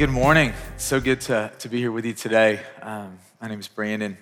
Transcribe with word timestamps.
good 0.00 0.08
morning. 0.08 0.54
So 0.78 0.98
good 0.98 1.20
to, 1.20 1.52
to 1.58 1.68
be 1.68 1.76
here 1.76 1.92
with 1.92 2.06
you 2.06 2.14
today. 2.14 2.60
Um, 2.80 3.18
my 3.38 3.48
name 3.48 3.60
is 3.60 3.68
Brandon, 3.68 4.16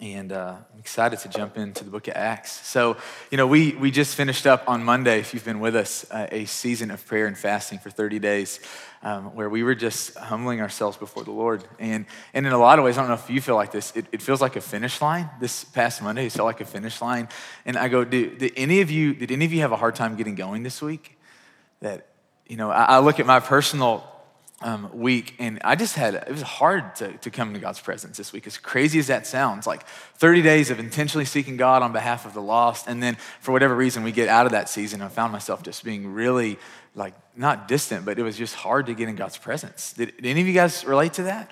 and 0.00 0.32
uh, 0.32 0.56
I'm 0.72 0.78
excited 0.78 1.18
to 1.18 1.28
jump 1.28 1.58
into 1.58 1.84
the 1.84 1.90
book 1.90 2.08
of 2.08 2.14
Acts. 2.16 2.66
So, 2.66 2.96
you 3.30 3.36
know, 3.36 3.46
we, 3.46 3.72
we 3.72 3.90
just 3.90 4.14
finished 4.14 4.46
up 4.46 4.66
on 4.66 4.82
Monday, 4.82 5.20
if 5.20 5.34
you've 5.34 5.44
been 5.44 5.60
with 5.60 5.76
us, 5.76 6.10
uh, 6.10 6.26
a 6.32 6.46
season 6.46 6.90
of 6.90 7.04
prayer 7.04 7.26
and 7.26 7.36
fasting 7.36 7.78
for 7.80 7.90
30 7.90 8.18
days 8.18 8.60
um, 9.02 9.34
where 9.34 9.50
we 9.50 9.62
were 9.62 9.74
just 9.74 10.16
humbling 10.16 10.62
ourselves 10.62 10.96
before 10.96 11.22
the 11.22 11.32
Lord. 11.32 11.64
And, 11.78 12.06
and 12.32 12.46
in 12.46 12.54
a 12.54 12.58
lot 12.58 12.78
of 12.78 12.86
ways, 12.86 12.96
I 12.96 13.02
don't 13.02 13.08
know 13.08 13.22
if 13.22 13.28
you 13.28 13.42
feel 13.42 13.56
like 13.56 13.72
this, 13.72 13.94
it, 13.94 14.06
it 14.12 14.22
feels 14.22 14.40
like 14.40 14.56
a 14.56 14.62
finish 14.62 15.02
line. 15.02 15.28
This 15.38 15.64
past 15.64 16.00
Monday, 16.00 16.24
it 16.24 16.32
felt 16.32 16.46
like 16.46 16.62
a 16.62 16.64
finish 16.64 16.98
line. 17.02 17.28
And 17.66 17.76
I 17.76 17.88
go, 17.88 18.04
did, 18.04 18.38
did, 18.38 18.52
any 18.56 18.80
of 18.80 18.90
you, 18.90 19.12
did 19.12 19.30
any 19.30 19.44
of 19.44 19.52
you 19.52 19.60
have 19.60 19.72
a 19.72 19.76
hard 19.76 19.96
time 19.96 20.16
getting 20.16 20.34
going 20.34 20.62
this 20.62 20.80
week? 20.80 21.18
That, 21.82 22.06
you 22.46 22.56
know, 22.56 22.70
I, 22.70 22.84
I 22.84 22.98
look 23.00 23.20
at 23.20 23.26
my 23.26 23.40
personal 23.40 24.10
um, 24.62 24.90
week, 24.92 25.34
and 25.38 25.58
I 25.64 25.74
just 25.74 25.94
had, 25.94 26.14
it 26.14 26.30
was 26.30 26.42
hard 26.42 26.94
to, 26.96 27.12
to 27.18 27.30
come 27.30 27.48
into 27.48 27.60
God's 27.60 27.80
presence 27.80 28.18
this 28.18 28.32
week, 28.32 28.46
as 28.46 28.58
crazy 28.58 28.98
as 28.98 29.06
that 29.06 29.26
sounds. 29.26 29.66
Like 29.66 29.86
30 30.16 30.42
days 30.42 30.70
of 30.70 30.78
intentionally 30.78 31.24
seeking 31.24 31.56
God 31.56 31.82
on 31.82 31.92
behalf 31.92 32.26
of 32.26 32.34
the 32.34 32.42
lost, 32.42 32.86
and 32.86 33.02
then 33.02 33.16
for 33.40 33.52
whatever 33.52 33.74
reason, 33.74 34.02
we 34.02 34.12
get 34.12 34.28
out 34.28 34.44
of 34.44 34.52
that 34.52 34.68
season. 34.68 35.00
I 35.00 35.08
found 35.08 35.32
myself 35.32 35.62
just 35.62 35.82
being 35.82 36.12
really, 36.12 36.58
like, 36.94 37.14
not 37.34 37.68
distant, 37.68 38.04
but 38.04 38.18
it 38.18 38.22
was 38.22 38.36
just 38.36 38.54
hard 38.54 38.86
to 38.86 38.94
get 38.94 39.08
in 39.08 39.16
God's 39.16 39.38
presence. 39.38 39.94
Did, 39.94 40.14
did 40.16 40.26
any 40.26 40.42
of 40.42 40.46
you 40.46 40.54
guys 40.54 40.84
relate 40.84 41.14
to 41.14 41.22
that? 41.24 41.50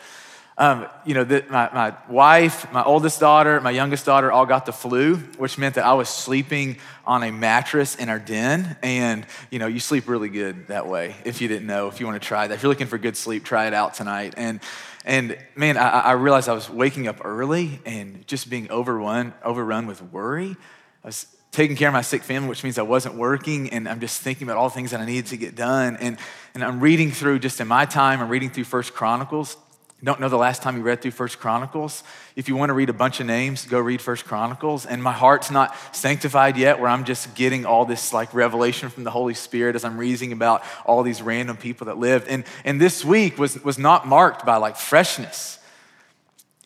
Um, 0.61 0.89
you 1.07 1.15
know, 1.15 1.23
the, 1.23 1.45
my, 1.49 1.71
my 1.73 1.95
wife, 2.09 2.71
my 2.73 2.83
oldest 2.83 3.21
daughter, 3.21 3.61
my 3.61 3.71
youngest 3.71 4.05
daughter 4.05 4.33
all 4.33 4.45
got 4.45 4.67
the 4.67 4.73
flu, 4.73 5.15
which 5.37 5.57
meant 5.57 5.77
that 5.77 5.87
I 5.87 5.93
was 5.93 6.09
sleeping 6.09 6.79
on 7.07 7.23
a 7.23 7.31
mattress 7.31 7.95
in 7.95 8.09
our 8.09 8.19
den. 8.19 8.77
And, 8.83 9.25
you 9.53 9.61
know, 9.61 9.69
you 9.69 9.79
sleep 9.79 10.09
really 10.09 10.29
good 10.29 10.67
that 10.67 10.89
way 10.89 11.15
if 11.25 11.41
you 11.41 11.47
didn't 11.47 11.69
know. 11.69 11.87
If 11.87 12.01
you 12.01 12.07
want 12.07 12.21
to 12.21 12.27
try 12.27 12.49
that, 12.49 12.53
if 12.53 12.65
you're 12.65 12.71
looking 12.71 12.89
for 12.89 12.99
good 12.99 13.17
sleep, 13.17 13.45
try 13.45 13.69
it 13.69 13.73
out 13.73 13.95
tonight. 13.95 14.35
And, 14.37 14.59
and 15.05 15.39
man, 15.55 15.77
I, 15.77 16.01
I 16.01 16.13
realized 16.13 16.49
I 16.49 16.55
was 16.55 16.69
waking 16.69 17.07
up 17.07 17.25
early 17.25 17.79
and 17.87 18.27
just 18.27 18.51
being 18.51 18.69
overrun, 18.69 19.35
overrun 19.45 19.87
with 19.87 20.03
worry. 20.03 20.57
I 21.05 21.07
was 21.07 21.29
taking 21.53 21.77
care 21.77 21.87
of 21.87 21.95
my 21.95 22.03
sick 22.03 22.25
family, 22.25 22.49
which 22.49 22.65
means 22.65 22.79
I 22.79 22.83
wasn't 22.83 23.15
working, 23.15 23.71
and 23.71 23.89
I'm 23.89 24.01
just 24.01 24.23
thinking 24.23 24.49
about 24.49 24.57
all 24.57 24.69
the 24.69 24.75
things 24.75 24.91
that 24.91 24.99
I 24.99 25.07
needed 25.07 25.27
to 25.27 25.37
get 25.37 25.55
done. 25.55 25.97
And, 26.01 26.19
and 26.55 26.65
I'm 26.65 26.81
reading 26.81 27.13
through, 27.13 27.39
just 27.39 27.61
in 27.61 27.69
my 27.69 27.85
time, 27.85 28.21
I'm 28.21 28.29
reading 28.29 28.51
through 28.51 28.65
First 28.65 28.93
Chronicles 28.93 29.57
don't 30.05 30.21
know 30.21 30.29
the 30.29 30.37
last 30.37 30.63
time 30.63 30.77
you 30.77 30.83
read 30.83 31.03
through 31.03 31.11
First 31.11 31.41
Chronicles. 31.41 32.05
If 32.37 32.49
you 32.49 32.55
want 32.55 32.71
to 32.71 32.75
read 32.75 32.89
a 32.89 32.93
bunch 32.93 33.19
of 33.19 33.27
names, 33.27 33.67
go 33.67 33.81
read 33.81 34.01
First 34.01 34.27
Chronicles. 34.27 34.87
And 34.87 35.03
my 35.03 35.13
heart's 35.13 35.51
not 35.51 35.75
sanctified 35.91 36.57
yet, 36.57 36.79
where 36.79 36.89
I'm 36.89 37.03
just 37.03 37.35
getting 37.35 37.67
all 37.67 37.85
this 37.85 38.13
like 38.13 38.33
revelation 38.33 38.91
from 38.91 39.03
the 39.03 39.11
Holy 39.11 39.35
Spirit 39.35 39.75
as 39.75 39.85
I'm 39.85 39.99
reading 39.99 40.31
about 40.31 40.63
all 40.87 41.03
these 41.03 41.21
random 41.21 41.57
people 41.57 41.87
that 41.87 41.99
lived. 41.99 42.29
And, 42.29 42.45
and 42.65 42.81
this 42.81 43.05
week 43.05 43.39
was, 43.39 43.61
was 43.65 43.77
not 43.77 44.07
marked 44.07 44.47
by 44.47 44.57
like 44.59 44.77
freshness. 44.77 45.59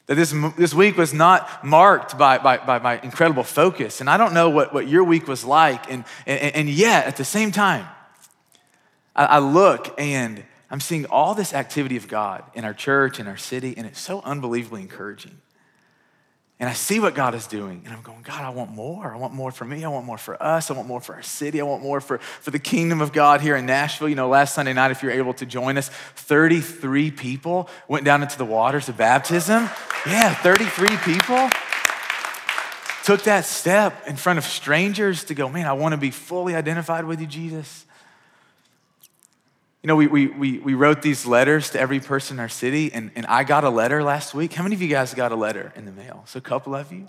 That 0.08 0.17
this, 0.17 0.34
this 0.58 0.74
week 0.74 0.98
was 0.98 1.14
not 1.14 1.64
marked 1.64 2.19
by, 2.19 2.36
by, 2.36 2.58
by 2.58 2.80
my 2.80 3.00
incredible 3.00 3.44
focus. 3.44 4.02
And 4.02 4.11
I 4.11 4.19
don't 4.19 4.34
know 4.34 4.50
what, 4.50 4.74
what 4.74 4.89
your 4.89 5.05
week 5.05 5.27
was 5.27 5.42
like. 5.42 5.91
And, 5.91 6.05
and, 6.27 6.55
and 6.55 6.69
yet, 6.69 7.06
at 7.06 7.17
the 7.17 7.24
same 7.24 7.50
time, 7.50 7.86
I, 9.17 9.24
I 9.24 9.39
look 9.39 9.94
and 9.98 10.44
I'm 10.73 10.81
seeing 10.81 11.05
all 11.05 11.34
this 11.34 11.53
activity 11.53 11.98
of 11.98 12.09
God 12.09 12.45
in 12.55 12.65
our 12.65 12.73
church, 12.73 13.20
in 13.20 13.28
our 13.28 13.37
city, 13.37 13.75
and 13.77 13.87
it's 13.87 14.01
so 14.01 14.23
unbelievably 14.23 14.81
encouraging. 14.81 15.39
And 16.59 16.67
I 16.67 16.73
see 16.73 16.98
what 16.98 17.14
God 17.14 17.34
is 17.34 17.47
doing, 17.47 17.83
and 17.84 17.92
I'm 17.92 18.01
going, 18.01 18.23
God, 18.23 18.42
I 18.42 18.48
want 18.48 18.70
more. 18.70 19.12
I 19.12 19.19
want 19.19 19.34
more 19.34 19.53
for 19.53 19.67
me. 19.67 19.84
I 19.84 19.89
want 19.89 20.06
more 20.06 20.17
for 20.17 20.42
us. 20.42 20.70
I 20.70 20.75
want 20.75 20.89
more 20.89 21.03
for 21.03 21.14
our 21.14 21.23
city. 21.23 21.61
I 21.61 21.64
want 21.64 21.83
more 21.83 22.01
for, 22.01 22.19
for 22.19 22.51
the 22.51 22.59
kingdom 22.59 23.03
of 23.03 23.12
God 23.12 23.42
here 23.42 23.55
in 23.55 23.67
Nashville. 23.67 24.08
You 24.08 24.14
know, 24.14 24.29
last 24.29 24.55
Sunday 24.55 24.73
night, 24.73 24.92
if 24.92 25.02
you're 25.02 25.13
able 25.13 25.35
to 25.35 25.45
join 25.45 25.77
us, 25.77 25.91
33 25.91 27.11
people 27.11 27.69
went 27.86 28.07
down 28.07 28.23
into 28.23 28.39
the 28.39 28.46
waters 28.46 28.89
of 28.89 28.96
baptism. 28.96 29.69
Yeah, 30.07 30.33
33 30.36 30.96
people 30.98 31.51
took 33.05 33.25
that 33.25 33.45
step 33.45 34.08
in 34.08 34.17
front 34.17 34.39
of 34.39 34.46
strangers 34.46 35.25
to 35.25 35.35
go, 35.35 35.51
man, 35.51 35.67
I 35.67 35.75
want 35.75 35.92
to 35.92 35.98
be 35.98 36.11
fully 36.11 36.55
identified 36.55 37.05
with 37.05 37.20
you, 37.20 37.27
Jesus. 37.27 37.85
You 39.83 39.89
know, 39.89 39.97
we, 39.97 40.07
we, 40.07 40.27
we, 40.29 40.59
we 40.61 40.75
wrote 40.75 41.03
these 41.03 41.27
letters 41.27 41.70
to 41.70 41.81
every 41.81 41.98
person 41.98 42.37
in 42.37 42.41
our 42.41 42.48
city, 42.48 42.93
and, 42.93 43.11
and 43.17 43.27
I 43.27 43.43
got 43.43 43.65
a 43.65 43.70
letter 43.70 44.05
last 44.05 44.33
week. 44.33 44.53
How 44.53 44.63
many 44.63 44.77
of 44.77 44.83
you 44.83 44.87
guys 44.87 45.13
got 45.13 45.33
a 45.33 45.37
letter 45.37 45.73
in 45.75 45.87
the 45.87 45.91
mail? 45.91 46.23
So, 46.27 46.39
a 46.39 46.41
couple 46.41 46.73
of 46.77 46.93
you. 46.93 47.09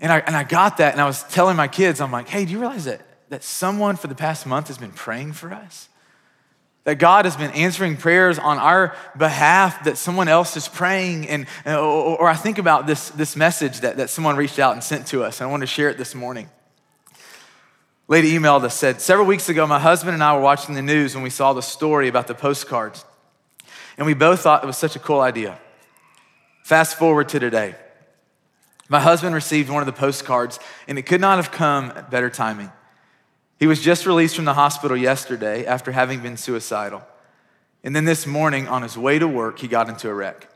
And 0.00 0.10
I, 0.10 0.20
and 0.20 0.34
I 0.34 0.42
got 0.42 0.78
that, 0.78 0.92
and 0.92 1.00
I 1.00 1.04
was 1.04 1.22
telling 1.24 1.54
my 1.54 1.68
kids, 1.68 2.00
I'm 2.00 2.10
like, 2.10 2.28
hey, 2.28 2.46
do 2.46 2.52
you 2.52 2.58
realize 2.58 2.86
that, 2.86 3.02
that 3.28 3.44
someone 3.44 3.96
for 3.96 4.06
the 4.06 4.14
past 4.14 4.46
month 4.46 4.68
has 4.68 4.78
been 4.78 4.92
praying 4.92 5.34
for 5.34 5.52
us? 5.52 5.90
That 6.84 6.94
God 6.94 7.26
has 7.26 7.36
been 7.36 7.50
answering 7.50 7.98
prayers 7.98 8.38
on 8.38 8.56
our 8.56 8.96
behalf, 9.18 9.84
that 9.84 9.98
someone 9.98 10.28
else 10.28 10.56
is 10.56 10.66
praying. 10.66 11.28
And, 11.28 11.46
or, 11.66 12.20
or 12.20 12.26
I 12.26 12.34
think 12.36 12.56
about 12.56 12.86
this, 12.86 13.10
this 13.10 13.36
message 13.36 13.80
that, 13.80 13.98
that 13.98 14.08
someone 14.08 14.34
reached 14.34 14.58
out 14.58 14.72
and 14.72 14.82
sent 14.82 15.08
to 15.08 15.24
us, 15.24 15.42
and 15.42 15.48
I 15.48 15.50
want 15.50 15.60
to 15.60 15.66
share 15.66 15.90
it 15.90 15.98
this 15.98 16.14
morning 16.14 16.48
lady 18.10 18.32
emailed 18.32 18.64
us, 18.64 18.74
said, 18.74 19.00
Several 19.00 19.26
weeks 19.26 19.48
ago, 19.48 19.66
my 19.66 19.78
husband 19.78 20.14
and 20.14 20.22
I 20.22 20.34
were 20.34 20.42
watching 20.42 20.74
the 20.74 20.82
news 20.82 21.14
when 21.14 21.22
we 21.22 21.30
saw 21.30 21.54
the 21.54 21.62
story 21.62 22.08
about 22.08 22.26
the 22.26 22.34
postcards. 22.34 23.04
And 23.96 24.04
we 24.04 24.14
both 24.14 24.40
thought 24.40 24.64
it 24.64 24.66
was 24.66 24.76
such 24.76 24.96
a 24.96 24.98
cool 24.98 25.20
idea. 25.20 25.58
Fast 26.64 26.98
forward 26.98 27.28
to 27.30 27.38
today. 27.38 27.76
My 28.88 28.98
husband 28.98 29.34
received 29.34 29.70
one 29.70 29.80
of 29.80 29.86
the 29.86 29.92
postcards, 29.92 30.58
and 30.88 30.98
it 30.98 31.02
could 31.02 31.20
not 31.20 31.36
have 31.36 31.52
come 31.52 31.92
at 31.94 32.10
better 32.10 32.28
timing. 32.28 32.72
He 33.60 33.68
was 33.68 33.80
just 33.80 34.06
released 34.06 34.34
from 34.34 34.44
the 34.44 34.54
hospital 34.54 34.96
yesterday 34.96 35.64
after 35.64 35.92
having 35.92 36.20
been 36.20 36.36
suicidal. 36.36 37.02
And 37.84 37.94
then 37.94 38.06
this 38.06 38.26
morning, 38.26 38.66
on 38.66 38.82
his 38.82 38.98
way 38.98 39.20
to 39.20 39.28
work, 39.28 39.60
he 39.60 39.68
got 39.68 39.88
into 39.88 40.08
a 40.08 40.14
wreck. 40.14 40.48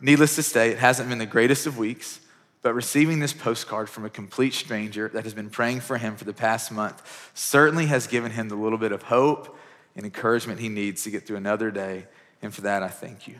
Needless 0.00 0.34
to 0.36 0.42
say, 0.42 0.70
it 0.70 0.78
hasn't 0.78 1.10
been 1.10 1.18
the 1.18 1.26
greatest 1.26 1.66
of 1.66 1.76
weeks. 1.76 2.20
But 2.62 2.74
receiving 2.74 3.20
this 3.20 3.32
postcard 3.32 3.88
from 3.88 4.04
a 4.04 4.10
complete 4.10 4.52
stranger 4.52 5.08
that 5.14 5.24
has 5.24 5.32
been 5.32 5.48
praying 5.48 5.80
for 5.80 5.96
him 5.96 6.16
for 6.16 6.24
the 6.24 6.34
past 6.34 6.70
month 6.70 7.30
certainly 7.34 7.86
has 7.86 8.06
given 8.06 8.32
him 8.32 8.48
the 8.48 8.54
little 8.54 8.78
bit 8.78 8.92
of 8.92 9.02
hope 9.04 9.56
and 9.96 10.04
encouragement 10.04 10.60
he 10.60 10.68
needs 10.68 11.04
to 11.04 11.10
get 11.10 11.26
through 11.26 11.38
another 11.38 11.70
day. 11.70 12.06
And 12.42 12.54
for 12.54 12.62
that, 12.62 12.82
I 12.82 12.88
thank 12.88 13.26
you. 13.26 13.36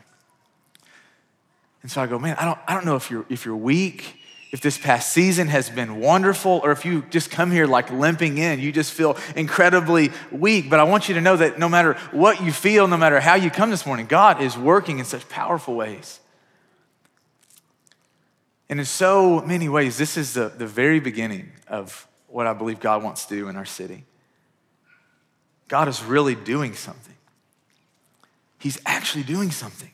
And 1.83 1.91
so 1.91 2.01
I 2.01 2.07
go, 2.07 2.17
man, 2.17 2.35
I 2.39 2.45
don't, 2.45 2.59
I 2.67 2.73
don't 2.73 2.85
know 2.85 2.95
if 2.95 3.11
you're, 3.11 3.25
if 3.29 3.45
you're 3.45 3.55
weak, 3.55 4.21
if 4.51 4.61
this 4.61 4.77
past 4.77 5.13
season 5.13 5.47
has 5.47 5.69
been 5.69 5.99
wonderful, 5.99 6.59
or 6.63 6.71
if 6.71 6.83
you 6.83 7.03
just 7.09 7.31
come 7.31 7.51
here 7.51 7.65
like 7.65 7.91
limping 7.91 8.37
in, 8.37 8.59
you 8.59 8.71
just 8.71 8.91
feel 8.91 9.17
incredibly 9.35 10.11
weak. 10.31 10.69
But 10.69 10.79
I 10.79 10.83
want 10.83 11.09
you 11.09 11.15
to 11.15 11.21
know 11.21 11.37
that 11.37 11.57
no 11.57 11.69
matter 11.69 11.93
what 12.11 12.41
you 12.41 12.51
feel, 12.51 12.87
no 12.87 12.97
matter 12.97 13.19
how 13.19 13.35
you 13.35 13.49
come 13.49 13.69
this 13.69 13.85
morning, 13.85 14.07
God 14.07 14.41
is 14.41 14.57
working 14.57 14.99
in 14.99 15.05
such 15.05 15.27
powerful 15.29 15.75
ways. 15.75 16.20
And 18.71 18.79
in 18.79 18.85
so 18.85 19.41
many 19.41 19.67
ways, 19.67 19.97
this 19.97 20.15
is 20.15 20.33
the, 20.33 20.47
the 20.47 20.65
very 20.65 21.01
beginning 21.01 21.51
of 21.67 22.07
what 22.27 22.47
I 22.47 22.53
believe 22.53 22.79
God 22.79 23.03
wants 23.03 23.25
to 23.25 23.35
do 23.35 23.49
in 23.49 23.57
our 23.57 23.65
city. 23.65 24.05
God 25.67 25.89
is 25.89 26.01
really 26.01 26.35
doing 26.35 26.73
something. 26.73 27.15
He's 28.59 28.79
actually 28.85 29.23
doing 29.23 29.51
something. 29.51 29.91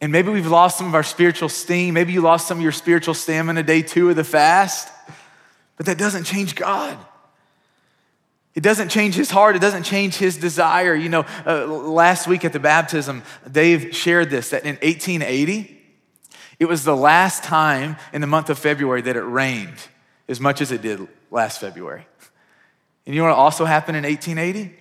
And 0.00 0.12
maybe 0.12 0.30
we've 0.30 0.46
lost 0.46 0.78
some 0.78 0.86
of 0.86 0.94
our 0.94 1.02
spiritual 1.02 1.48
steam. 1.48 1.94
Maybe 1.94 2.12
you 2.12 2.20
lost 2.20 2.46
some 2.46 2.58
of 2.58 2.62
your 2.62 2.70
spiritual 2.70 3.14
stamina 3.14 3.64
day 3.64 3.82
two 3.82 4.08
of 4.08 4.14
the 4.14 4.22
fast. 4.22 4.88
But 5.76 5.86
that 5.86 5.98
doesn't 5.98 6.24
change 6.24 6.54
God. 6.54 6.96
It 8.54 8.62
doesn't 8.62 8.88
change 8.88 9.16
his 9.16 9.30
heart. 9.32 9.56
It 9.56 9.60
doesn't 9.60 9.82
change 9.82 10.16
his 10.16 10.36
desire. 10.36 10.94
You 10.94 11.08
know, 11.08 11.26
uh, 11.44 11.66
last 11.66 12.28
week 12.28 12.44
at 12.44 12.52
the 12.52 12.60
baptism, 12.60 13.24
Dave 13.50 13.96
shared 13.96 14.30
this 14.30 14.50
that 14.50 14.62
in 14.62 14.76
1880, 14.76 15.78
it 16.60 16.68
was 16.68 16.84
the 16.84 16.94
last 16.94 17.42
time 17.42 17.96
in 18.12 18.20
the 18.20 18.26
month 18.26 18.50
of 18.50 18.58
February 18.58 19.00
that 19.02 19.16
it 19.16 19.22
rained 19.22 19.88
as 20.28 20.38
much 20.38 20.60
as 20.60 20.70
it 20.70 20.82
did 20.82 21.08
last 21.30 21.58
February. 21.58 22.06
And 23.06 23.14
you 23.14 23.22
know 23.22 23.28
what 23.28 23.36
also 23.36 23.64
happened 23.64 23.96
in 23.96 24.04
1880? 24.04 24.76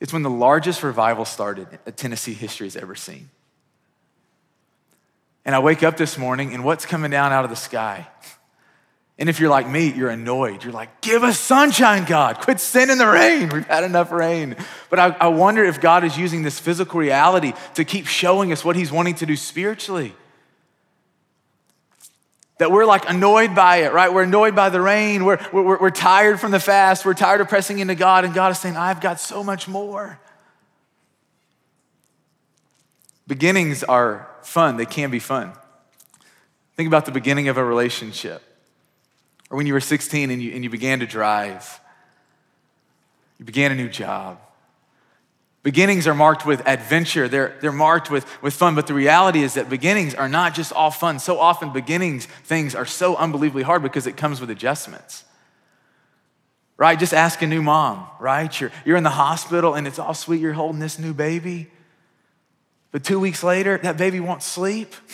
It's 0.00 0.12
when 0.12 0.22
the 0.22 0.30
largest 0.30 0.82
revival 0.82 1.26
started 1.26 1.68
that 1.84 1.98
Tennessee 1.98 2.32
history 2.32 2.66
has 2.66 2.76
ever 2.76 2.94
seen. 2.94 3.28
And 5.44 5.54
I 5.54 5.58
wake 5.58 5.82
up 5.82 5.98
this 5.98 6.16
morning 6.16 6.54
and 6.54 6.64
what's 6.64 6.86
coming 6.86 7.10
down 7.10 7.30
out 7.30 7.44
of 7.44 7.50
the 7.50 7.56
sky? 7.56 8.08
And 9.18 9.28
if 9.28 9.38
you're 9.38 9.50
like 9.50 9.68
me, 9.68 9.92
you're 9.92 10.08
annoyed. 10.08 10.64
You're 10.64 10.72
like, 10.72 11.02
give 11.02 11.22
us 11.24 11.38
sunshine, 11.38 12.06
God. 12.06 12.40
Quit 12.40 12.58
sending 12.58 12.96
the 12.96 13.06
rain. 13.06 13.50
We've 13.50 13.66
had 13.66 13.84
enough 13.84 14.10
rain. 14.10 14.56
But 14.88 14.98
I, 14.98 15.08
I 15.20 15.28
wonder 15.28 15.62
if 15.62 15.78
God 15.78 16.04
is 16.04 16.16
using 16.16 16.42
this 16.42 16.58
physical 16.58 16.98
reality 17.00 17.52
to 17.74 17.84
keep 17.84 18.06
showing 18.06 18.50
us 18.50 18.64
what 18.64 18.76
He's 18.76 18.90
wanting 18.90 19.16
to 19.16 19.26
do 19.26 19.36
spiritually 19.36 20.14
that 22.60 22.70
we're 22.70 22.84
like 22.84 23.08
annoyed 23.08 23.54
by 23.54 23.78
it, 23.78 23.92
right? 23.94 24.12
We're 24.12 24.24
annoyed 24.24 24.54
by 24.54 24.68
the 24.68 24.82
rain. 24.82 25.24
We're, 25.24 25.38
we're, 25.50 25.78
we're 25.78 25.90
tired 25.90 26.38
from 26.38 26.50
the 26.50 26.60
fast. 26.60 27.06
We're 27.06 27.14
tired 27.14 27.40
of 27.40 27.48
pressing 27.48 27.78
into 27.78 27.94
God. 27.94 28.26
And 28.26 28.34
God 28.34 28.52
is 28.52 28.58
saying, 28.58 28.76
I've 28.76 29.00
got 29.00 29.18
so 29.18 29.42
much 29.42 29.66
more. 29.66 30.20
Beginnings 33.26 33.82
are 33.82 34.28
fun, 34.42 34.76
they 34.76 34.84
can 34.84 35.10
be 35.10 35.20
fun. 35.20 35.52
Think 36.76 36.86
about 36.86 37.06
the 37.06 37.12
beginning 37.12 37.48
of 37.48 37.56
a 37.56 37.64
relationship, 37.64 38.42
or 39.48 39.56
when 39.56 39.66
you 39.66 39.72
were 39.72 39.80
16 39.80 40.30
and 40.30 40.42
you, 40.42 40.52
and 40.52 40.62
you 40.62 40.68
began 40.68 41.00
to 41.00 41.06
drive, 41.06 41.80
you 43.38 43.46
began 43.46 43.72
a 43.72 43.74
new 43.74 43.88
job, 43.88 44.38
Beginnings 45.62 46.06
are 46.06 46.14
marked 46.14 46.46
with 46.46 46.66
adventure, 46.66 47.28
they're, 47.28 47.58
they're 47.60 47.70
marked 47.70 48.10
with, 48.10 48.24
with 48.42 48.54
fun, 48.54 48.74
but 48.74 48.86
the 48.86 48.94
reality 48.94 49.42
is 49.42 49.54
that 49.54 49.68
beginnings 49.68 50.14
are 50.14 50.28
not 50.28 50.54
just 50.54 50.72
all 50.72 50.90
fun. 50.90 51.18
So 51.18 51.38
often, 51.38 51.70
beginnings 51.70 52.26
things 52.44 52.74
are 52.74 52.86
so 52.86 53.14
unbelievably 53.16 53.64
hard 53.64 53.82
because 53.82 54.06
it 54.06 54.16
comes 54.16 54.40
with 54.40 54.48
adjustments. 54.48 55.24
Right? 56.78 56.98
Just 56.98 57.12
ask 57.12 57.42
a 57.42 57.46
new 57.46 57.60
mom, 57.60 58.06
right? 58.18 58.58
You're, 58.58 58.72
you're 58.86 58.96
in 58.96 59.04
the 59.04 59.10
hospital 59.10 59.74
and 59.74 59.86
it's 59.86 59.98
all 59.98 60.14
sweet, 60.14 60.40
you're 60.40 60.54
holding 60.54 60.80
this 60.80 60.98
new 60.98 61.12
baby. 61.12 61.70
But 62.90 63.04
two 63.04 63.20
weeks 63.20 63.42
later, 63.44 63.76
that 63.82 63.98
baby 63.98 64.20
won't 64.20 64.42
sleep. 64.42 64.94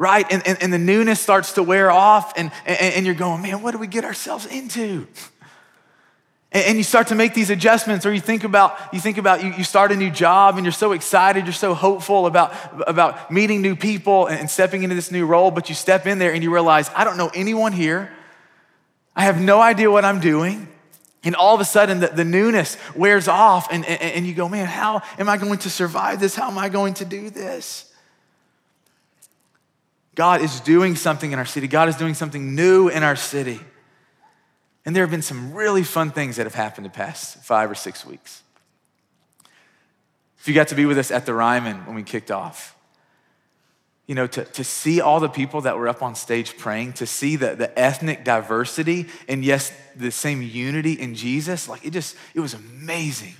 Right? 0.00 0.24
And, 0.30 0.46
and, 0.46 0.62
and 0.62 0.72
the 0.72 0.78
newness 0.78 1.20
starts 1.20 1.54
to 1.54 1.62
wear 1.64 1.90
off, 1.90 2.32
and, 2.38 2.52
and, 2.64 2.94
and 2.94 3.04
you're 3.04 3.16
going, 3.16 3.42
man, 3.42 3.62
what 3.62 3.72
do 3.72 3.78
we 3.78 3.88
get 3.88 4.04
ourselves 4.04 4.46
into? 4.46 5.08
And 6.50 6.78
you 6.78 6.84
start 6.84 7.08
to 7.08 7.14
make 7.14 7.34
these 7.34 7.50
adjustments, 7.50 8.06
or 8.06 8.12
you 8.12 8.20
think 8.20 8.42
about 8.42 8.78
you 8.94 9.00
think 9.00 9.18
about 9.18 9.44
you, 9.44 9.52
you 9.52 9.64
start 9.64 9.92
a 9.92 9.96
new 9.96 10.10
job 10.10 10.56
and 10.56 10.64
you're 10.64 10.72
so 10.72 10.92
excited, 10.92 11.44
you're 11.44 11.52
so 11.52 11.74
hopeful 11.74 12.26
about, 12.26 12.54
about 12.86 13.30
meeting 13.30 13.60
new 13.60 13.76
people 13.76 14.26
and 14.26 14.48
stepping 14.48 14.82
into 14.82 14.94
this 14.94 15.10
new 15.10 15.26
role, 15.26 15.50
but 15.50 15.68
you 15.68 15.74
step 15.74 16.06
in 16.06 16.18
there 16.18 16.32
and 16.32 16.42
you 16.42 16.52
realize, 16.52 16.90
I 16.94 17.04
don't 17.04 17.18
know 17.18 17.30
anyone 17.34 17.72
here. 17.72 18.10
I 19.14 19.24
have 19.24 19.38
no 19.38 19.60
idea 19.60 19.90
what 19.90 20.06
I'm 20.06 20.20
doing. 20.20 20.68
And 21.22 21.34
all 21.34 21.54
of 21.54 21.60
a 21.60 21.64
sudden, 21.64 22.00
the, 22.00 22.06
the 22.06 22.24
newness 22.24 22.78
wears 22.96 23.28
off, 23.28 23.68
and, 23.70 23.84
and, 23.84 24.00
and 24.00 24.26
you 24.26 24.32
go, 24.32 24.48
man, 24.48 24.66
how 24.66 25.02
am 25.18 25.28
I 25.28 25.36
going 25.36 25.58
to 25.58 25.70
survive 25.70 26.20
this? 26.20 26.34
How 26.34 26.48
am 26.48 26.56
I 26.56 26.68
going 26.70 26.94
to 26.94 27.04
do 27.04 27.28
this? 27.28 27.92
God 30.14 30.40
is 30.40 30.60
doing 30.60 30.96
something 30.96 31.32
in 31.32 31.38
our 31.38 31.44
city. 31.44 31.68
God 31.68 31.88
is 31.88 31.96
doing 31.96 32.14
something 32.14 32.54
new 32.54 32.88
in 32.88 33.02
our 33.02 33.16
city. 33.16 33.60
And 34.88 34.96
there 34.96 35.02
have 35.02 35.10
been 35.10 35.20
some 35.20 35.52
really 35.52 35.82
fun 35.82 36.12
things 36.12 36.36
that 36.36 36.46
have 36.46 36.54
happened 36.54 36.86
the 36.86 36.90
past 36.90 37.44
five 37.44 37.70
or 37.70 37.74
six 37.74 38.06
weeks. 38.06 38.42
If 40.38 40.48
you 40.48 40.54
got 40.54 40.68
to 40.68 40.74
be 40.74 40.86
with 40.86 40.96
us 40.96 41.10
at 41.10 41.26
the 41.26 41.34
Ryman 41.34 41.84
when 41.84 41.94
we 41.94 42.02
kicked 42.02 42.30
off, 42.30 42.74
you 44.06 44.14
know, 44.14 44.26
to, 44.28 44.46
to 44.46 44.64
see 44.64 45.02
all 45.02 45.20
the 45.20 45.28
people 45.28 45.60
that 45.60 45.76
were 45.76 45.88
up 45.88 46.02
on 46.02 46.14
stage 46.14 46.56
praying, 46.56 46.94
to 46.94 47.06
see 47.06 47.36
the, 47.36 47.54
the 47.54 47.78
ethnic 47.78 48.24
diversity 48.24 49.08
and 49.28 49.44
yes, 49.44 49.74
the 49.94 50.10
same 50.10 50.40
unity 50.40 50.94
in 50.94 51.14
Jesus, 51.14 51.68
like 51.68 51.84
it 51.84 51.90
just, 51.90 52.16
it 52.32 52.40
was 52.40 52.54
amazing. 52.54 53.34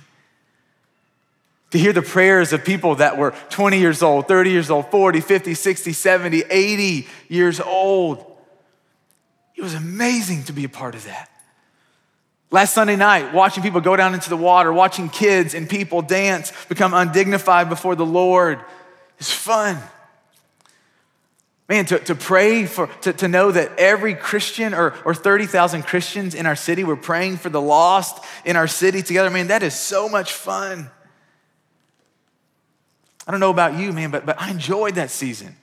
To 1.71 1.79
hear 1.79 1.93
the 1.93 2.03
prayers 2.03 2.53
of 2.53 2.63
people 2.63 2.93
that 2.97 3.17
were 3.17 3.33
20 3.49 3.79
years 3.79 4.03
old, 4.03 4.27
30 4.27 4.51
years 4.51 4.69
old, 4.69 4.91
40, 4.91 5.19
50, 5.19 5.55
60, 5.55 5.93
70, 5.93 6.43
80 6.47 7.07
years 7.27 7.59
old. 7.59 8.23
It 9.55 9.63
was 9.63 9.73
amazing 9.73 10.43
to 10.43 10.53
be 10.53 10.63
a 10.63 10.69
part 10.69 10.93
of 10.93 11.05
that. 11.05 11.31
Last 12.51 12.73
Sunday 12.73 12.95
night, 12.95 13.33
watching 13.33 13.61
people 13.61 13.79
go 13.79 13.95
down 13.95 14.15
into 14.15 14.29
the 14.29 14.37
water, 14.37 14.73
watching 14.73 15.09
kids 15.09 15.53
and 15.53 15.69
people 15.69 16.01
dance, 16.01 16.51
become 16.67 16.93
undignified 16.95 17.69
before 17.69 17.95
the 17.95 18.05
Lord 18.05 18.59
is 19.19 19.31
fun. 19.31 19.77
Man, 21.67 21.85
to, 21.85 21.99
to 21.99 22.15
pray 22.15 22.65
for, 22.65 22.87
to, 23.01 23.13
to 23.13 23.27
know 23.27 23.51
that 23.51 23.77
every 23.77 24.15
Christian 24.15 24.73
or, 24.73 24.95
or 25.05 25.13
30,000 25.13 25.83
Christians 25.83 26.33
in 26.33 26.47
our 26.47 26.55
city, 26.55 26.83
we're 26.83 26.95
praying 26.95 27.37
for 27.37 27.49
the 27.49 27.61
lost 27.61 28.25
in 28.43 28.55
our 28.55 28.67
city 28.67 29.03
together, 29.03 29.29
man, 29.29 29.47
that 29.47 29.61
is 29.61 29.75
so 29.75 30.09
much 30.09 30.33
fun. 30.33 30.89
I 33.27 33.31
don't 33.31 33.39
know 33.39 33.51
about 33.51 33.77
you, 33.77 33.93
man, 33.93 34.09
but, 34.09 34.25
but 34.25 34.41
I 34.41 34.49
enjoyed 34.49 34.95
that 34.95 35.11
season. 35.11 35.55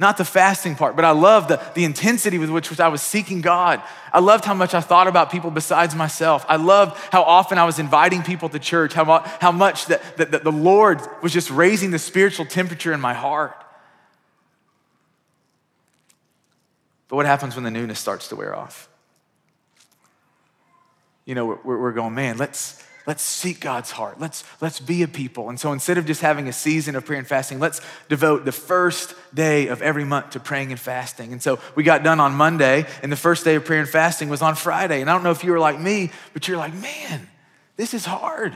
Not 0.00 0.16
the 0.16 0.24
fasting 0.24 0.76
part, 0.76 0.96
but 0.96 1.04
I 1.04 1.10
loved 1.10 1.50
the, 1.50 1.60
the 1.74 1.84
intensity 1.84 2.38
with 2.38 2.48
which, 2.48 2.80
I 2.80 2.88
was 2.88 3.02
seeking 3.02 3.42
God. 3.42 3.82
I 4.14 4.20
loved 4.20 4.46
how 4.46 4.54
much 4.54 4.72
I 4.72 4.80
thought 4.80 5.06
about 5.06 5.30
people 5.30 5.50
besides 5.50 5.94
myself. 5.94 6.42
I 6.48 6.56
loved 6.56 6.96
how 7.12 7.22
often 7.22 7.58
I 7.58 7.66
was 7.66 7.78
inviting 7.78 8.22
people 8.22 8.48
to 8.48 8.58
church, 8.58 8.94
how, 8.94 9.04
how 9.40 9.52
much 9.52 9.86
that, 9.86 10.16
that, 10.16 10.30
that 10.30 10.42
the 10.42 10.52
Lord 10.52 11.02
was 11.22 11.34
just 11.34 11.50
raising 11.50 11.90
the 11.90 11.98
spiritual 11.98 12.46
temperature 12.46 12.94
in 12.94 13.00
my 13.00 13.12
heart. 13.12 13.54
But 17.08 17.16
what 17.16 17.26
happens 17.26 17.54
when 17.54 17.64
the 17.64 17.70
newness 17.70 17.98
starts 17.98 18.28
to 18.28 18.36
wear 18.36 18.56
off? 18.56 18.88
You 21.26 21.34
know, 21.34 21.60
we're, 21.62 21.78
we're 21.78 21.92
going, 21.92 22.14
man, 22.14 22.38
let's, 22.38 22.82
Let's 23.10 23.24
seek 23.24 23.58
God's 23.58 23.90
heart. 23.90 24.20
Let's, 24.20 24.44
let's 24.60 24.78
be 24.78 25.02
a 25.02 25.08
people. 25.08 25.48
And 25.48 25.58
so 25.58 25.72
instead 25.72 25.98
of 25.98 26.06
just 26.06 26.20
having 26.20 26.46
a 26.46 26.52
season 26.52 26.94
of 26.94 27.04
prayer 27.04 27.18
and 27.18 27.26
fasting, 27.26 27.58
let's 27.58 27.80
devote 28.08 28.44
the 28.44 28.52
first 28.52 29.16
day 29.34 29.66
of 29.66 29.82
every 29.82 30.04
month 30.04 30.30
to 30.30 30.38
praying 30.38 30.70
and 30.70 30.78
fasting. 30.78 31.32
And 31.32 31.42
so 31.42 31.58
we 31.74 31.82
got 31.82 32.04
done 32.04 32.20
on 32.20 32.34
Monday, 32.34 32.86
and 33.02 33.10
the 33.10 33.16
first 33.16 33.44
day 33.44 33.56
of 33.56 33.64
prayer 33.64 33.80
and 33.80 33.88
fasting 33.88 34.28
was 34.28 34.42
on 34.42 34.54
Friday. 34.54 35.00
And 35.00 35.10
I 35.10 35.12
don't 35.12 35.24
know 35.24 35.32
if 35.32 35.42
you 35.42 35.50
were 35.50 35.58
like 35.58 35.80
me, 35.80 36.12
but 36.34 36.46
you're 36.46 36.56
like, 36.56 36.72
man, 36.72 37.26
this 37.76 37.94
is 37.94 38.04
hard. 38.04 38.52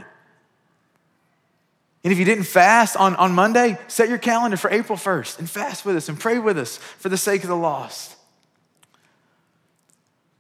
And 2.05 2.12
if 2.12 2.19
you 2.21 2.25
didn't 2.25 2.45
fast 2.45 2.97
on, 2.97 3.17
on 3.17 3.33
Monday, 3.33 3.77
set 3.89 4.09
your 4.09 4.19
calendar 4.19 4.56
for 4.56 4.71
April 4.71 4.97
1st 4.97 5.41
and 5.41 5.51
fast 5.51 5.85
with 5.85 5.97
us 5.97 6.09
and 6.09 6.17
pray 6.17 6.39
with 6.39 6.59
us 6.59 6.77
for 6.77 7.09
the 7.09 7.19
sake 7.19 7.43
of 7.43 7.49
the 7.49 7.56
lost. 7.56 8.14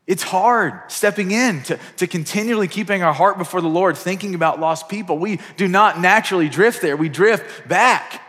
It's 0.06 0.22
hard 0.22 0.80
stepping 0.88 1.30
in 1.30 1.62
to, 1.62 1.78
to 1.96 2.06
continually 2.06 2.68
keeping 2.68 3.02
our 3.02 3.14
heart 3.14 3.38
before 3.38 3.62
the 3.62 3.68
Lord, 3.68 3.96
thinking 3.96 4.34
about 4.34 4.60
lost 4.60 4.88
people. 4.88 5.16
We 5.16 5.40
do 5.56 5.66
not 5.66 5.98
naturally 5.98 6.48
drift 6.48 6.82
there, 6.82 6.96
we 6.96 7.08
drift 7.08 7.68
back. 7.68 8.20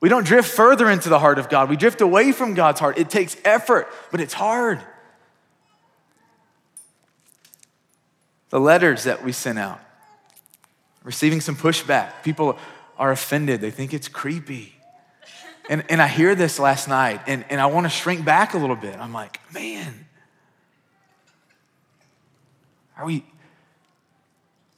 We 0.00 0.08
don't 0.08 0.26
drift 0.26 0.50
further 0.50 0.90
into 0.90 1.08
the 1.08 1.18
heart 1.18 1.38
of 1.38 1.48
God, 1.48 1.70
we 1.70 1.76
drift 1.76 2.00
away 2.00 2.32
from 2.32 2.54
God's 2.54 2.80
heart. 2.80 2.98
It 2.98 3.08
takes 3.08 3.36
effort, 3.44 3.88
but 4.10 4.20
it's 4.20 4.34
hard. 4.34 4.80
The 8.50 8.60
letters 8.60 9.04
that 9.04 9.24
we 9.24 9.32
sent 9.32 9.58
out, 9.58 9.80
receiving 11.04 11.40
some 11.40 11.56
pushback. 11.56 12.22
People 12.22 12.58
are 12.98 13.12
offended, 13.12 13.62
they 13.62 13.70
think 13.70 13.94
it's 13.94 14.08
creepy. 14.08 14.74
And, 15.70 15.84
and 15.88 16.02
I 16.02 16.08
hear 16.08 16.34
this 16.34 16.58
last 16.58 16.86
night, 16.86 17.22
and, 17.26 17.46
and 17.48 17.60
I 17.60 17.66
want 17.66 17.86
to 17.86 17.90
shrink 17.90 18.26
back 18.26 18.52
a 18.52 18.58
little 18.58 18.76
bit. 18.76 18.96
I'm 18.98 19.14
like, 19.14 19.40
man 19.54 20.06
are 22.96 23.04
we, 23.04 23.24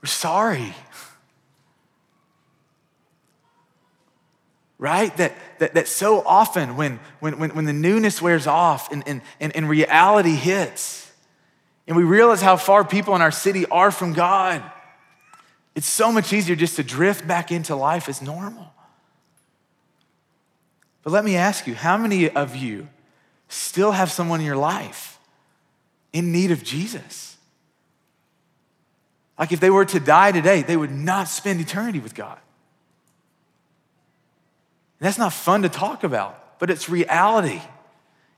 we're 0.02 0.06
sorry. 0.06 0.74
Right? 4.78 5.16
That, 5.16 5.34
that, 5.58 5.74
that 5.74 5.88
so 5.88 6.22
often 6.26 6.76
when, 6.76 7.00
when, 7.20 7.38
when, 7.38 7.54
when 7.54 7.64
the 7.64 7.72
newness 7.72 8.20
wears 8.20 8.46
off 8.46 8.92
and, 8.92 9.02
and, 9.06 9.22
and, 9.40 9.54
and 9.56 9.68
reality 9.68 10.34
hits, 10.34 11.12
and 11.86 11.96
we 11.96 12.02
realize 12.02 12.40
how 12.40 12.56
far 12.56 12.84
people 12.84 13.14
in 13.14 13.22
our 13.22 13.30
city 13.30 13.66
are 13.66 13.90
from 13.90 14.12
God, 14.12 14.62
it's 15.74 15.86
so 15.86 16.12
much 16.12 16.32
easier 16.32 16.56
just 16.56 16.76
to 16.76 16.82
drift 16.82 17.26
back 17.26 17.50
into 17.50 17.74
life 17.74 18.08
as 18.08 18.22
normal. 18.22 18.72
But 21.02 21.12
let 21.12 21.24
me 21.24 21.36
ask 21.36 21.66
you 21.66 21.74
how 21.74 21.96
many 21.96 22.30
of 22.30 22.56
you 22.56 22.88
still 23.48 23.92
have 23.92 24.10
someone 24.10 24.40
in 24.40 24.46
your 24.46 24.56
life 24.56 25.18
in 26.12 26.32
need 26.32 26.50
of 26.50 26.62
Jesus? 26.62 27.33
Like 29.38 29.52
if 29.52 29.60
they 29.60 29.70
were 29.70 29.84
to 29.84 30.00
die 30.00 30.32
today, 30.32 30.62
they 30.62 30.76
would 30.76 30.92
not 30.92 31.28
spend 31.28 31.60
eternity 31.60 31.98
with 31.98 32.14
God. 32.14 32.38
And 35.00 35.06
that's 35.06 35.18
not 35.18 35.32
fun 35.32 35.62
to 35.62 35.68
talk 35.68 36.04
about, 36.04 36.58
but 36.58 36.70
it's 36.70 36.88
reality. 36.88 37.60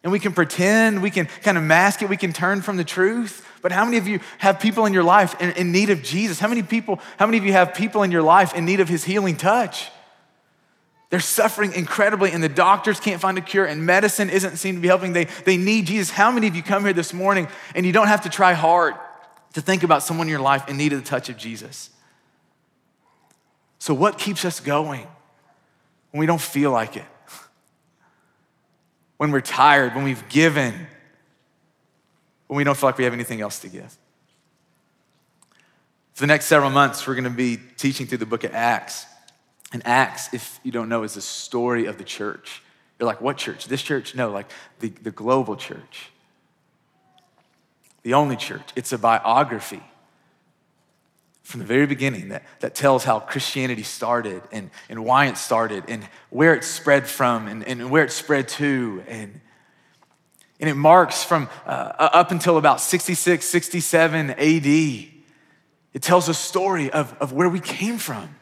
And 0.03 0.13
we 0.13 0.19
can 0.19 0.33
pretend, 0.33 1.03
we 1.03 1.11
can 1.11 1.27
kind 1.43 1.59
of 1.59 1.65
mask 1.65 2.01
it, 2.01 2.09
we 2.09 2.17
can 2.17 2.33
turn 2.33 2.63
from 2.63 2.77
the 2.77 2.85
truth. 2.85 3.47
But 3.61 3.73
how 3.73 3.85
many 3.85 3.99
of 3.99 4.07
you 4.07 4.21
have 4.39 4.61
people 4.61 4.87
in 4.87 4.93
your 4.93 5.03
life 5.03 5.41
in, 5.41 5.51
in 5.53 5.73
need 5.73 5.91
of 5.91 6.03
Jesus? 6.03 6.39
How 6.39 6.49
many 6.49 6.63
people, 6.63 7.01
how 7.19 7.27
many 7.27 7.39
of 7.39 7.45
you 7.45 7.53
have 7.53 7.75
people 7.75 8.03
in 8.03 8.11
your 8.11 8.23
life 8.23 8.55
in 8.55 8.65
need 8.65 8.81
of 8.81 8.89
his 8.89 9.05
healing 9.05 9.37
touch? 9.37 9.91
They're 11.11 11.21
suffering 11.21 11.73
incredibly, 11.73 12.33
and 12.33 12.43
the 12.43 12.49
doctors 12.49 12.99
can't 12.99 13.21
find 13.21 13.39
a 13.39 13.41
cure, 13.41 13.65
and 13.65 13.87
medicine 13.87 14.29
isn't 14.29 14.57
seem 14.57 14.75
to 14.75 14.81
be 14.81 14.89
helping. 14.89 15.13
They, 15.13 15.25
they 15.45 15.57
need 15.57 15.87
Jesus. 15.87 16.11
How 16.11 16.31
many 16.33 16.49
of 16.49 16.57
you 16.57 16.63
come 16.63 16.85
here 16.85 16.93
this 16.93 17.13
morning 17.13 17.49
and 17.75 17.87
you 17.87 17.93
don't 17.93 18.09
have 18.09 18.23
to 18.23 18.29
try 18.29 18.55
hard? 18.55 18.95
To 19.57 19.63
think 19.63 19.83
about 19.83 20.03
someone 20.03 20.27
in 20.27 20.31
your 20.31 20.39
life 20.39 20.69
in 20.69 20.77
need 20.77 20.93
of 20.93 21.03
the 21.03 21.09
touch 21.09 21.31
of 21.31 21.39
Jesus. 21.39 21.89
So, 23.79 23.95
what 23.95 24.19
keeps 24.19 24.45
us 24.45 24.61
going 24.61 25.07
when 26.11 26.21
we 26.21 26.27
don't 26.27 26.43
feel 26.43 26.71
like 26.71 26.95
it? 26.99 27.07
When 29.17 29.31
we're 29.31 29.41
tired, 29.41 29.95
when 29.95 30.05
we've 30.05 30.29
given, 30.29 30.75
when 32.49 32.59
we 32.59 32.65
don't 32.65 32.77
feel 32.77 32.91
like 32.91 32.99
we 32.99 33.05
have 33.05 33.15
anything 33.15 33.41
else 33.41 33.61
to 33.61 33.69
give? 33.69 33.97
For 36.13 36.21
the 36.21 36.27
next 36.27 36.45
several 36.45 36.69
months, 36.69 37.07
we're 37.07 37.15
going 37.15 37.25
to 37.25 37.31
be 37.31 37.59
teaching 37.79 38.07
through 38.07 38.19
the 38.19 38.27
book 38.27 38.45
of 38.45 38.55
Acts. 38.55 39.07
And 39.73 39.81
Acts, 39.87 40.35
if 40.35 40.61
you 40.65 40.71
don't 40.71 40.91
know, 40.91 41.03
is 41.03 41.15
the 41.15 41.23
story 41.23 41.87
of 41.87 41.97
the 41.97 42.05
church. 42.05 42.63
You're 43.01 43.07
like, 43.07 43.23
what 43.23 43.39
church? 43.39 43.69
This 43.69 43.81
church? 43.81 44.15
No, 44.15 44.31
like 44.31 44.51
the, 44.81 44.91
the 44.91 45.13
global 45.13 45.57
church 45.57 46.11
the 48.07 48.15
only 48.15 48.37
church. 48.37 48.63
It's 48.77 48.93
a 48.93 48.99
biography 48.99 49.83
from 51.43 51.59
the 51.59 51.67
very 51.67 51.87
beginning 51.87 52.29
that, 52.29 52.45
that 52.61 52.73
tells 52.73 53.03
how 53.03 53.19
Christianity 53.19 53.83
started 53.83 54.45
and, 54.53 54.71
and 54.89 55.05
why 55.05 55.27
it 55.27 55.37
started 55.37 55.83
and 55.89 56.05
where 56.31 56.55
it 56.55 56.63
spread 56.63 57.09
from 57.09 57.49
and, 57.49 57.65
and 57.67 57.91
where 57.91 58.05
it 58.05 58.13
spread 58.13 58.47
to. 58.47 59.03
And, 59.09 59.41
and 60.61 60.71
it 60.71 60.77
marks 60.77 61.25
from 61.25 61.49
uh, 61.67 61.95
up 61.99 62.31
until 62.31 62.59
about 62.59 62.81
66, 62.81 63.45
67 63.45 64.31
AD. 64.31 64.67
It 64.67 65.11
tells 66.01 66.29
a 66.29 66.35
story 66.35 66.93
of, 66.93 67.13
of 67.19 67.33
where 67.33 67.49
we 67.49 67.59
came 67.59 67.99
from, 67.99 68.37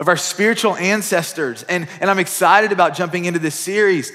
of 0.00 0.08
our 0.08 0.16
spiritual 0.16 0.74
ancestors. 0.74 1.62
And, 1.62 1.86
and 2.00 2.10
I'm 2.10 2.18
excited 2.18 2.72
about 2.72 2.96
jumping 2.96 3.26
into 3.26 3.38
this 3.38 3.54
series. 3.54 4.10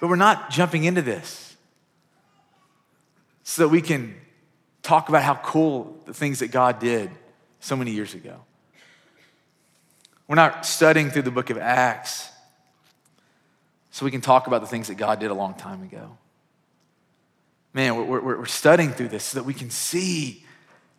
But 0.00 0.08
we're 0.08 0.16
not 0.16 0.50
jumping 0.50 0.84
into 0.84 1.02
this 1.02 1.56
so 3.42 3.62
that 3.62 3.68
we 3.68 3.80
can 3.80 4.14
talk 4.82 5.08
about 5.08 5.22
how 5.22 5.34
cool 5.36 6.00
the 6.04 6.14
things 6.14 6.40
that 6.40 6.50
God 6.50 6.78
did 6.78 7.10
so 7.60 7.76
many 7.76 7.92
years 7.92 8.14
ago. 8.14 8.36
We're 10.28 10.36
not 10.36 10.66
studying 10.66 11.10
through 11.10 11.22
the 11.22 11.30
book 11.30 11.50
of 11.50 11.58
Acts 11.58 12.28
so 13.90 14.04
we 14.04 14.10
can 14.10 14.20
talk 14.20 14.46
about 14.46 14.60
the 14.60 14.66
things 14.66 14.88
that 14.88 14.96
God 14.96 15.20
did 15.20 15.30
a 15.30 15.34
long 15.34 15.54
time 15.54 15.82
ago. 15.82 16.18
Man, 17.72 17.96
we're, 17.96 18.20
we're, 18.20 18.38
we're 18.38 18.46
studying 18.46 18.92
through 18.92 19.08
this 19.08 19.24
so 19.24 19.38
that 19.38 19.44
we 19.44 19.54
can 19.54 19.70
see 19.70 20.44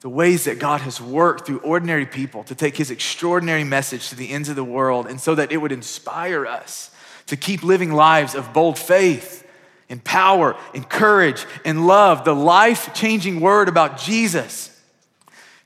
the 0.02 0.10
ways 0.10 0.46
that 0.46 0.60
God 0.60 0.82
has 0.82 1.02
worked 1.02 1.46
through 1.46 1.60
ordinary 1.60 2.06
people 2.06 2.44
to 2.46 2.56
take 2.56 2.78
his 2.78 2.92
extraordinary 2.92 3.64
message 3.64 4.10
to 4.10 4.16
the 4.16 4.30
ends 4.32 4.48
of 4.48 4.56
the 4.56 4.64
world, 4.64 5.08
and 5.08 5.20
so 5.20 5.36
that 5.36 5.52
it 5.52 5.58
would 5.58 5.72
inspire 5.72 6.46
us 6.46 6.92
to 7.28 7.38
keep 7.38 7.64
living 7.64 7.92
lives 7.92 8.36
of 8.36 8.54
bold 8.54 8.78
faith 8.78 9.48
and 9.90 10.04
power 10.04 10.56
and 10.74 10.88
courage 10.90 11.46
and 11.64 11.88
love. 11.88 12.26
The 12.26 12.36
life 12.36 12.94
changing 12.94 13.40
word 13.40 13.70
about 13.70 14.00
Jesus 14.00 14.78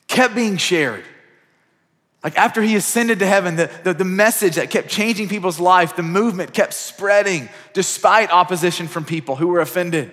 kept 0.08 0.36
being 0.36 0.58
shared. 0.58 1.03
Like 2.24 2.38
after 2.38 2.62
he 2.62 2.75
ascended 2.75 3.20
to 3.20 3.25
heaven, 3.25 3.56
the, 3.56 3.72
the, 3.84 3.94
the, 3.96 4.06
message 4.06 4.56
that 4.56 4.70
kept 4.70 4.89
changing 4.89 5.27
people's 5.27 5.60
life, 5.60 5.96
the 5.96 6.03
movement 6.03 6.53
kept 6.53 6.75
spreading 6.75 7.50
despite 7.74 8.30
opposition 8.32 8.88
from 8.88 9.06
people 9.06 9.36
who 9.36 9.48
were 9.48 9.60
offended 9.60 10.12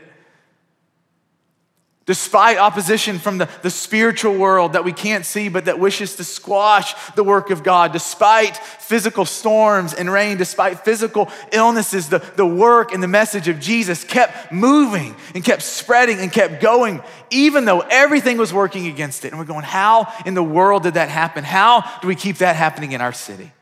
despite 2.09 2.57
opposition 2.57 3.19
from 3.19 3.37
the, 3.37 3.47
the 3.61 3.69
spiritual 3.69 4.35
world 4.35 4.73
that 4.73 4.83
we 4.83 4.95
can't 4.95 5.27
see 5.27 5.51
but 5.51 5.67
that 5.67 5.79
wishes 5.79 6.17
to 6.17 6.25
squash 6.25 6.95
the 7.17 7.23
work 7.23 7.51
of 7.51 7.63
God, 7.63 7.93
despite 7.93 8.57
physical 8.57 9.27
storms 9.27 9.93
and 9.93 10.11
rain, 10.11 10.39
despite 10.39 10.87
physical 10.87 11.31
illnesses, 11.53 12.09
the, 12.09 12.21
the 12.37 12.47
work 12.47 12.95
and 12.95 13.03
the 13.03 13.09
message 13.09 13.47
of 13.47 13.61
Jesus 13.61 14.05
kept 14.05 14.51
moving 14.51 15.15
and 15.35 15.45
kept 15.45 15.61
spreading 15.61 16.19
and 16.19 16.33
kept 16.33 16.63
going, 16.63 17.03
even 17.29 17.67
though 17.67 17.81
everything 17.81 18.39
was 18.39 18.55
working 18.55 18.87
against 18.87 19.27
it. 19.27 19.29
And 19.29 19.39
we're 19.39 19.45
going, 19.45 19.65
how 19.65 20.11
in 20.25 20.33
the 20.33 20.43
world 20.43 20.85
did 20.85 20.95
that 20.95 21.11
happen? 21.11 21.45
How 21.45 21.85
do 22.01 22.09
we 22.09 22.15
keep 22.15 22.39
that 22.39 22.57
happening 22.57 22.93
in 22.93 23.03
our 23.03 23.13
city? 23.13 23.53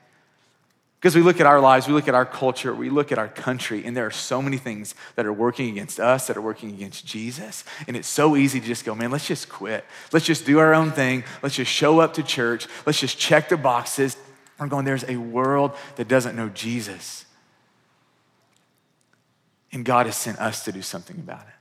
Because 1.01 1.15
we 1.15 1.23
look 1.23 1.41
at 1.41 1.47
our 1.47 1.61
lives, 1.61 1.87
we 1.87 1.93
look 1.93 2.09
at 2.09 2.15
our 2.15 2.25
culture, 2.25 2.75
we 2.75 2.89
look 2.89 3.13
at 3.13 3.19
our 3.19 3.29
country, 3.29 3.85
and 3.85 3.97
there 3.97 4.07
are 4.07 4.11
so 4.11 4.41
many 4.41 4.57
things 4.57 4.95
that 5.15 5.27
are 5.27 5.33
working 5.33 5.69
against 5.69 6.01
us, 6.01 6.27
that 6.27 6.37
are 6.37 6.43
working 6.43 6.71
against 6.71 7.05
Jesus. 7.05 7.65
And 7.87 7.97
it's 7.97 8.09
so 8.09 8.35
easy 8.35 8.61
to 8.61 8.67
just 8.67 8.85
go, 8.85 8.95
man, 8.95 9.11
let's 9.11 9.29
just 9.29 9.49
quit. 9.49 9.85
Let's 10.13 10.25
just 10.25 10.47
do 10.47 10.59
our 10.59 10.73
own 10.73 10.93
thing. 10.93 11.25
Let's 11.43 11.55
just 11.55 11.71
show 11.71 12.01
up 12.01 12.15
to 12.15 12.23
church. 12.23 12.67
Let's 12.87 12.99
just 12.99 13.19
check 13.19 13.51
the 13.51 13.59
boxes. 13.59 14.17
I'm 14.59 14.69
going, 14.69 14.87
there's 14.87 15.05
a 15.05 15.19
world 15.19 15.73
that 15.97 16.09
doesn't 16.09 16.35
know 16.35 16.49
Jesus. 16.49 17.27
And 19.71 19.85
God 19.85 20.07
has 20.07 20.17
sent 20.17 20.39
us 20.39 20.65
to 20.65 20.73
do 20.73 20.81
something 20.81 21.19
about 21.19 21.43
it. 21.43 21.55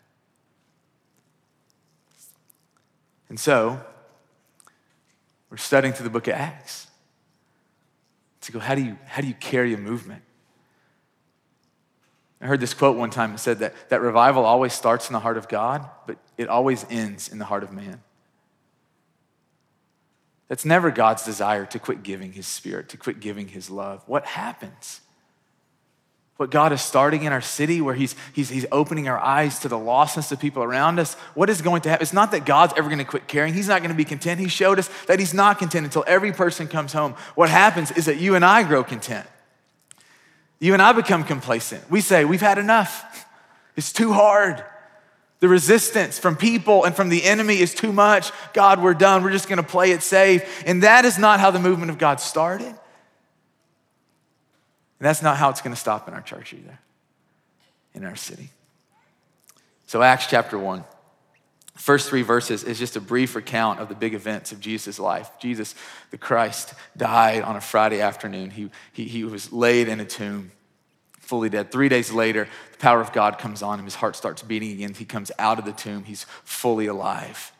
And 3.27 3.39
so, 3.39 3.81
we're 5.49 5.57
studying 5.57 5.93
through 5.93 6.05
the 6.05 6.09
book 6.09 6.27
of 6.27 6.35
Acts 6.35 6.84
to 8.45 8.51
go, 8.51 8.59
how 8.59 8.75
do 8.75 8.83
you, 8.83 8.97
how 9.05 9.21
do 9.21 9.27
you 9.27 9.33
carry 9.33 9.73
a 9.73 9.77
movement? 9.77 10.21
I 12.41 12.47
heard 12.47 12.59
this 12.59 12.73
quote 12.73 12.97
one 12.97 13.09
time. 13.09 13.33
It 13.33 13.39
said 13.39 13.59
that, 13.59 13.89
that 13.89 14.01
revival 14.01 14.45
always 14.45 14.73
starts 14.73 15.09
in 15.09 15.13
the 15.13 15.19
heart 15.19 15.37
of 15.37 15.47
God, 15.47 15.89
but 16.05 16.17
it 16.37 16.47
always 16.47 16.85
ends 16.89 17.27
in 17.27 17.39
the 17.39 17.45
heart 17.45 17.63
of 17.63 17.71
man. 17.71 18.01
That's 20.47 20.65
never 20.65 20.91
God's 20.91 21.23
desire 21.23 21.65
to 21.65 21.79
quit 21.79 22.03
giving 22.03 22.33
his 22.33 22.45
spirit, 22.45 22.89
to 22.89 22.97
quit 22.97 23.19
giving 23.19 23.47
his 23.47 23.69
love. 23.69 24.03
What 24.05 24.25
happens? 24.25 25.01
What 26.37 26.51
God 26.51 26.73
is 26.73 26.81
starting 26.81 27.23
in 27.23 27.31
our 27.31 27.41
city, 27.41 27.79
where 27.79 27.95
he's, 27.95 28.13
he's, 28.33 28.49
he's 28.49 28.65
opening 28.71 29.07
our 29.07 29.19
eyes 29.19 29.59
to 29.59 29.69
the 29.69 29.77
lostness 29.77 30.31
of 30.33 30.39
people 30.39 30.63
around 30.63 30.99
us, 30.99 31.13
what 31.33 31.49
is 31.49 31.61
going 31.61 31.81
to 31.83 31.89
happen? 31.89 32.03
It's 32.03 32.11
not 32.11 32.31
that 32.31 32.45
God's 32.45 32.73
ever 32.75 32.89
going 32.89 32.99
to 32.99 33.05
quit 33.05 33.27
caring. 33.27 33.53
He's 33.53 33.69
not 33.69 33.79
going 33.79 33.91
to 33.91 33.95
be 33.97 34.03
content. 34.03 34.41
He 34.41 34.49
showed 34.49 34.77
us 34.77 34.89
that 35.07 35.19
he's 35.19 35.33
not 35.33 35.59
content 35.59 35.85
until 35.85 36.03
every 36.07 36.33
person 36.33 36.67
comes 36.67 36.91
home. 36.91 37.13
What 37.35 37.49
happens 37.49 37.91
is 37.91 38.05
that 38.05 38.17
you 38.17 38.35
and 38.35 38.43
I 38.43 38.63
grow 38.63 38.83
content. 38.83 39.25
You 40.59 40.73
and 40.73 40.81
I 40.81 40.91
become 40.91 41.23
complacent. 41.23 41.89
We 41.89 42.01
say, 42.01 42.25
We've 42.25 42.41
had 42.41 42.57
enough. 42.57 43.25
It's 43.77 43.93
too 43.93 44.11
hard. 44.13 44.63
The 45.41 45.47
resistance 45.47 46.17
from 46.17 46.35
people 46.35 46.85
and 46.85 46.95
from 46.95 47.09
the 47.09 47.23
enemy 47.23 47.59
is 47.59 47.73
too 47.73 47.91
much. 47.91 48.31
God, 48.53 48.81
we're 48.81 48.93
done. 48.93 49.21
We're 49.23 49.31
just 49.31 49.49
going 49.49 49.57
to 49.57 49.63
play 49.63 49.91
it 49.91 50.01
safe. 50.01 50.63
And 50.65 50.83
that 50.83 51.05
is 51.05 51.17
not 51.17 51.39
how 51.39 51.51
the 51.51 51.59
movement 51.59 51.91
of 51.91 51.97
God 51.97 52.19
started. 52.19 52.73
And 55.05 55.09
that's 55.11 55.21
not 55.21 55.37
how 55.37 55.51
it's 55.51 55.61
going 55.61 55.71
to 55.71 55.79
stop 55.79 56.07
in 56.07 56.15
our 56.15 56.21
church 56.21 56.51
either, 56.51 56.79
in 57.93 58.03
our 58.03 58.15
city. 58.15 58.49
So, 59.85 60.01
Acts 60.01 60.25
chapter 60.25 60.57
1. 60.57 60.83
First 61.75 62.09
three 62.09 62.23
verses 62.23 62.63
is 62.63 62.79
just 62.79 62.95
a 62.95 62.99
brief 62.99 63.35
recount 63.35 63.79
of 63.79 63.87
the 63.87 63.93
big 63.93 64.15
events 64.15 64.51
of 64.51 64.59
Jesus' 64.59 64.97
life. 64.97 65.29
Jesus, 65.39 65.75
the 66.09 66.17
Christ, 66.17 66.73
died 66.97 67.43
on 67.43 67.55
a 67.55 67.61
Friday 67.61 68.01
afternoon. 68.01 68.49
He, 68.49 68.71
he, 68.93 69.03
he 69.05 69.23
was 69.23 69.53
laid 69.53 69.89
in 69.89 69.99
a 69.99 70.05
tomb, 70.05 70.49
fully 71.19 71.49
dead. 71.49 71.71
Three 71.71 71.87
days 71.87 72.11
later, 72.11 72.47
the 72.71 72.77
power 72.79 72.99
of 72.99 73.13
God 73.13 73.37
comes 73.37 73.61
on 73.61 73.77
him. 73.77 73.85
His 73.85 73.93
heart 73.93 74.15
starts 74.15 74.41
beating 74.41 74.71
again. 74.71 74.95
He 74.95 75.05
comes 75.05 75.31
out 75.37 75.59
of 75.59 75.65
the 75.65 75.71
tomb. 75.71 76.05
He's 76.05 76.25
fully 76.43 76.87
alive. 76.87 77.51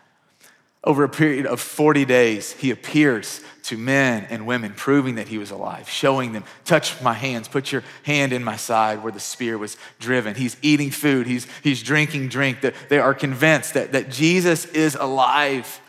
Over 0.86 1.04
a 1.04 1.10
period 1.10 1.48
of 1.48 1.60
40 1.60 2.06
days, 2.06 2.52
he 2.54 2.70
appears 2.70 3.42
to 3.64 3.78
men 3.78 4.28
and 4.30 4.46
women, 4.46 4.74
proving 4.76 5.16
that 5.16 5.28
he 5.28 5.40
was 5.40 5.50
alive, 5.50 5.90
showing 5.90 6.34
them, 6.34 6.44
touch 6.64 7.02
my 7.02 7.14
hands, 7.14 7.48
put 7.48 7.72
your 7.72 7.84
hand 8.04 8.32
in 8.32 8.44
my 8.44 8.56
side 8.56 9.02
where 9.02 9.12
the 9.12 9.20
spear 9.20 9.58
was 9.58 9.78
driven. 10.00 10.36
He's 10.36 10.56
eating 10.62 10.92
food, 10.92 11.26
he's, 11.26 11.48
he's 11.64 11.82
drinking 11.82 12.28
drink. 12.28 12.60
They 12.90 13.00
are 13.00 13.16
convinced 13.16 13.74
that, 13.74 13.94
that 13.94 14.12
Jesus 14.12 14.66
is 14.66 14.94
alive. 14.94 15.82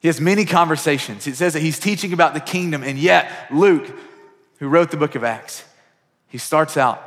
He 0.00 0.08
has 0.08 0.20
many 0.20 0.44
conversations. 0.44 1.26
It 1.26 1.36
says 1.36 1.54
that 1.54 1.62
he's 1.62 1.78
teaching 1.78 2.12
about 2.12 2.34
the 2.34 2.40
kingdom, 2.40 2.82
and 2.82 2.98
yet 2.98 3.32
Luke, 3.50 3.90
who 4.58 4.68
wrote 4.68 4.90
the 4.90 4.98
book 4.98 5.14
of 5.14 5.24
Acts, 5.24 5.64
he 6.28 6.36
starts 6.36 6.76
out 6.76 7.02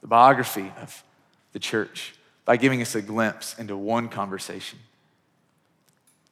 the 0.00 0.06
biography 0.06 0.72
of 0.80 1.04
the 1.52 1.58
church 1.58 2.14
by 2.46 2.56
giving 2.56 2.80
us 2.80 2.94
a 2.94 3.02
glimpse 3.02 3.58
into 3.58 3.76
one 3.76 4.08
conversation 4.08 4.78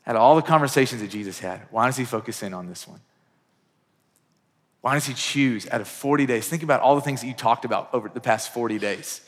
out 0.07 0.17
of 0.17 0.23
all 0.23 0.37
the 0.37 0.43
conversations 0.43 1.01
that 1.03 1.11
Jesus 1.11 1.39
had, 1.39 1.61
why 1.71 1.87
does 1.87 1.97
he 1.97 2.05
focus 2.05 2.43
in 2.43 2.55
on 2.55 2.67
this 2.67 2.89
one? 2.89 3.01
Why 4.81 4.95
does 4.95 5.07
he 5.07 5.15
choose 5.15 5.69
out 5.71 5.81
of 5.81 5.89
40 5.89 6.27
days? 6.27 6.49
Think 6.49 6.63
about 6.63 6.81
all 6.81 6.95
the 6.95 7.01
things 7.03 7.21
that 7.21 7.27
you 7.27 7.35
talked 7.35 7.65
about 7.65 7.91
over 7.93 8.09
the 8.09 8.21
past 8.21 8.53
40 8.53 8.79
days. 8.79 9.21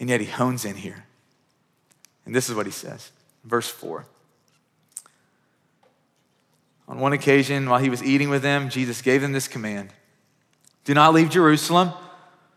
And 0.00 0.08
yet 0.08 0.20
he 0.20 0.26
hones 0.26 0.64
in 0.64 0.74
here. 0.74 1.06
And 2.26 2.34
this 2.34 2.48
is 2.48 2.56
what 2.56 2.66
he 2.66 2.72
says, 2.72 3.12
verse 3.44 3.68
4. 3.68 4.06
On 6.88 6.98
one 6.98 7.12
occasion, 7.12 7.68
while 7.68 7.80
he 7.80 7.88
was 7.88 8.02
eating 8.02 8.30
with 8.30 8.42
them, 8.42 8.68
Jesus 8.68 9.00
gave 9.00 9.22
them 9.22 9.32
this 9.32 9.48
command 9.48 9.90
Do 10.84 10.92
not 10.92 11.14
leave 11.14 11.30
Jerusalem, 11.30 11.92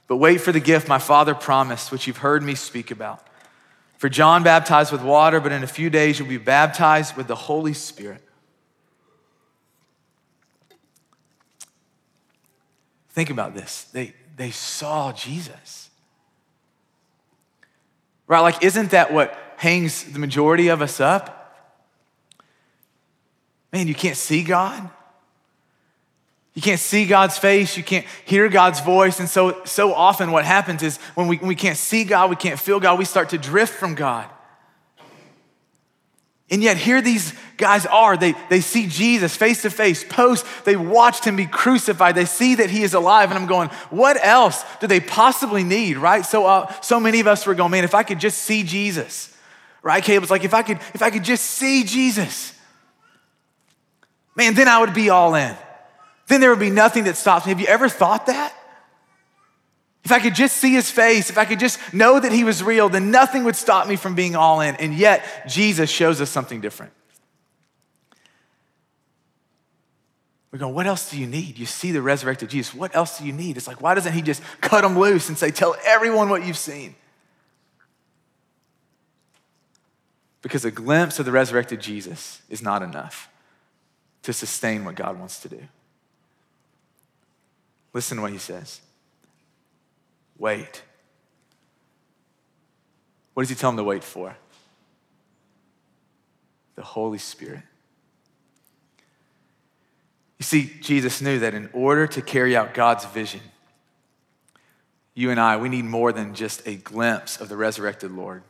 but 0.07 0.17
wait 0.17 0.41
for 0.41 0.51
the 0.51 0.59
gift 0.59 0.87
my 0.87 0.99
Father 0.99 1.35
promised, 1.35 1.91
which 1.91 2.07
you've 2.07 2.17
heard 2.17 2.43
me 2.43 2.55
speak 2.55 2.91
about. 2.91 3.26
For 3.97 4.09
John 4.09 4.43
baptized 4.43 4.91
with 4.91 5.01
water, 5.01 5.39
but 5.39 5.51
in 5.51 5.63
a 5.63 5.67
few 5.67 5.89
days 5.89 6.19
you'll 6.19 6.27
be 6.27 6.37
baptized 6.37 7.17
with 7.17 7.27
the 7.27 7.35
Holy 7.35 7.73
Spirit. 7.73 8.21
Think 13.09 13.31
about 13.31 13.55
this. 13.55 13.85
They, 13.85 14.13
they 14.35 14.51
saw 14.51 15.11
Jesus. 15.11 15.89
Right? 18.27 18.41
Like, 18.41 18.63
isn't 18.63 18.91
that 18.91 19.11
what 19.11 19.35
hangs 19.57 20.03
the 20.03 20.19
majority 20.19 20.67
of 20.67 20.83
us 20.83 20.99
up? 20.99 21.33
Man, 23.73 23.87
you 23.87 23.95
can't 23.95 24.17
see 24.17 24.43
God. 24.43 24.89
You 26.57 26.63
can't 26.63 26.79
see 26.79 27.05
God's 27.05 27.37
face, 27.37 27.77
you 27.77 27.83
can't 27.83 28.03
hear 28.25 28.49
God's 28.49 28.79
voice. 28.79 29.19
And 29.19 29.29
so, 29.29 29.63
so 29.63 29.93
often, 29.93 30.31
what 30.31 30.43
happens 30.43 30.81
is 30.81 30.97
when 31.13 31.27
we, 31.27 31.37
when 31.37 31.49
we 31.49 31.53
can't 31.53 31.77
see 31.77 32.03
God, 32.03 32.31
we 32.31 32.35
can't 32.35 32.59
feel 32.59 32.79
God, 32.79 32.97
we 32.97 33.05
start 33.05 33.29
to 33.29 33.37
drift 33.37 33.75
from 33.75 33.93
God. 33.93 34.27
And 36.49 36.63
yet, 36.63 36.77
here 36.77 36.99
these 36.99 37.35
guys 37.57 37.85
are. 37.85 38.17
They, 38.17 38.33
they 38.49 38.61
see 38.61 38.87
Jesus 38.87 39.37
face 39.37 39.61
to 39.61 39.69
face, 39.69 40.03
post. 40.03 40.47
They 40.65 40.75
watched 40.75 41.25
him 41.25 41.35
be 41.35 41.45
crucified. 41.45 42.15
They 42.15 42.25
see 42.25 42.55
that 42.55 42.71
he 42.71 42.81
is 42.81 42.95
alive. 42.95 43.29
And 43.29 43.37
I'm 43.37 43.45
going, 43.45 43.69
what 43.91 44.17
else 44.25 44.65
do 44.79 44.87
they 44.87 44.99
possibly 44.99 45.63
need, 45.63 45.97
right? 45.97 46.25
So, 46.25 46.47
uh, 46.47 46.73
so 46.81 46.99
many 46.99 47.19
of 47.19 47.27
us 47.27 47.45
were 47.45 47.53
going, 47.53 47.69
man, 47.69 47.83
if 47.83 47.93
I 47.93 48.01
could 48.01 48.19
just 48.19 48.39
see 48.39 48.63
Jesus, 48.63 49.31
right? 49.83 50.03
Caleb's 50.03 50.31
like, 50.31 50.43
if 50.43 50.55
I 50.55 50.63
could, 50.63 50.79
if 50.95 51.03
I 51.03 51.11
could 51.11 51.23
just 51.23 51.45
see 51.45 51.83
Jesus, 51.83 52.59
man, 54.35 54.55
then 54.55 54.67
I 54.67 54.79
would 54.79 54.95
be 54.95 55.11
all 55.11 55.35
in 55.35 55.55
then 56.27 56.41
there 56.41 56.49
would 56.49 56.59
be 56.59 56.69
nothing 56.69 57.05
that 57.05 57.17
stops 57.17 57.45
me. 57.45 57.51
Have 57.51 57.59
you 57.59 57.67
ever 57.67 57.89
thought 57.89 58.27
that? 58.27 58.53
If 60.03 60.11
I 60.11 60.19
could 60.19 60.35
just 60.35 60.57
see 60.57 60.71
his 60.71 60.89
face, 60.89 61.29
if 61.29 61.37
I 61.37 61.43
could 61.43 61.59
just 61.59 61.79
know 61.93 62.19
that 62.19 62.31
he 62.31 62.45
was 62.45 62.63
real, 62.63 62.87
then 62.87 63.11
nothing 63.11 63.43
would 63.43 63.57
stop 63.57 63.87
me 63.87 63.97
from 63.97 64.15
being 64.15 64.35
all 64.35 64.61
in. 64.61 64.75
And 64.77 64.93
yet, 64.93 65.49
Jesus 65.49 65.89
shows 65.89 66.21
us 66.21 66.29
something 66.29 66.61
different. 66.61 66.93
We're 70.51 70.59
going, 70.59 70.73
what 70.73 70.87
else 70.87 71.11
do 71.11 71.19
you 71.19 71.27
need? 71.27 71.59
You 71.59 71.65
see 71.65 71.91
the 71.91 72.01
resurrected 72.01 72.49
Jesus. 72.49 72.73
What 72.73 72.95
else 72.95 73.19
do 73.19 73.25
you 73.25 73.33
need? 73.33 73.57
It's 73.57 73.67
like, 73.67 73.81
why 73.81 73.95
doesn't 73.95 74.13
he 74.13 74.21
just 74.21 74.41
cut 74.61 74.81
them 74.81 74.97
loose 74.97 75.27
and 75.27 75.37
say, 75.37 75.51
tell 75.51 75.75
everyone 75.85 76.29
what 76.29 76.45
you've 76.45 76.57
seen? 76.57 76.95
Because 80.41 80.63
a 80.63 80.71
glimpse 80.71 81.19
of 81.19 81.25
the 81.25 81.33
resurrected 81.33 81.81
Jesus 81.81 82.41
is 82.49 82.61
not 82.61 82.81
enough 82.81 83.29
to 84.23 84.31
sustain 84.31 84.85
what 84.85 84.95
God 84.95 85.19
wants 85.19 85.41
to 85.41 85.49
do. 85.49 85.67
Listen 87.93 88.17
to 88.17 88.21
what 88.21 88.31
he 88.31 88.37
says. 88.37 88.81
Wait. 90.37 90.83
What 93.33 93.43
does 93.43 93.49
he 93.49 93.55
tell 93.55 93.69
him 93.69 93.77
to 93.77 93.83
wait 93.83 94.03
for? 94.03 94.35
The 96.75 96.83
Holy 96.83 97.17
Spirit. 97.17 97.61
You 100.37 100.43
see, 100.43 100.71
Jesus 100.81 101.21
knew 101.21 101.39
that 101.39 101.53
in 101.53 101.69
order 101.73 102.05
to 102.07 102.21
carry 102.21 102.55
out 102.55 102.73
God's 102.73 103.05
vision, 103.05 103.41
you 105.15 105.31
and 105.31 105.39
I, 105.39 105.57
we 105.57 105.69
need 105.69 105.85
more 105.85 106.13
than 106.13 106.35
just 106.35 106.67
a 106.67 106.75
glimpse 106.75 107.41
of 107.41 107.49
the 107.49 107.57
resurrected 107.57 108.11
Lord. 108.11 108.43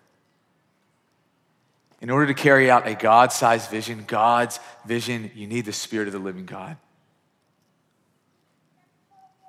In 2.01 2.09
order 2.09 2.27
to 2.27 2.33
carry 2.33 2.69
out 2.69 2.85
a 2.85 2.93
God 2.93 3.31
sized 3.31 3.71
vision, 3.71 4.03
God's 4.05 4.59
vision, 4.85 5.31
you 5.33 5.47
need 5.47 5.65
the 5.65 5.73
Spirit 5.73 6.07
of 6.07 6.13
the 6.13 6.19
living 6.19 6.45
God. 6.45 6.77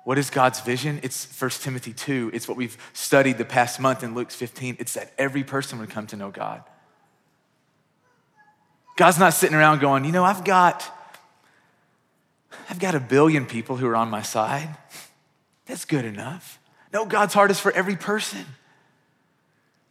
What 0.09 0.17
is 0.17 0.31
God's 0.31 0.59
vision? 0.61 0.99
It's 1.03 1.27
1 1.39 1.51
Timothy 1.61 1.93
2. 1.93 2.31
It's 2.33 2.47
what 2.47 2.57
we've 2.57 2.75
studied 2.93 3.37
the 3.37 3.45
past 3.45 3.79
month 3.79 4.01
in 4.01 4.15
Luke 4.15 4.31
15. 4.31 4.77
It's 4.79 4.95
that 4.95 5.13
every 5.19 5.43
person 5.43 5.77
would 5.77 5.91
come 5.91 6.07
to 6.07 6.17
know 6.17 6.31
God. 6.31 6.63
God's 8.97 9.19
not 9.19 9.35
sitting 9.35 9.55
around 9.55 9.81
going, 9.81 10.05
you 10.05 10.11
know, 10.11 10.23
I've 10.23 10.43
got, 10.43 10.83
I've 12.71 12.79
got 12.79 12.95
a 12.95 12.99
billion 12.99 13.45
people 13.45 13.77
who 13.77 13.85
are 13.85 13.95
on 13.95 14.09
my 14.09 14.23
side. 14.23 14.75
That's 15.67 15.85
good 15.85 16.05
enough. 16.05 16.57
No, 16.91 17.05
God's 17.05 17.35
heart 17.35 17.51
is 17.51 17.59
for 17.59 17.71
every 17.73 17.95
person. 17.95 18.47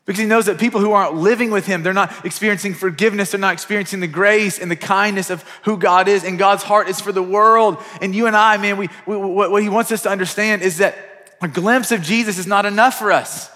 Because 0.09 0.21
he 0.21 0.27
knows 0.27 0.47
that 0.47 0.57
people 0.57 0.81
who 0.81 0.93
aren't 0.93 1.17
living 1.17 1.51
with 1.51 1.67
him, 1.67 1.83
they're 1.83 1.93
not 1.93 2.25
experiencing 2.25 2.73
forgiveness, 2.73 3.33
they're 3.33 3.39
not 3.39 3.53
experiencing 3.53 4.01
the 4.01 4.07
grace 4.07 4.59
and 4.59 4.71
the 4.71 4.77
kindness 4.77 5.29
of 5.29 5.43
who 5.65 5.77
God 5.77 6.09
is, 6.09 6.25
and 6.25 6.39
God's 6.39 6.63
heart 6.63 6.89
is 6.89 6.99
for 6.99 7.13
the 7.13 7.23
world. 7.23 7.77
And 8.01 8.15
you 8.15 8.27
and 8.27 8.35
I, 8.35 8.57
man, 8.57 8.79
we, 8.79 8.89
we 9.07 9.19
what, 9.19 9.63
he 9.63 9.69
wants 9.69 9.93
us 9.93 10.05
to 10.05 10.09
understand 10.09 10.63
is 10.63 10.79
that 10.79 10.97
a 11.43 11.47
glimpse 11.47 11.93
of 11.93 12.01
Jesus 12.01 12.39
is 12.39 12.47
not 12.47 12.65
enough 12.65 12.99
for 12.99 13.13
us. 13.13 13.51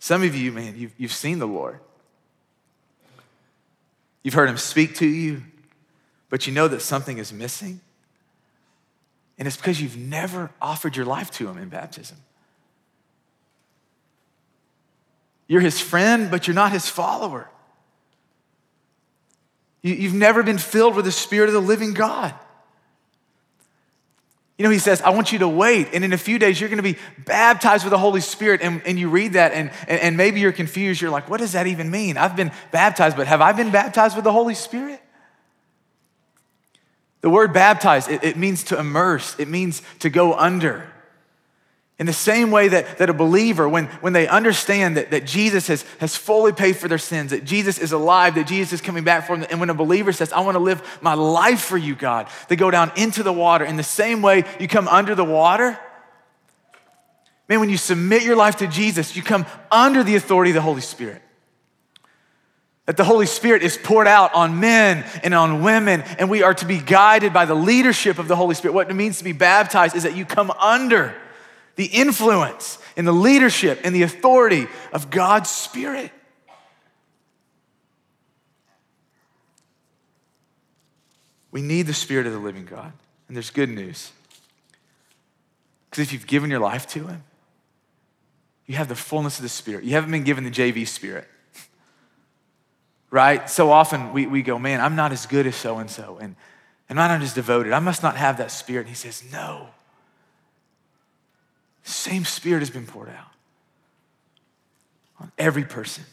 Some 0.00 0.24
of 0.24 0.34
you, 0.34 0.50
man, 0.50 0.74
you've, 0.76 0.94
you've 0.98 1.12
seen 1.12 1.38
the 1.38 1.46
Lord. 1.46 1.78
You've 4.24 4.34
heard 4.34 4.48
him 4.48 4.58
speak 4.58 4.96
to 4.96 5.06
you, 5.06 5.44
but 6.28 6.48
you 6.48 6.52
know 6.52 6.66
that 6.66 6.82
something 6.82 7.18
is 7.18 7.32
missing. 7.32 7.80
And 9.38 9.46
it's 9.46 9.56
because 9.56 9.80
you've 9.80 9.96
never 9.96 10.50
offered 10.60 10.96
your 10.96 11.06
life 11.06 11.30
to 11.32 11.48
him 11.48 11.58
in 11.58 11.68
baptism. 11.68 12.16
You're 15.46 15.60
his 15.60 15.80
friend, 15.80 16.30
but 16.30 16.46
you're 16.46 16.54
not 16.54 16.72
his 16.72 16.88
follower. 16.88 17.48
You've 19.82 20.14
never 20.14 20.42
been 20.42 20.58
filled 20.58 20.96
with 20.96 21.04
the 21.04 21.12
Spirit 21.12 21.48
of 21.48 21.52
the 21.52 21.60
living 21.60 21.94
God. 21.94 22.34
You 24.58 24.64
know, 24.64 24.70
he 24.70 24.78
says, 24.78 25.02
I 25.02 25.10
want 25.10 25.32
you 25.32 25.40
to 25.40 25.48
wait. 25.48 25.88
And 25.92 26.02
in 26.02 26.14
a 26.14 26.18
few 26.18 26.38
days, 26.38 26.58
you're 26.58 26.70
going 26.70 26.78
to 26.78 26.82
be 26.82 26.98
baptized 27.18 27.84
with 27.84 27.90
the 27.90 27.98
Holy 27.98 28.22
Spirit. 28.22 28.62
And, 28.62 28.80
and 28.86 28.98
you 28.98 29.10
read 29.10 29.34
that, 29.34 29.52
and, 29.52 29.70
and 29.86 30.16
maybe 30.16 30.40
you're 30.40 30.50
confused. 30.50 31.00
You're 31.00 31.10
like, 31.10 31.28
what 31.28 31.40
does 31.40 31.52
that 31.52 31.66
even 31.66 31.90
mean? 31.90 32.16
I've 32.16 32.34
been 32.34 32.50
baptized, 32.72 33.16
but 33.16 33.26
have 33.26 33.42
I 33.42 33.52
been 33.52 33.70
baptized 33.70 34.16
with 34.16 34.24
the 34.24 34.32
Holy 34.32 34.54
Spirit? 34.54 35.00
The 37.26 37.30
word 37.30 37.52
baptize, 37.52 38.06
it, 38.06 38.22
it, 38.22 38.36
means 38.36 38.62
to 38.62 38.78
immerse, 38.78 39.34
it 39.40 39.48
means 39.48 39.82
to 39.98 40.10
go 40.10 40.34
under. 40.34 40.88
In 41.98 42.06
the 42.06 42.12
same 42.12 42.52
way 42.52 42.68
that, 42.68 42.98
that 42.98 43.10
a 43.10 43.12
believer, 43.12 43.68
when, 43.68 43.86
when 44.00 44.12
they 44.12 44.28
understand 44.28 44.96
that, 44.96 45.10
that 45.10 45.26
Jesus 45.26 45.66
has, 45.66 45.84
has 45.98 46.14
fully 46.14 46.52
paid 46.52 46.76
for 46.76 46.86
their 46.86 46.98
sins, 46.98 47.32
that 47.32 47.44
Jesus 47.44 47.80
is 47.80 47.90
alive, 47.90 48.36
that 48.36 48.46
Jesus 48.46 48.74
is 48.74 48.80
coming 48.80 49.02
back 49.02 49.26
for 49.26 49.36
them, 49.36 49.44
and 49.50 49.58
when 49.58 49.70
a 49.70 49.74
believer 49.74 50.12
says, 50.12 50.32
I 50.32 50.38
want 50.38 50.54
to 50.54 50.60
live 50.60 50.98
my 51.00 51.14
life 51.14 51.62
for 51.62 51.76
you, 51.76 51.96
God, 51.96 52.28
they 52.46 52.54
go 52.54 52.70
down 52.70 52.92
into 52.94 53.24
the 53.24 53.32
water. 53.32 53.64
In 53.64 53.76
the 53.76 53.82
same 53.82 54.22
way 54.22 54.44
you 54.60 54.68
come 54.68 54.86
under 54.86 55.16
the 55.16 55.24
water, 55.24 55.76
man, 57.48 57.58
when 57.58 57.70
you 57.70 57.76
submit 57.76 58.22
your 58.22 58.36
life 58.36 58.58
to 58.58 58.68
Jesus, 58.68 59.16
you 59.16 59.24
come 59.24 59.46
under 59.72 60.04
the 60.04 60.14
authority 60.14 60.52
of 60.52 60.54
the 60.54 60.62
Holy 60.62 60.80
Spirit. 60.80 61.22
That 62.86 62.96
the 62.96 63.04
Holy 63.04 63.26
Spirit 63.26 63.62
is 63.62 63.76
poured 63.76 64.06
out 64.06 64.32
on 64.32 64.60
men 64.60 65.04
and 65.24 65.34
on 65.34 65.62
women, 65.62 66.02
and 66.18 66.30
we 66.30 66.44
are 66.44 66.54
to 66.54 66.64
be 66.64 66.78
guided 66.78 67.32
by 67.32 67.44
the 67.44 67.54
leadership 67.54 68.18
of 68.20 68.28
the 68.28 68.36
Holy 68.36 68.54
Spirit. 68.54 68.74
What 68.74 68.88
it 68.88 68.94
means 68.94 69.18
to 69.18 69.24
be 69.24 69.32
baptized 69.32 69.96
is 69.96 70.04
that 70.04 70.16
you 70.16 70.24
come 70.24 70.52
under 70.52 71.14
the 71.74 71.86
influence 71.86 72.78
and 72.96 73.06
the 73.06 73.12
leadership 73.12 73.80
and 73.82 73.94
the 73.94 74.02
authority 74.02 74.68
of 74.92 75.10
God's 75.10 75.50
Spirit. 75.50 76.12
We 81.50 81.62
need 81.62 81.86
the 81.86 81.94
Spirit 81.94 82.26
of 82.26 82.32
the 82.32 82.38
living 82.38 82.66
God. 82.66 82.92
And 83.26 83.36
there's 83.36 83.50
good 83.50 83.70
news. 83.70 84.12
Because 85.90 86.04
if 86.04 86.12
you've 86.12 86.26
given 86.26 86.50
your 86.50 86.60
life 86.60 86.86
to 86.88 87.06
Him, 87.06 87.24
you 88.66 88.76
have 88.76 88.88
the 88.88 88.94
fullness 88.94 89.38
of 89.38 89.42
the 89.42 89.48
Spirit. 89.48 89.82
You 89.82 89.92
haven't 89.92 90.10
been 90.12 90.24
given 90.24 90.44
the 90.44 90.50
JV 90.50 90.86
Spirit 90.86 91.26
right? 93.10 93.48
So 93.48 93.70
often 93.70 94.12
we, 94.12 94.26
we 94.26 94.42
go, 94.42 94.58
man, 94.58 94.80
I'm 94.80 94.96
not 94.96 95.12
as 95.12 95.26
good 95.26 95.46
as 95.46 95.56
so 95.56 95.78
and 95.78 95.90
so, 95.90 96.18
and 96.20 96.36
and 96.88 97.00
I'm 97.00 97.10
not 97.10 97.22
as 97.22 97.34
devoted. 97.34 97.72
I 97.72 97.80
must 97.80 98.02
not 98.02 98.16
have 98.16 98.38
that 98.38 98.50
spirit. 98.50 98.82
And 98.82 98.88
he 98.90 98.94
says, 98.94 99.24
no. 99.32 99.68
Same 101.82 102.24
spirit 102.24 102.60
has 102.60 102.70
been 102.70 102.86
poured 102.86 103.08
out 103.08 103.32
on 105.20 105.32
every 105.38 105.64
person. 105.64 106.04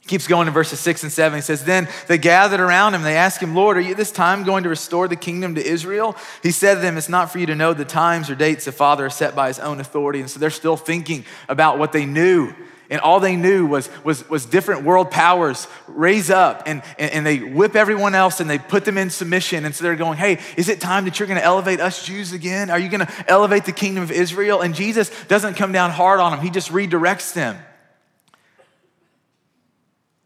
He 0.00 0.08
keeps 0.08 0.26
going 0.26 0.48
in 0.48 0.54
verses 0.54 0.80
six 0.80 1.04
and 1.04 1.12
seven. 1.12 1.38
He 1.38 1.42
says, 1.42 1.64
Then 1.64 1.88
they 2.08 2.18
gathered 2.18 2.58
around 2.58 2.94
him. 2.94 3.02
They 3.02 3.16
asked 3.16 3.40
him, 3.40 3.54
Lord, 3.54 3.76
are 3.76 3.80
you 3.80 3.94
this 3.94 4.10
time 4.10 4.42
going 4.42 4.64
to 4.64 4.68
restore 4.68 5.06
the 5.06 5.14
kingdom 5.14 5.54
to 5.54 5.64
Israel? 5.64 6.16
He 6.42 6.50
said 6.50 6.74
to 6.74 6.80
them, 6.80 6.98
It's 6.98 7.08
not 7.08 7.30
for 7.30 7.38
you 7.38 7.46
to 7.46 7.54
know 7.54 7.72
the 7.72 7.84
times 7.84 8.28
or 8.28 8.34
dates 8.34 8.64
the 8.64 8.72
Father 8.72 9.04
has 9.04 9.14
set 9.14 9.36
by 9.36 9.46
his 9.46 9.60
own 9.60 9.78
authority. 9.78 10.18
And 10.18 10.28
so 10.28 10.40
they're 10.40 10.50
still 10.50 10.76
thinking 10.76 11.24
about 11.48 11.78
what 11.78 11.92
they 11.92 12.04
knew 12.04 12.52
and 12.92 13.00
all 13.00 13.20
they 13.20 13.36
knew 13.36 13.64
was, 13.64 13.88
was, 14.04 14.28
was 14.28 14.44
different 14.44 14.84
world 14.84 15.10
powers 15.10 15.66
raise 15.88 16.28
up 16.28 16.64
and, 16.66 16.82
and, 16.98 17.10
and, 17.10 17.26
they 17.26 17.38
whip 17.38 17.74
everyone 17.74 18.14
else 18.14 18.38
and 18.38 18.50
they 18.50 18.58
put 18.58 18.84
them 18.84 18.98
in 18.98 19.08
submission. 19.08 19.64
And 19.64 19.74
so 19.74 19.82
they're 19.82 19.96
going, 19.96 20.18
hey, 20.18 20.40
is 20.58 20.68
it 20.68 20.78
time 20.78 21.06
that 21.06 21.18
you're 21.18 21.26
going 21.26 21.40
to 21.40 21.44
elevate 21.44 21.80
us 21.80 22.04
Jews 22.04 22.34
again? 22.34 22.68
Are 22.68 22.78
you 22.78 22.90
going 22.90 23.06
to 23.06 23.30
elevate 23.30 23.64
the 23.64 23.72
kingdom 23.72 24.02
of 24.02 24.12
Israel? 24.12 24.60
And 24.60 24.74
Jesus 24.74 25.10
doesn't 25.24 25.54
come 25.54 25.72
down 25.72 25.90
hard 25.90 26.20
on 26.20 26.32
them, 26.32 26.40
he 26.40 26.50
just 26.50 26.70
redirects 26.70 27.32
them. 27.32 27.58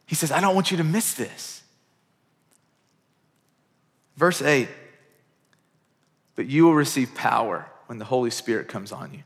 He 0.06 0.16
says, 0.16 0.32
I 0.32 0.40
don't 0.40 0.56
want 0.56 0.72
you 0.72 0.76
to 0.78 0.84
miss 0.84 1.14
this. 1.14 1.62
Verse 4.16 4.42
8, 4.42 4.68
but 6.34 6.46
you 6.46 6.64
will 6.64 6.74
receive 6.74 7.14
power 7.14 7.70
when 7.86 7.98
the 7.98 8.04
Holy 8.04 8.30
Spirit 8.30 8.66
comes 8.66 8.90
on 8.90 9.12
you 9.12 9.22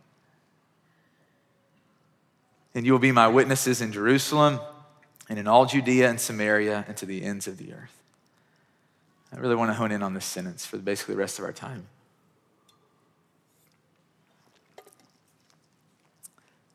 and 2.75 2.87
you 2.87 2.93
will 2.93 2.99
be 2.99 3.13
my 3.13 3.29
witnesses 3.29 3.81
in 3.81 3.93
Jerusalem 3.93 4.61
and 5.29 5.39
in 5.39 5.47
all 5.47 5.67
Judea 5.67 6.09
and 6.09 6.21
Samaria 6.21 6.85
and 6.87 6.97
to 6.99 7.07
the 7.07 7.23
ends 7.25 7.47
of 7.47 7.57
the 7.57 7.73
earth. 7.73 8.03
I 9.33 9.39
really 9.39 9.55
want 9.55 9.71
to 9.71 9.75
hone 9.75 9.93
in 9.93 10.03
on 10.03 10.15
this 10.15 10.25
sentence 10.25 10.67
for 10.67 10.77
basically 10.79 11.15
the 11.15 11.21
rest 11.21 11.39
of 11.39 11.45
our 11.45 11.53
time. 11.53 11.87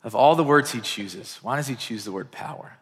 Of 0.02 0.14
all 0.14 0.36
the 0.36 0.44
words 0.44 0.70
he 0.70 0.80
chooses, 0.80 1.38
why 1.42 1.56
does 1.56 1.66
he 1.66 1.74
choose 1.74 2.04
the 2.04 2.12
word 2.12 2.30
power? 2.30 2.78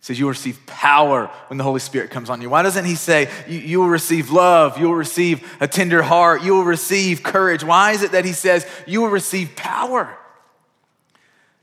He 0.00 0.04
says, 0.04 0.18
You 0.18 0.26
will 0.26 0.32
receive 0.32 0.64
power 0.66 1.30
when 1.48 1.56
the 1.56 1.64
Holy 1.64 1.80
Spirit 1.80 2.10
comes 2.10 2.28
on 2.28 2.42
you. 2.42 2.50
Why 2.50 2.62
doesn't 2.62 2.84
he 2.84 2.94
say, 2.94 3.30
You, 3.48 3.80
will 3.80 3.88
receive 3.88 4.30
love, 4.30 4.78
you 4.78 4.86
will 4.86 4.94
receive 4.94 5.56
a 5.58 5.66
tender 5.66 6.02
heart, 6.02 6.42
you 6.42 6.54
will 6.54 6.64
receive 6.64 7.22
courage? 7.22 7.64
Why 7.64 7.92
is 7.92 8.02
it 8.02 8.12
that 8.12 8.24
he 8.24 8.32
says, 8.32 8.66
You 8.86 9.00
will 9.00 9.08
receive 9.08 9.56
power? 9.56 10.16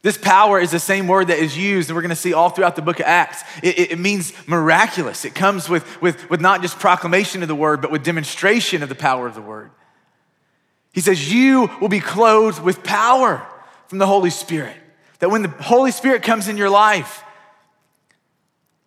This 0.03 0.17
power 0.17 0.59
is 0.59 0.69
the 0.69 0.79
same 0.79 1.07
word 1.07 1.27
that 1.27 1.39
is 1.39 1.57
used, 1.57 1.89
and 1.89 1.95
we're 1.95 2.01
going 2.01 2.09
to 2.09 2.15
see 2.15 2.33
all 2.33 2.49
throughout 2.49 2.75
the 2.75 2.81
book 2.81 2.99
of 2.99 3.05
Acts. 3.05 3.41
It, 3.63 3.79
it, 3.79 3.91
it, 3.93 3.99
means 3.99 4.33
miraculous. 4.45 5.23
It 5.23 5.33
comes 5.33 5.69
with, 5.69 6.01
with, 6.01 6.29
with 6.29 6.41
not 6.41 6.61
just 6.61 6.77
proclamation 6.77 7.41
of 7.41 7.47
the 7.47 7.55
word, 7.55 7.81
but 7.81 7.89
with 7.89 8.03
demonstration 8.03 8.83
of 8.83 8.89
the 8.89 8.95
power 8.95 9.27
of 9.27 9.33
the 9.33 9.41
word. 9.41 9.71
He 10.91 10.99
says, 10.99 11.33
You 11.33 11.71
will 11.79 11.87
be 11.87 12.01
clothed 12.01 12.61
with 12.61 12.83
power 12.83 13.47
from 13.87 13.97
the 13.97 14.05
Holy 14.05 14.29
Spirit. 14.29 14.75
That 15.19 15.29
when 15.29 15.41
the 15.41 15.47
Holy 15.47 15.91
Spirit 15.91 16.21
comes 16.21 16.49
in 16.49 16.57
your 16.57 16.69
life, 16.69 17.23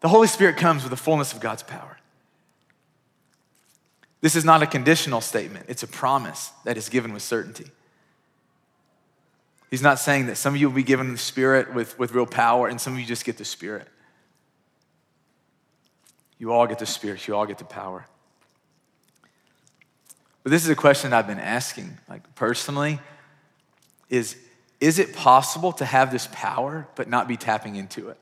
the 0.00 0.08
Holy 0.08 0.28
Spirit 0.28 0.58
comes 0.58 0.82
with 0.82 0.90
the 0.90 0.98
fullness 0.98 1.32
of 1.32 1.40
God's 1.40 1.62
power. 1.62 1.96
This 4.20 4.36
is 4.36 4.44
not 4.44 4.62
a 4.62 4.66
conditional 4.66 5.22
statement, 5.22 5.64
it's 5.68 5.82
a 5.82 5.88
promise 5.88 6.50
that 6.64 6.76
is 6.76 6.90
given 6.90 7.14
with 7.14 7.22
certainty. 7.22 7.70
He's 9.70 9.82
not 9.82 9.98
saying 9.98 10.26
that 10.26 10.36
some 10.36 10.54
of 10.54 10.60
you 10.60 10.68
will 10.68 10.76
be 10.76 10.82
given 10.82 11.12
the 11.12 11.18
Spirit 11.18 11.74
with, 11.74 11.98
with 11.98 12.12
real 12.12 12.26
power 12.26 12.68
and 12.68 12.80
some 12.80 12.92
of 12.92 13.00
you 13.00 13.06
just 13.06 13.24
get 13.24 13.36
the 13.36 13.44
Spirit. 13.44 13.88
You 16.38 16.52
all 16.52 16.66
get 16.66 16.78
the 16.78 16.86
Spirit, 16.86 17.26
you 17.26 17.34
all 17.34 17.46
get 17.46 17.58
the 17.58 17.64
power. 17.64 18.06
But 20.42 20.50
this 20.50 20.62
is 20.62 20.70
a 20.70 20.76
question 20.76 21.12
I've 21.12 21.26
been 21.26 21.40
asking, 21.40 21.98
like 22.08 22.34
personally, 22.36 23.00
is 24.08 24.36
is 24.78 24.98
it 24.98 25.14
possible 25.14 25.72
to 25.72 25.84
have 25.84 26.12
this 26.12 26.28
power 26.32 26.86
but 26.96 27.08
not 27.08 27.26
be 27.26 27.36
tapping 27.36 27.76
into 27.76 28.10
it? 28.10 28.18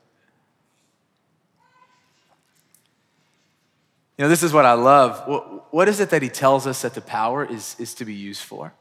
You 4.17 4.23
know, 4.23 4.29
this 4.29 4.43
is 4.43 4.53
what 4.53 4.65
I 4.65 4.73
love. 4.73 5.27
What, 5.27 5.73
what 5.73 5.89
is 5.89 5.99
it 5.99 6.09
that 6.11 6.21
he 6.21 6.29
tells 6.29 6.65
us 6.65 6.83
that 6.83 6.93
the 6.93 7.01
power 7.01 7.43
is, 7.43 7.75
is 7.77 7.93
to 7.95 8.05
be 8.05 8.13
used 8.13 8.41
for? 8.41 8.73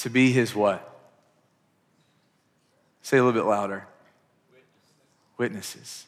To 0.00 0.10
be 0.10 0.32
his 0.32 0.54
what? 0.54 0.86
Say 3.02 3.18
a 3.18 3.24
little 3.24 3.38
bit 3.38 3.46
louder. 3.46 3.86
Witnesses. 5.36 5.74
Witnesses. 5.74 6.06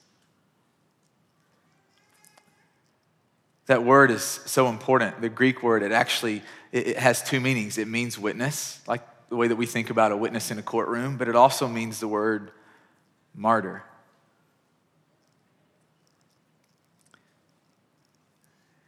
That 3.66 3.84
word 3.84 4.10
is 4.10 4.22
so 4.22 4.68
important. 4.68 5.20
The 5.20 5.28
Greek 5.28 5.62
word, 5.62 5.82
it 5.82 5.92
actually 5.92 6.42
it 6.72 6.96
has 6.96 7.22
two 7.22 7.38
meanings. 7.38 7.76
It 7.76 7.86
means 7.86 8.18
witness, 8.18 8.80
like 8.86 9.02
the 9.28 9.36
way 9.36 9.48
that 9.48 9.56
we 9.56 9.66
think 9.66 9.90
about 9.90 10.10
a 10.10 10.16
witness 10.16 10.50
in 10.50 10.58
a 10.58 10.62
courtroom, 10.62 11.18
but 11.18 11.28
it 11.28 11.36
also 11.36 11.68
means 11.68 12.00
the 12.00 12.08
word 12.08 12.50
martyr. 13.34 13.82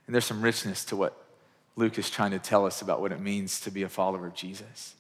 And 0.07 0.15
there's 0.15 0.25
some 0.25 0.41
richness 0.41 0.85
to 0.87 0.97
what 0.97 1.24
Luke 1.77 1.99
is 1.99 2.09
trying 2.11 2.31
to 2.31 2.39
tell 2.39 2.67
us 2.67 2.83
about 2.83 3.01
what 3.01 3.13
it 3.13 3.21
means 3.21 3.61
to 3.61 3.71
be 3.71 3.83
a 3.83 3.89
follower 3.89 4.27
of 4.27 4.35
Jesus. 4.35 4.95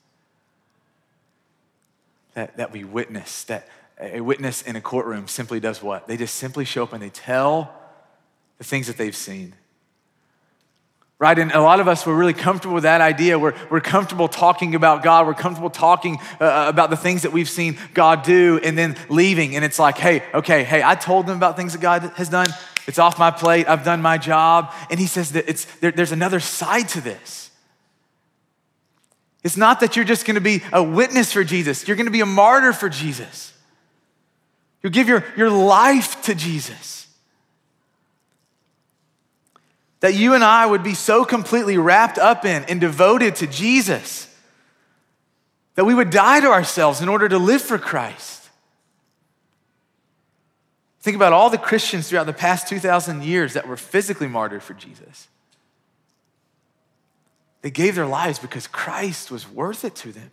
That, 2.34 2.56
that 2.56 2.72
we 2.72 2.82
witness, 2.82 3.44
that 3.44 3.68
a 4.00 4.20
witness 4.20 4.62
in 4.62 4.74
a 4.74 4.80
courtroom 4.80 5.28
simply 5.28 5.60
does 5.60 5.82
what? 5.82 6.08
They 6.08 6.16
just 6.16 6.34
simply 6.34 6.64
show 6.64 6.82
up 6.82 6.92
and 6.92 7.02
they 7.02 7.10
tell 7.10 7.72
the 8.58 8.64
things 8.64 8.88
that 8.88 8.96
they've 8.96 9.14
seen. 9.14 9.54
Right? 11.20 11.38
And 11.38 11.52
a 11.52 11.60
lot 11.60 11.78
of 11.78 11.86
us, 11.86 12.04
we're 12.04 12.16
really 12.16 12.34
comfortable 12.34 12.74
with 12.74 12.82
that 12.82 13.00
idea. 13.00 13.38
We're, 13.38 13.54
we're 13.70 13.80
comfortable 13.80 14.26
talking 14.26 14.74
about 14.74 15.04
God. 15.04 15.28
We're 15.28 15.34
comfortable 15.34 15.70
talking 15.70 16.18
uh, 16.40 16.66
about 16.68 16.90
the 16.90 16.96
things 16.96 17.22
that 17.22 17.32
we've 17.32 17.48
seen 17.48 17.78
God 17.94 18.24
do 18.24 18.58
and 18.62 18.76
then 18.76 18.96
leaving. 19.08 19.54
And 19.54 19.64
it's 19.64 19.78
like, 19.78 19.96
hey, 19.96 20.24
okay, 20.34 20.64
hey, 20.64 20.82
I 20.82 20.96
told 20.96 21.28
them 21.28 21.36
about 21.36 21.56
things 21.56 21.72
that 21.72 21.80
God 21.80 22.02
has 22.16 22.28
done. 22.28 22.48
It's 22.86 22.98
off 22.98 23.18
my 23.18 23.30
plate. 23.30 23.68
I've 23.68 23.84
done 23.84 24.02
my 24.02 24.18
job. 24.18 24.72
And 24.90 25.00
he 25.00 25.06
says 25.06 25.32
that 25.32 25.48
it's, 25.48 25.64
there, 25.76 25.92
there's 25.92 26.12
another 26.12 26.40
side 26.40 26.88
to 26.90 27.00
this. 27.00 27.50
It's 29.42 29.56
not 29.56 29.80
that 29.80 29.94
you're 29.94 30.04
just 30.04 30.26
going 30.26 30.36
to 30.36 30.40
be 30.40 30.62
a 30.72 30.82
witness 30.82 31.32
for 31.32 31.44
Jesus, 31.44 31.86
you're 31.86 31.96
going 31.96 32.06
to 32.06 32.12
be 32.12 32.20
a 32.20 32.26
martyr 32.26 32.72
for 32.72 32.88
Jesus. 32.88 33.52
You'll 34.82 34.92
give 34.92 35.08
your, 35.08 35.24
your 35.36 35.50
life 35.50 36.20
to 36.22 36.34
Jesus. 36.34 37.06
That 40.00 40.14
you 40.14 40.34
and 40.34 40.44
I 40.44 40.66
would 40.66 40.82
be 40.82 40.92
so 40.92 41.24
completely 41.24 41.78
wrapped 41.78 42.18
up 42.18 42.44
in 42.44 42.64
and 42.64 42.82
devoted 42.82 43.36
to 43.36 43.46
Jesus 43.46 44.28
that 45.74 45.84
we 45.84 45.94
would 45.94 46.10
die 46.10 46.40
to 46.40 46.48
ourselves 46.48 47.00
in 47.00 47.08
order 47.08 47.28
to 47.28 47.38
live 47.38 47.62
for 47.62 47.78
Christ. 47.78 48.43
Think 51.04 51.16
about 51.16 51.34
all 51.34 51.50
the 51.50 51.58
Christians 51.58 52.08
throughout 52.08 52.24
the 52.24 52.32
past 52.32 52.66
2,000 52.66 53.22
years 53.24 53.52
that 53.52 53.68
were 53.68 53.76
physically 53.76 54.26
martyred 54.26 54.62
for 54.62 54.72
Jesus. 54.72 55.28
They 57.60 57.70
gave 57.70 57.94
their 57.94 58.06
lives 58.06 58.38
because 58.38 58.66
Christ 58.66 59.30
was 59.30 59.46
worth 59.46 59.84
it 59.84 59.94
to 59.96 60.12
them. 60.12 60.30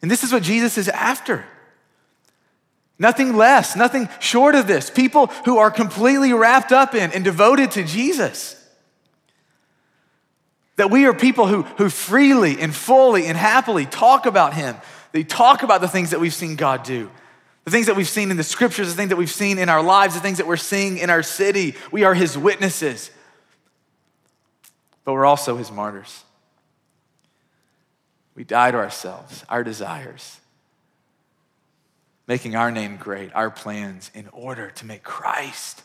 And 0.00 0.10
this 0.10 0.24
is 0.24 0.32
what 0.32 0.42
Jesus 0.42 0.78
is 0.78 0.88
after. 0.88 1.44
Nothing 2.98 3.36
less, 3.36 3.76
nothing 3.76 4.08
short 4.18 4.54
of 4.54 4.66
this. 4.66 4.88
People 4.88 5.26
who 5.44 5.58
are 5.58 5.70
completely 5.70 6.32
wrapped 6.32 6.72
up 6.72 6.94
in 6.94 7.12
and 7.12 7.22
devoted 7.22 7.72
to 7.72 7.84
Jesus. 7.84 8.56
That 10.76 10.90
we 10.90 11.04
are 11.04 11.12
people 11.12 11.46
who, 11.46 11.64
who 11.64 11.90
freely 11.90 12.58
and 12.58 12.74
fully 12.74 13.26
and 13.26 13.36
happily 13.36 13.84
talk 13.84 14.24
about 14.24 14.54
Him. 14.54 14.74
They 15.12 15.22
talk 15.22 15.62
about 15.62 15.82
the 15.82 15.88
things 15.88 16.12
that 16.12 16.20
we've 16.20 16.32
seen 16.32 16.56
God 16.56 16.82
do 16.82 17.10
the 17.68 17.76
things 17.76 17.86
that 17.86 17.96
we've 17.96 18.08
seen 18.08 18.30
in 18.30 18.38
the 18.38 18.42
scriptures, 18.42 18.88
the 18.88 18.94
things 18.94 19.10
that 19.10 19.16
we've 19.16 19.28
seen 19.28 19.58
in 19.58 19.68
our 19.68 19.82
lives, 19.82 20.14
the 20.14 20.20
things 20.20 20.38
that 20.38 20.46
we're 20.46 20.56
seeing 20.56 20.96
in 20.96 21.10
our 21.10 21.22
city. 21.22 21.74
We 21.92 22.02
are 22.02 22.14
his 22.14 22.38
witnesses, 22.38 23.10
but 25.04 25.12
we're 25.12 25.26
also 25.26 25.58
his 25.58 25.70
martyrs. 25.70 26.24
We 28.34 28.44
die 28.44 28.70
to 28.70 28.78
ourselves, 28.78 29.44
our 29.50 29.62
desires, 29.62 30.40
making 32.26 32.56
our 32.56 32.70
name 32.70 32.96
great, 32.96 33.34
our 33.34 33.50
plans, 33.50 34.10
in 34.14 34.28
order 34.32 34.70
to 34.70 34.86
make 34.86 35.02
Christ 35.02 35.82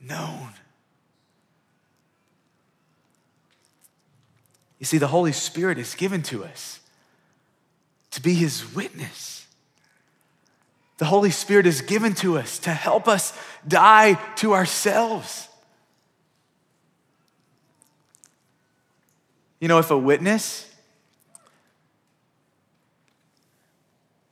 known. 0.00 0.50
You 4.78 4.86
see, 4.86 4.98
the 4.98 5.08
Holy 5.08 5.32
Spirit 5.32 5.76
is 5.76 5.96
given 5.96 6.22
to 6.24 6.44
us 6.44 6.78
to 8.12 8.22
be 8.22 8.34
his 8.34 8.76
witness. 8.76 9.37
The 10.98 11.04
Holy 11.04 11.30
Spirit 11.30 11.66
is 11.66 11.80
given 11.80 12.14
to 12.16 12.38
us 12.38 12.58
to 12.60 12.70
help 12.70 13.06
us 13.06 13.32
die 13.66 14.14
to 14.36 14.52
ourselves. 14.52 15.48
You 19.60 19.68
know, 19.68 19.78
if 19.78 19.90
a 19.90 19.98
witness, 19.98 20.72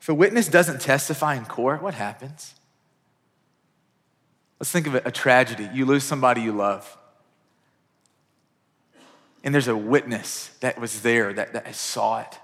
if 0.00 0.09
a 0.09 0.14
witness 0.14 0.48
doesn't 0.48 0.81
testify 0.81 1.37
in 1.37 1.44
court, 1.44 1.83
what 1.83 1.94
happens? 1.94 2.55
Let's 4.59 4.70
think 4.70 4.88
of 4.88 4.96
it, 4.96 5.02
a 5.07 5.12
tragedy. 5.12 5.68
You 5.72 5.85
lose 5.85 6.02
somebody 6.02 6.40
you 6.40 6.52
love. 6.52 6.96
And 9.44 9.55
there's 9.55 9.68
a 9.68 9.76
witness 9.76 10.48
that 10.61 10.81
was 10.81 11.02
there, 11.02 11.33
that, 11.33 11.52
that 11.52 11.72
saw 11.76 12.20
it, 12.20 12.38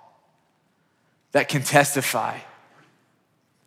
that 1.32 1.48
can 1.48 1.62
testify 1.62 2.38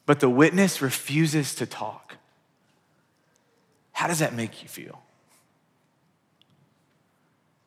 but 0.06 0.20
the 0.20 0.30
witness 0.30 0.82
refuses 0.82 1.56
to 1.56 1.66
talk. 1.66 2.16
How 3.92 4.08
does 4.08 4.20
that 4.20 4.34
make 4.34 4.62
you 4.62 4.68
feel? 4.68 5.02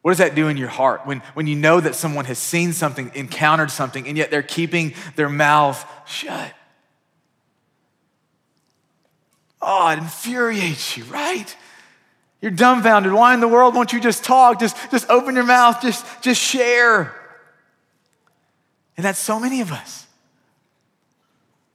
What 0.03 0.13
does 0.13 0.19
that 0.19 0.35
do 0.35 0.49
in 0.49 0.57
your 0.57 0.69
heart 0.69 1.07
when, 1.07 1.21
when 1.35 1.47
you 1.47 1.57
know 1.57 1.81
that 1.81 1.95
someone 1.95 2.25
has 2.27 2.39
seen 2.39 2.73
something, 2.73 3.11
encountered 3.15 3.71
something, 3.71 4.07
and 4.07 4.17
yet 4.17 4.31
they're 4.31 4.43
keeping 4.43 4.95
their 5.17 5.29
mouth 5.29 5.85
shut? 6.07 6.55
Oh, 9.61 9.89
it 9.91 9.99
infuriates 9.99 10.97
you, 10.97 11.05
right? 11.05 11.55
You're 12.41 12.53
dumbfounded. 12.53 13.13
Why 13.13 13.35
in 13.35 13.41
the 13.41 13.49
world 13.49 13.75
won't 13.75 13.93
you 13.93 14.01
just 14.01 14.23
talk? 14.23 14.61
Just, 14.61 14.77
just 14.91 15.11
open 15.11 15.35
your 15.35 15.45
mouth, 15.45 15.83
just, 15.83 16.07
just 16.23 16.41
share. 16.41 17.15
And 18.97 19.05
that's 19.05 19.19
so 19.19 19.41
many 19.41 19.61
of 19.61 19.73
us. 19.73 20.08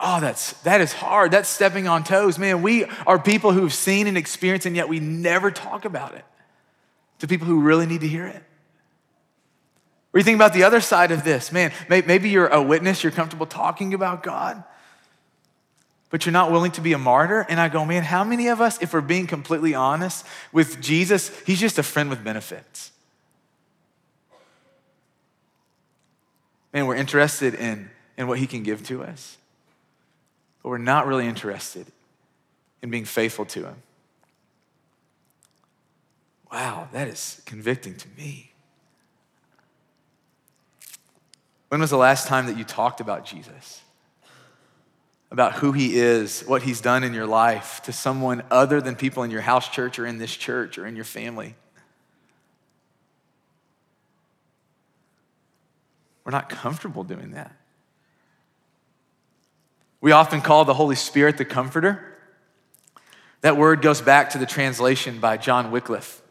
Oh, 0.06 0.20
that's 0.20 0.52
that 0.64 0.82
is 0.82 0.92
hard. 0.92 1.32
That's 1.32 1.48
stepping 1.48 1.88
on 1.88 2.04
toes. 2.04 2.38
Man, 2.38 2.62
we 2.62 2.84
are 3.08 3.18
people 3.18 3.54
who've 3.54 3.74
seen 3.74 4.06
and 4.06 4.18
experienced, 4.18 4.66
and 4.66 4.76
yet 4.76 4.90
we 4.90 5.00
never 5.00 5.50
talk 5.50 5.86
about 5.86 6.14
it 6.14 6.26
to 7.20 7.28
people 7.28 7.48
who 7.48 7.62
really 7.62 7.86
need 7.86 8.02
to 8.02 8.08
hear 8.08 8.28
it. 8.28 8.44
Or 10.12 10.20
you 10.20 10.26
think 10.26 10.36
about 10.36 10.54
the 10.54 10.64
other 10.64 10.82
side 10.82 11.12
of 11.12 11.24
this, 11.24 11.54
man, 11.54 11.72
maybe 11.88 12.30
you're 12.30 12.48
a 12.48 12.62
witness, 12.62 13.02
you're 13.02 13.14
comfortable 13.14 13.46
talking 13.46 13.94
about 13.94 14.24
God, 14.24 14.62
but 16.10 16.26
you're 16.26 16.34
not 16.34 16.52
willing 16.52 16.74
to 16.74 16.82
be 16.82 16.92
a 16.92 16.98
martyr. 16.98 17.46
And 17.48 17.58
I 17.58 17.70
go, 17.70 17.86
man, 17.86 18.04
how 18.04 18.26
many 18.26 18.50
of 18.50 18.60
us, 18.60 18.82
if 18.82 18.94
we're 18.94 19.00
being 19.00 19.26
completely 19.26 19.74
honest 19.74 20.26
with 20.52 20.82
Jesus, 20.82 21.32
he's 21.46 21.62
just 21.62 21.80
a 21.80 21.84
friend 21.84 22.10
with 22.10 22.24
benefits. 22.26 22.92
Man, 26.74 26.88
we're 26.88 26.96
interested 26.96 27.56
in, 27.56 27.90
in 28.18 28.28
what 28.28 28.38
he 28.38 28.48
can 28.48 28.64
give 28.64 28.86
to 28.88 29.02
us 29.02 29.38
but 30.64 30.70
we're 30.70 30.78
not 30.78 31.06
really 31.06 31.28
interested 31.28 31.86
in 32.82 32.90
being 32.90 33.06
faithful 33.06 33.46
to 33.46 33.66
Him. 33.66 33.76
Wow, 36.52 36.88
that 36.94 37.08
is 37.08 37.42
convicting 37.46 37.96
to 37.96 38.08
me. 38.18 38.54
When 41.70 41.82
was 41.82 41.90
the 41.90 41.98
last 41.98 42.28
time 42.28 42.46
that 42.46 42.58
you 42.58 42.64
talked 42.64 43.02
about 43.02 43.26
Jesus? 43.26 43.82
About 45.32 45.54
who 45.54 45.72
he 45.72 45.96
is, 45.96 46.42
what 46.42 46.62
he's 46.62 46.80
done 46.80 47.04
in 47.04 47.16
your 47.16 47.26
life 47.26 47.82
to 47.86 47.92
someone 47.92 48.44
other 48.52 48.80
than 48.80 48.96
people 48.96 49.24
in 49.24 49.32
your 49.32 49.42
house 49.42 49.68
church 49.68 49.98
or 49.98 50.06
in 50.06 50.20
this 50.20 50.36
church 50.36 50.78
or 50.78 50.86
in 50.86 50.96
your 50.96 51.06
family? 51.06 51.56
We're 56.24 56.32
not 56.32 56.50
comfortable 56.50 57.04
doing 57.04 57.32
that. 57.32 57.56
We 60.04 60.12
often 60.12 60.42
call 60.42 60.66
the 60.66 60.74
Holy 60.74 60.98
Spirit 60.98 61.38
the 61.38 61.46
comforter. 61.46 62.04
That 63.40 63.56
word 63.56 63.82
goes 63.82 64.02
back 64.02 64.32
to 64.32 64.38
the 64.38 64.46
translation 64.46 65.22
by 65.22 65.38
John 65.38 65.72
Wycliffe, 65.72 66.22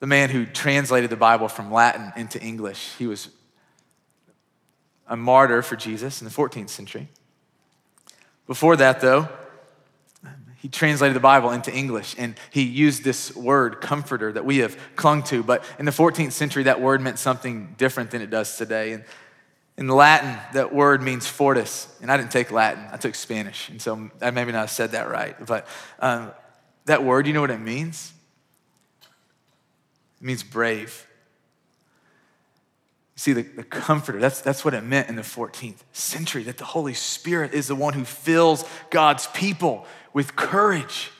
the 0.00 0.06
man 0.06 0.28
who 0.28 0.44
translated 0.44 1.08
the 1.08 1.16
Bible 1.16 1.48
from 1.48 1.72
Latin 1.72 2.12
into 2.14 2.38
English. 2.38 2.92
He 2.98 3.06
was 3.06 3.30
a 5.06 5.16
martyr 5.16 5.62
for 5.62 5.76
Jesus 5.76 6.20
in 6.20 6.28
the 6.28 6.30
14th 6.30 6.68
century. 6.68 7.08
Before 8.46 8.76
that, 8.76 9.00
though, 9.00 9.30
he 10.56 10.68
translated 10.68 11.16
the 11.16 11.20
Bible 11.20 11.52
into 11.52 11.74
English 11.74 12.16
and 12.18 12.34
he 12.50 12.64
used 12.64 13.02
this 13.02 13.34
word, 13.34 13.80
comforter, 13.80 14.30
that 14.30 14.44
we 14.44 14.58
have 14.58 14.76
clung 14.94 15.22
to. 15.22 15.42
But 15.42 15.64
in 15.78 15.86
the 15.86 15.90
14th 15.90 16.32
century, 16.32 16.64
that 16.64 16.82
word 16.82 17.00
meant 17.00 17.18
something 17.18 17.76
different 17.78 18.10
than 18.10 18.20
it 18.20 18.28
does 18.28 18.58
today. 18.58 18.92
And 18.92 19.04
in 19.78 19.86
Latin, 19.86 20.36
that 20.54 20.74
word 20.74 21.00
means 21.02 21.28
fortis. 21.28 21.86
And 22.02 22.10
I 22.10 22.16
didn't 22.16 22.32
take 22.32 22.50
Latin, 22.50 22.84
I 22.90 22.96
took 22.96 23.14
Spanish. 23.14 23.68
And 23.68 23.80
so 23.80 24.10
I 24.20 24.32
maybe 24.32 24.50
not 24.50 24.70
said 24.70 24.90
that 24.90 25.08
right. 25.08 25.36
But 25.46 25.68
um, 26.00 26.32
that 26.86 27.04
word, 27.04 27.28
you 27.28 27.32
know 27.32 27.40
what 27.40 27.52
it 27.52 27.60
means? 27.60 28.12
It 30.20 30.26
means 30.26 30.42
brave. 30.42 31.06
See, 33.14 33.32
the, 33.32 33.42
the 33.42 33.62
comforter, 33.62 34.18
that's, 34.18 34.40
that's 34.40 34.64
what 34.64 34.74
it 34.74 34.82
meant 34.82 35.08
in 35.08 35.14
the 35.14 35.22
14th 35.22 35.78
century, 35.92 36.42
that 36.44 36.58
the 36.58 36.64
Holy 36.64 36.94
Spirit 36.94 37.54
is 37.54 37.68
the 37.68 37.76
one 37.76 37.94
who 37.94 38.04
fills 38.04 38.64
God's 38.90 39.28
people 39.28 39.86
with 40.12 40.34
courage, 40.34 41.12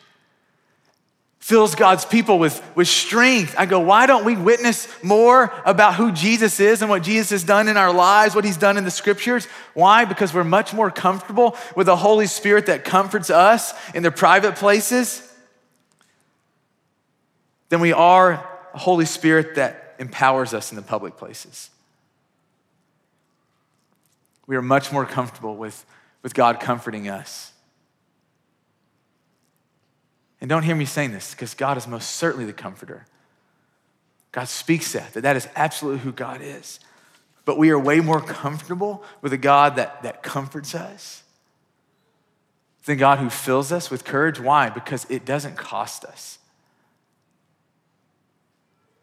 fills 1.39 1.75
God's 1.75 2.05
people 2.05 2.39
with, 2.39 2.63
with 2.75 2.89
strength. 2.89 3.55
I 3.57 3.67
go, 3.67 3.81
why 3.81 4.07
don't 4.07 4.25
we 4.25 4.37
witness 4.37 4.89
more 5.03 5.53
about 5.65 5.95
who 5.95 6.13
Jesus 6.13 6.61
is 6.61 6.83
and 6.83 6.91
what 6.91 7.03
Jesus 7.03 7.31
has 7.31 7.45
done 7.45 7.69
in 7.69 7.77
our 7.77 7.93
lives, 7.93 8.35
what 8.35 8.45
he's 8.45 8.57
done 8.57 8.77
in 8.77 8.85
the 8.85 8.91
scriptures? 8.91 9.47
Why? 9.73 10.05
Because 10.05 10.35
we're 10.35 10.45
much 10.45 10.75
more 10.75 10.91
comfortable 10.91 11.57
with 11.77 11.89
a 11.89 11.97
Holy 11.97 12.27
Spirit 12.27 12.67
that 12.67 12.85
comforts 12.85 13.31
us 13.31 13.73
in 13.95 14.03
the 14.03 14.11
private 14.11 14.57
places 14.57 15.23
than 17.69 17.81
we 17.81 17.93
are 17.93 18.47
a 18.75 18.79
Holy 18.79 19.07
Spirit 19.07 19.55
that 19.55 19.95
empowers 19.99 20.53
us 20.55 20.71
in 20.71 20.77
the 20.77 20.83
public 20.83 21.17
places. 21.17 21.71
We 24.47 24.57
are 24.57 24.63
much 24.63 24.93
more 24.93 25.05
comfortable 25.05 25.57
with, 25.57 25.85
with 26.23 26.35
God 26.35 26.61
comforting 26.61 27.09
us. 27.09 27.53
And 30.41 30.49
don't 30.49 30.63
hear 30.63 30.77
me 30.77 30.85
saying 30.85 31.13
this 31.13 31.33
because 31.33 31.55
God 31.55 31.77
is 31.77 31.87
most 31.87 32.13
certainly 32.13 32.47
the 32.47 32.53
comforter. 32.53 33.07
God 34.31 34.49
speaks 34.49 34.93
that, 34.93 35.15
that 35.15 35.23
that 35.23 35.37
is 35.37 35.49
absolutely 35.57 36.01
who 36.01 36.13
God 36.13 36.41
is. 36.43 36.81
But 37.45 37.59
we 37.59 37.71
are 37.71 37.79
way 37.79 38.01
more 38.01 38.21
comfortable 38.21 39.03
with 39.23 39.33
a 39.33 39.39
God 39.39 39.77
that, 39.77 40.03
that 40.03 40.23
comforts 40.23 40.75
us 40.75 41.23
than 42.85 42.99
God 42.99 43.19
who 43.19 43.31
fills 43.31 43.73
us 43.73 43.91
with 43.91 44.05
courage. 44.05 44.39
Why? 44.39 44.71
Because 44.71 45.07
it 45.11 45.25
doesn't 45.25 45.57
cost 45.57 46.05
us. 46.05 46.39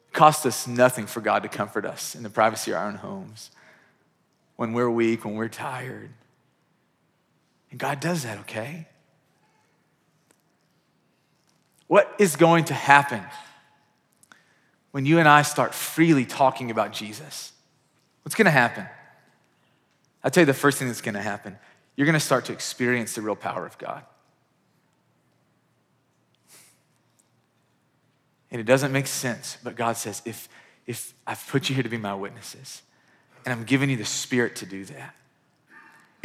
It 0.10 0.14
costs 0.14 0.46
us 0.46 0.68
nothing 0.68 1.06
for 1.06 1.22
God 1.22 1.44
to 1.44 1.50
comfort 1.50 1.86
us 1.86 2.16
in 2.16 2.24
the 2.24 2.30
privacy 2.30 2.72
of 2.72 2.78
our 2.78 2.88
own 2.88 2.96
homes 2.96 3.52
when 4.56 4.74
we're 4.74 4.90
weak, 4.90 5.26
when 5.26 5.36
we're 5.36 5.50
tired. 5.50 6.12
And 7.72 7.80
God 7.80 8.00
does 8.00 8.24
that, 8.24 8.40
okay? 8.40 8.88
What 11.88 12.16
is 12.20 12.36
going 12.36 12.66
to 12.66 12.74
happen 12.74 13.22
when 14.92 15.06
you 15.06 15.20
and 15.20 15.28
I 15.28 15.44
start 15.44 15.74
freely 15.74 16.26
talking 16.26 16.72
about 16.72 16.94
Jesus? 16.94 17.54
What's 18.24 18.36
going 18.36 18.46
to 18.46 18.52
happen? 18.52 18.88
I'll 20.24 20.32
tell 20.32 20.42
you 20.42 20.48
the 20.48 20.54
first 20.54 20.80
thing 20.80 20.88
that's 20.88 21.02
going 21.02 21.16
to 21.16 21.22
happen. 21.22 21.58
You're 21.96 22.06
going 22.06 22.14
to 22.14 22.20
start 22.20 22.46
to 22.46 22.54
experience 22.54 23.14
the 23.14 23.22
real 23.22 23.36
power 23.36 23.66
of 23.66 23.78
God. 23.78 24.04
And 28.50 28.60
it 28.60 28.66
doesn't 28.66 28.92
make 28.92 29.08
sense, 29.08 29.58
but 29.64 29.76
God 29.76 29.98
says, 29.98 30.22
if, 30.26 30.50
if 30.88 31.14
I've 31.28 31.46
put 31.48 31.70
you 31.70 31.76
here 31.76 31.84
to 31.84 31.90
be 31.90 31.98
my 31.98 32.16
witnesses, 32.16 32.82
and 33.46 33.54
I'm 33.54 33.64
giving 33.64 33.90
you 33.90 33.98
the 33.98 34.06
Spirit 34.06 34.56
to 34.58 34.66
do 34.66 34.86
that. 34.86 35.14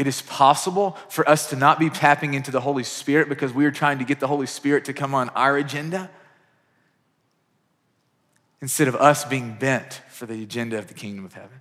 It 0.00 0.06
is 0.06 0.22
possible 0.22 0.96
for 1.10 1.28
us 1.28 1.50
to 1.50 1.56
not 1.56 1.78
be 1.78 1.90
tapping 1.90 2.32
into 2.32 2.50
the 2.50 2.62
Holy 2.62 2.84
Spirit 2.84 3.28
because 3.28 3.52
we 3.52 3.66
are 3.66 3.70
trying 3.70 3.98
to 3.98 4.04
get 4.06 4.18
the 4.18 4.26
Holy 4.26 4.46
Spirit 4.46 4.86
to 4.86 4.94
come 4.94 5.14
on 5.14 5.28
our 5.30 5.58
agenda 5.58 6.08
instead 8.62 8.88
of 8.88 8.96
us 8.96 9.26
being 9.26 9.58
bent 9.60 10.00
for 10.08 10.24
the 10.24 10.42
agenda 10.42 10.78
of 10.78 10.88
the 10.88 10.94
kingdom 10.94 11.26
of 11.26 11.34
heaven. 11.34 11.60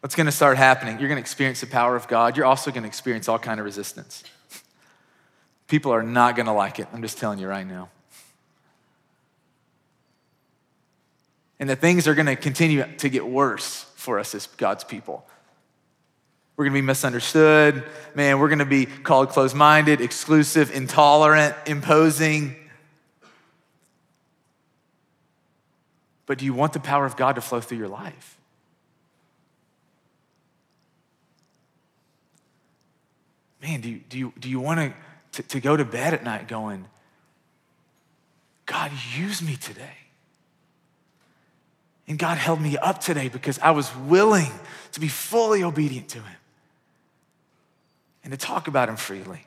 What's 0.00 0.16
going 0.16 0.26
to 0.26 0.32
start 0.32 0.56
happening? 0.56 0.98
You're 0.98 1.08
going 1.08 1.18
to 1.18 1.20
experience 1.20 1.60
the 1.60 1.68
power 1.68 1.94
of 1.94 2.08
God. 2.08 2.36
You're 2.36 2.46
also 2.46 2.72
going 2.72 2.82
to 2.82 2.88
experience 2.88 3.28
all 3.28 3.38
kind 3.38 3.60
of 3.60 3.64
resistance. 3.64 4.24
People 5.68 5.92
are 5.92 6.02
not 6.02 6.34
going 6.34 6.46
to 6.46 6.52
like 6.52 6.80
it. 6.80 6.88
I'm 6.92 7.00
just 7.00 7.18
telling 7.18 7.38
you 7.38 7.46
right 7.46 7.64
now. 7.64 7.90
And 11.58 11.70
that 11.70 11.80
things 11.80 12.06
are 12.06 12.14
going 12.14 12.26
to 12.26 12.36
continue 12.36 12.84
to 12.98 13.08
get 13.08 13.26
worse 13.26 13.84
for 13.96 14.18
us 14.18 14.34
as 14.34 14.46
God's 14.46 14.84
people. 14.84 15.26
We're 16.56 16.64
going 16.64 16.74
to 16.74 16.82
be 16.82 16.86
misunderstood. 16.86 17.84
Man, 18.14 18.38
we're 18.38 18.48
going 18.48 18.60
to 18.60 18.64
be 18.64 18.86
called 18.86 19.28
closed 19.28 19.54
minded, 19.54 20.00
exclusive, 20.00 20.74
intolerant, 20.74 21.54
imposing. 21.66 22.56
But 26.24 26.38
do 26.38 26.44
you 26.44 26.54
want 26.54 26.72
the 26.72 26.80
power 26.80 27.04
of 27.04 27.16
God 27.16 27.34
to 27.34 27.40
flow 27.40 27.60
through 27.60 27.78
your 27.78 27.88
life? 27.88 28.38
Man, 33.62 33.80
do 33.80 33.90
you, 33.90 34.00
do 34.08 34.18
you, 34.18 34.32
do 34.38 34.48
you 34.48 34.60
want 34.60 34.80
to, 34.80 35.42
to, 35.42 35.48
to 35.48 35.60
go 35.60 35.76
to 35.76 35.84
bed 35.84 36.14
at 36.14 36.24
night 36.24 36.48
going, 36.48 36.86
God, 38.64 38.92
use 39.16 39.42
me 39.42 39.56
today? 39.56 40.05
And 42.08 42.18
God 42.18 42.38
held 42.38 42.60
me 42.60 42.76
up 42.78 43.00
today 43.00 43.28
because 43.28 43.58
I 43.58 43.72
was 43.72 43.94
willing 43.96 44.52
to 44.92 45.00
be 45.00 45.08
fully 45.08 45.64
obedient 45.64 46.08
to 46.10 46.18
Him 46.18 46.36
and 48.22 48.32
to 48.32 48.36
talk 48.36 48.68
about 48.68 48.88
Him 48.88 48.96
freely. 48.96 49.46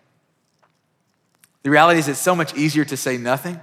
The 1.63 1.69
reality 1.69 1.99
is, 1.99 2.07
it's 2.07 2.19
so 2.19 2.35
much 2.35 2.55
easier 2.55 2.85
to 2.85 2.97
say 2.97 3.17
nothing. 3.17 3.59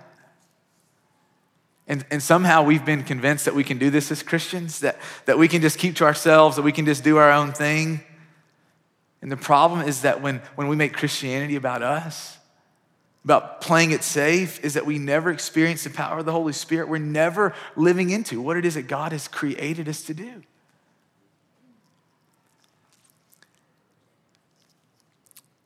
And, 1.89 2.05
and 2.11 2.23
somehow 2.23 2.65
we've 2.65 2.85
been 2.85 3.05
convinced 3.05 3.45
that 3.45 3.55
we 3.55 3.65
can 3.65 3.79
do 3.79 3.91
this 3.91 4.11
as 4.11 4.23
Christians, 4.23 4.81
that, 4.81 4.99
that 5.27 5.39
we 5.39 5.47
can 5.47 5.63
just 5.63 5.79
keep 5.79 5.97
to 5.97 6.05
ourselves, 6.05 6.57
that 6.57 6.63
we 6.63 6.73
can 6.73 6.85
just 6.85 7.05
do 7.05 7.17
our 7.19 7.31
own 7.31 7.53
thing. 7.53 8.01
And 9.23 9.31
the 9.31 9.37
problem 9.37 9.83
is 9.83 10.03
that 10.03 10.21
when, 10.21 10.43
when 10.57 10.69
we 10.69 10.77
make 10.77 10.95
Christianity 10.95 11.57
about 11.57 11.83
us, 11.83 12.39
about 13.27 13.61
playing 13.61 13.91
it 13.91 14.05
safe 14.05 14.65
is 14.65 14.75
that 14.75 14.87
we 14.87 15.01
never 15.01 15.33
experience 15.33 15.83
the 15.83 15.91
power 15.91 16.21
of 16.21 16.27
the 16.27 16.31
Holy 16.31 16.53
Spirit. 16.53 16.89
We're 16.89 16.99
never 16.99 17.55
living 17.75 18.11
into 18.11 18.41
what 18.41 18.57
it 18.57 18.65
is 18.65 18.75
that 18.75 18.87
God 18.87 19.11
has 19.11 19.27
created 19.27 19.89
us 19.89 20.03
to 20.05 20.15
do. 20.15 20.45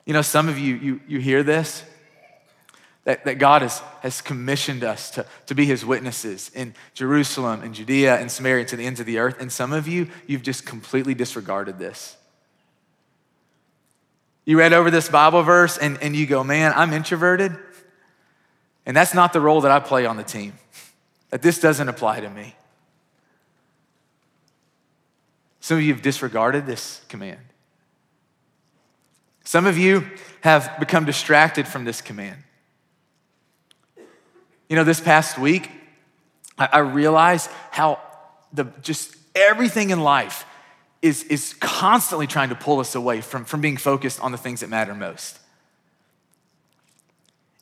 You 0.07 0.15
know, 0.15 0.23
some 0.23 0.49
of 0.49 0.59
you, 0.59 0.75
you, 0.77 1.01
you 1.07 1.19
hear 1.21 1.43
this, 1.43 1.85
that, 3.05 3.27
that 3.27 3.39
God 3.39 3.61
has, 3.61 3.81
has 4.01 4.23
commissioned 4.23 4.83
us 4.83 5.11
to, 5.11 5.27
to 5.45 5.55
be 5.55 5.67
his 5.67 5.85
witnesses 5.85 6.51
in 6.55 6.75
Jerusalem 6.95 7.61
and 7.63 7.75
Judea 7.75 8.17
and 8.17 8.31
Samaria 8.31 8.61
and 8.61 8.69
to 8.69 8.77
the 8.77 8.87
ends 8.87 9.01
of 9.01 9.07
the 9.07 9.19
earth. 9.19 9.37
And 9.39 9.53
some 9.53 9.75
of 9.75 9.87
you, 9.87 10.09
you've 10.27 10.43
just 10.43 10.65
completely 10.65 11.13
disregarded 11.13 11.79
this. 11.79 12.17
You 14.51 14.59
read 14.59 14.73
over 14.73 14.91
this 14.91 15.09
Bible 15.09 15.45
verse 15.45 15.79
and, 15.79 15.97
and 16.03 16.17
you 16.17 16.27
go, 16.27 16.43
man, 16.43 16.73
I'm 16.75 16.93
introverted. 16.93 17.57
And 18.85 18.97
that's 18.97 19.15
not 19.15 19.33
the 19.33 19.41
role 19.41 19.61
that 19.61 19.71
I 19.71 19.79
play 19.79 20.07
on 20.07 20.17
the 20.17 20.25
team. 20.25 20.55
That 21.29 21.41
this 21.41 21.61
doesn't 21.61 21.89
apply 21.89 22.19
to 22.19 22.29
me. 22.29 22.57
Some 25.61 25.77
of 25.77 25.85
you 25.85 25.93
have 25.93 26.03
disregarded 26.03 26.67
this 26.67 27.01
command. 27.09 27.39
Some 29.45 29.67
of 29.67 29.79
you 29.79 30.11
have 30.41 30.81
become 30.81 31.05
distracted 31.05 31.69
from 31.69 31.85
this 31.85 32.01
command. 32.01 32.43
You 34.69 34.75
know, 34.75 34.83
this 34.83 35.01
past 35.01 35.39
week, 35.39 35.71
I, 36.59 36.69
I 36.73 36.79
realized 36.79 37.51
how 37.71 38.01
the 38.53 38.65
just 38.83 39.15
everything 39.33 39.91
in 39.91 40.01
life 40.01 40.45
is, 41.03 41.23
is 41.25 41.55
constantly 41.61 42.27
trying 42.27 42.51
to 42.51 42.55
pull 42.55 42.81
us 42.81 42.95
away 42.95 43.21
from, 43.21 43.45
from 43.45 43.61
being 43.61 43.77
focused 43.77 44.21
on 44.21 44.33
the 44.33 44.39
things 44.39 44.61
that 44.61 44.69
matter 44.69 44.95
most. 44.95 45.39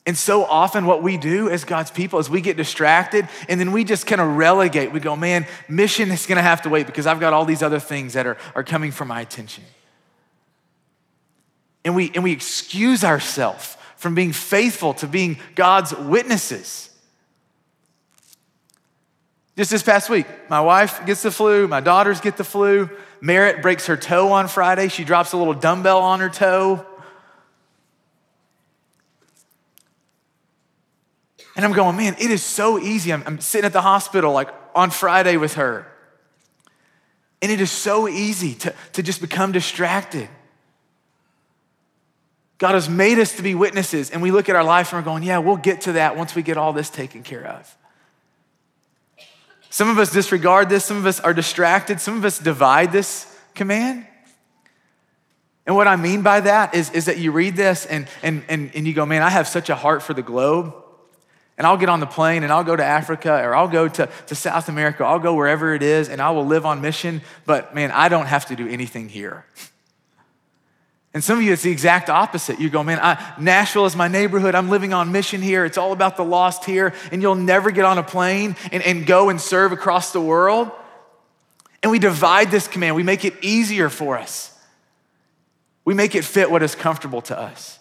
And 0.05 0.17
so 0.17 0.43
often, 0.43 0.85
what 0.85 1.03
we 1.03 1.17
do 1.17 1.49
as 1.49 1.63
God's 1.63 1.91
people 1.91 2.19
is 2.19 2.29
we 2.29 2.41
get 2.41 2.57
distracted 2.57 3.29
and 3.47 3.59
then 3.59 3.71
we 3.71 3.83
just 3.83 4.07
kind 4.07 4.19
of 4.19 4.37
relegate. 4.37 4.91
We 4.91 4.99
go, 4.99 5.15
man, 5.15 5.45
mission 5.67 6.09
is 6.09 6.25
gonna 6.25 6.41
have 6.41 6.63
to 6.63 6.69
wait 6.69 6.87
because 6.87 7.05
I've 7.05 7.19
got 7.19 7.31
all 7.31 7.45
these 7.45 7.61
other 7.61 7.79
things 7.79 8.13
that 8.13 8.25
are, 8.25 8.37
are 8.55 8.63
coming 8.63 8.91
for 8.91 9.05
my 9.05 9.21
attention. 9.21 9.63
And 11.85 11.95
we, 11.95 12.11
and 12.15 12.23
we 12.23 12.31
excuse 12.31 13.03
ourselves 13.03 13.77
from 13.97 14.15
being 14.15 14.31
faithful 14.31 14.93
to 14.95 15.07
being 15.07 15.37
God's 15.55 15.93
witnesses. 15.93 16.88
Just 19.59 19.71
this 19.71 19.83
past 19.83 20.09
week, 20.09 20.25
my 20.49 20.61
wife 20.61 21.05
gets 21.05 21.21
the 21.21 21.31
flu, 21.31 21.67
my 21.67 21.81
daughters 21.81 22.21
get 22.21 22.37
the 22.37 22.45
flu. 22.45 22.89
Merritt 23.19 23.61
breaks 23.61 23.87
her 23.87 23.97
toe 23.97 24.31
on 24.31 24.47
Friday. 24.47 24.87
She 24.87 25.03
drops 25.03 25.33
a 25.33 25.37
little 25.37 25.53
dumbbell 25.53 25.99
on 25.99 26.21
her 26.21 26.29
toe. 26.29 26.85
And 31.57 31.65
I'm 31.65 31.73
going, 31.73 31.97
man, 31.97 32.15
it 32.21 32.31
is 32.31 32.41
so 32.41 32.79
easy. 32.79 33.11
I'm, 33.11 33.21
I'm 33.25 33.41
sitting 33.41 33.65
at 33.65 33.73
the 33.73 33.81
hospital 33.81 34.31
like 34.31 34.47
on 34.75 34.91
Friday 34.91 35.35
with 35.35 35.55
her. 35.55 35.85
And 37.41 37.51
it 37.51 37.59
is 37.59 37.69
so 37.69 38.07
easy 38.07 38.53
to, 38.53 38.73
to 38.93 39.03
just 39.03 39.19
become 39.19 39.51
distracted. 39.51 40.29
God 42.59 42.75
has 42.75 42.87
made 42.87 43.19
us 43.19 43.35
to 43.35 43.43
be 43.43 43.55
witnesses, 43.55 44.09
and 44.09 44.21
we 44.21 44.31
look 44.31 44.47
at 44.47 44.55
our 44.55 44.63
life 44.63 44.93
and 44.93 45.01
we're 45.01 45.11
going, 45.11 45.23
yeah, 45.23 45.39
we'll 45.39 45.57
get 45.57 45.81
to 45.81 45.91
that 45.91 46.15
once 46.15 46.33
we 46.33 46.43
get 46.43 46.55
all 46.55 46.71
this 46.71 46.89
taken 46.89 47.23
care 47.23 47.45
of. 47.45 47.75
Some 49.69 49.89
of 49.89 49.99
us 49.99 50.11
disregard 50.11 50.69
this, 50.69 50.85
some 50.85 50.97
of 50.97 51.05
us 51.05 51.19
are 51.19 51.33
distracted, 51.33 52.01
some 52.01 52.17
of 52.17 52.25
us 52.25 52.39
divide 52.39 52.91
this 52.91 53.25
command. 53.53 54.05
And 55.65 55.75
what 55.75 55.87
I 55.87 55.95
mean 55.95 56.23
by 56.23 56.39
that 56.39 56.73
is, 56.73 56.89
is 56.91 57.05
that 57.05 57.19
you 57.19 57.31
read 57.31 57.55
this 57.55 57.85
and, 57.85 58.07
and, 58.23 58.43
and, 58.49 58.71
and 58.73 58.87
you 58.87 58.93
go, 58.93 59.05
man, 59.05 59.21
I 59.21 59.29
have 59.29 59.47
such 59.47 59.69
a 59.69 59.75
heart 59.75 60.01
for 60.01 60.15
the 60.15 60.23
globe. 60.23 60.73
And 61.59 61.67
I'll 61.67 61.77
get 61.77 61.89
on 61.89 61.99
the 61.99 62.07
plane 62.07 62.43
and 62.43 62.51
I'll 62.53 62.63
go 62.63 62.75
to 62.75 62.83
Africa 62.83 63.43
or 63.43 63.53
I'll 63.53 63.67
go 63.67 63.87
to, 63.87 64.09
to 64.27 64.35
South 64.35 64.69
America, 64.69 65.03
I'll 65.03 65.19
go 65.19 65.35
wherever 65.35 65.75
it 65.75 65.83
is 65.83 66.07
and 66.07 66.21
I 66.21 66.31
will 66.31 66.45
live 66.45 66.65
on 66.65 66.81
mission. 66.81 67.21
But 67.45 67.75
man, 67.75 67.91
I 67.91 68.07
don't 68.07 68.27
have 68.27 68.45
to 68.45 68.55
do 68.55 68.67
anything 68.67 69.09
here. 69.09 69.45
And 71.13 71.23
some 71.23 71.39
of 71.39 71.43
you, 71.43 71.53
it's 71.53 71.63
the 71.63 71.71
exact 71.71 72.09
opposite. 72.09 72.59
You 72.59 72.69
go, 72.69 72.83
man, 72.83 72.99
I, 73.01 73.33
Nashville 73.39 73.85
is 73.85 73.95
my 73.95 74.07
neighborhood. 74.07 74.53
I'm 74.53 74.69
living 74.69 74.93
on 74.93 75.11
mission 75.11 75.41
here. 75.41 75.65
It's 75.65 75.77
all 75.77 75.91
about 75.91 76.17
the 76.17 76.23
lost 76.23 76.65
here. 76.65 76.93
And 77.11 77.21
you'll 77.21 77.35
never 77.35 77.71
get 77.71 77.83
on 77.83 77.97
a 77.97 78.03
plane 78.03 78.55
and, 78.71 78.83
and 78.83 79.05
go 79.07 79.29
and 79.29 79.41
serve 79.41 79.71
across 79.71 80.13
the 80.13 80.21
world. 80.21 80.71
And 81.81 81.91
we 81.91 81.97
divide 81.97 82.51
this 82.51 82.67
command, 82.67 82.95
we 82.95 83.03
make 83.03 83.25
it 83.25 83.33
easier 83.41 83.89
for 83.89 84.17
us. 84.17 84.55
We 85.85 85.93
make 85.93 86.13
it 86.13 86.23
fit 86.23 86.51
what 86.51 86.61
is 86.61 86.75
comfortable 86.75 87.21
to 87.23 87.39
us. 87.39 87.79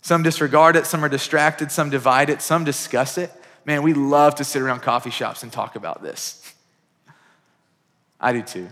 Some 0.00 0.22
disregard 0.22 0.76
it, 0.76 0.86
some 0.86 1.04
are 1.04 1.08
distracted, 1.08 1.70
some 1.70 1.90
divide 1.90 2.30
it, 2.30 2.40
some 2.40 2.64
discuss 2.64 3.18
it. 3.18 3.30
Man, 3.66 3.82
we 3.82 3.92
love 3.92 4.36
to 4.36 4.44
sit 4.44 4.62
around 4.62 4.80
coffee 4.80 5.10
shops 5.10 5.42
and 5.42 5.52
talk 5.52 5.76
about 5.76 6.02
this. 6.02 6.54
I 8.20 8.32
do 8.32 8.42
too. 8.42 8.68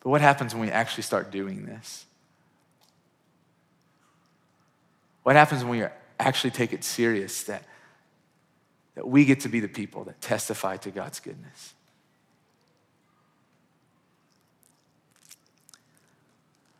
But 0.00 0.10
what 0.10 0.20
happens 0.20 0.54
when 0.54 0.62
we 0.62 0.70
actually 0.70 1.02
start 1.02 1.30
doing 1.30 1.66
this? 1.66 2.06
What 5.22 5.36
happens 5.36 5.62
when 5.62 5.78
we 5.78 5.86
actually 6.18 6.50
take 6.50 6.72
it 6.72 6.82
serious 6.82 7.44
that, 7.44 7.64
that 8.94 9.06
we 9.06 9.24
get 9.24 9.40
to 9.40 9.48
be 9.48 9.60
the 9.60 9.68
people 9.68 10.04
that 10.04 10.20
testify 10.20 10.78
to 10.78 10.90
God's 10.90 11.20
goodness? 11.20 11.74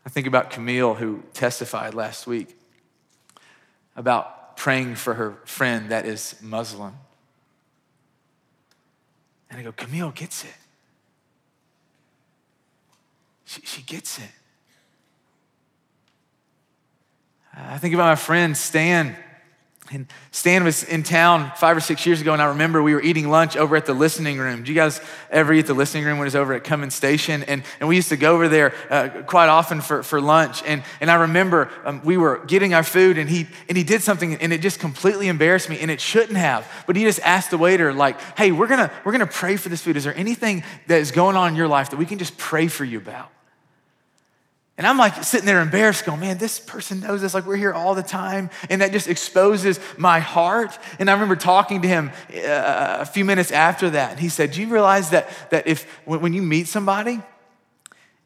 I 0.05 0.09
think 0.09 0.25
about 0.25 0.49
Camille, 0.49 0.95
who 0.95 1.23
testified 1.33 1.93
last 1.93 2.25
week 2.25 2.57
about 3.95 4.57
praying 4.57 4.95
for 4.95 5.13
her 5.13 5.37
friend 5.45 5.89
that 5.91 6.05
is 6.05 6.35
Muslim. 6.41 6.93
And 9.49 9.59
I 9.59 9.63
go, 9.63 9.71
Camille 9.71 10.11
gets 10.11 10.43
it. 10.43 10.55
She, 13.51 13.61
she 13.63 13.81
gets 13.81 14.17
it. 14.17 14.31
I 17.53 17.77
think 17.79 17.93
about 17.93 18.05
my 18.05 18.15
friend 18.15 18.55
Stan. 18.55 19.13
And 19.91 20.07
Stan 20.31 20.63
was 20.63 20.85
in 20.85 21.03
town 21.03 21.51
five 21.57 21.75
or 21.75 21.81
six 21.81 22.05
years 22.05 22.21
ago, 22.21 22.31
and 22.31 22.41
I 22.41 22.45
remember 22.45 22.81
we 22.81 22.93
were 22.93 23.01
eating 23.01 23.27
lunch 23.27 23.57
over 23.57 23.75
at 23.75 23.85
the 23.85 23.93
listening 23.93 24.37
room. 24.37 24.63
Do 24.63 24.71
you 24.71 24.75
guys 24.75 25.01
ever 25.29 25.51
eat 25.51 25.67
the 25.67 25.73
listening 25.73 26.05
room 26.05 26.17
when 26.17 26.23
it 26.23 26.27
was 26.27 26.35
over 26.37 26.53
at 26.53 26.63
Cummins 26.63 26.95
Station? 26.95 27.43
And, 27.43 27.63
and 27.81 27.89
we 27.89 27.97
used 27.97 28.07
to 28.07 28.15
go 28.15 28.35
over 28.35 28.47
there 28.47 28.73
uh, 28.89 29.09
quite 29.27 29.49
often 29.49 29.81
for, 29.81 30.01
for 30.01 30.21
lunch. 30.21 30.63
And, 30.63 30.81
and 31.01 31.11
I 31.11 31.15
remember 31.15 31.69
um, 31.83 32.01
we 32.05 32.15
were 32.15 32.37
getting 32.45 32.73
our 32.73 32.83
food, 32.83 33.17
and 33.17 33.29
he, 33.29 33.47
and 33.67 33.77
he 33.77 33.83
did 33.83 34.01
something, 34.01 34.35
and 34.35 34.53
it 34.53 34.61
just 34.61 34.79
completely 34.79 35.27
embarrassed 35.27 35.69
me, 35.69 35.77
and 35.77 35.91
it 35.91 35.99
shouldn't 35.99 36.37
have. 36.37 36.65
But 36.87 36.95
he 36.95 37.03
just 37.03 37.19
asked 37.19 37.51
the 37.51 37.57
waiter, 37.57 37.91
like, 37.91 38.17
hey, 38.37 38.53
we're 38.53 38.67
gonna, 38.67 38.89
we're 39.03 39.11
gonna 39.11 39.27
pray 39.27 39.57
for 39.57 39.67
this 39.67 39.81
food. 39.81 39.97
Is 39.97 40.05
there 40.05 40.15
anything 40.15 40.63
that 40.87 41.01
is 41.01 41.11
going 41.11 41.35
on 41.35 41.49
in 41.49 41.55
your 41.57 41.67
life 41.67 41.89
that 41.89 41.97
we 41.97 42.05
can 42.05 42.17
just 42.17 42.37
pray 42.37 42.67
for 42.67 42.85
you 42.85 42.97
about? 42.97 43.29
And 44.81 44.87
I'm 44.87 44.97
like 44.97 45.23
sitting 45.23 45.45
there 45.45 45.61
embarrassed, 45.61 46.05
going, 46.05 46.21
man, 46.21 46.39
this 46.39 46.59
person 46.59 47.01
knows 47.01 47.21
this. 47.21 47.35
Like, 47.35 47.45
we're 47.45 47.55
here 47.55 47.71
all 47.71 47.93
the 47.93 48.01
time. 48.01 48.49
And 48.67 48.81
that 48.81 48.91
just 48.91 49.07
exposes 49.07 49.79
my 49.95 50.19
heart. 50.19 50.75
And 50.97 51.07
I 51.07 51.13
remember 51.13 51.35
talking 51.35 51.83
to 51.83 51.87
him 51.87 52.09
uh, 52.33 52.97
a 53.01 53.05
few 53.05 53.23
minutes 53.23 53.51
after 53.51 53.91
that. 53.91 54.09
And 54.09 54.19
he 54.19 54.27
said, 54.27 54.53
Do 54.53 54.61
you 54.61 54.69
realize 54.69 55.11
that, 55.11 55.29
that 55.51 55.67
if, 55.67 55.83
when 56.05 56.33
you 56.33 56.41
meet 56.41 56.67
somebody, 56.67 57.21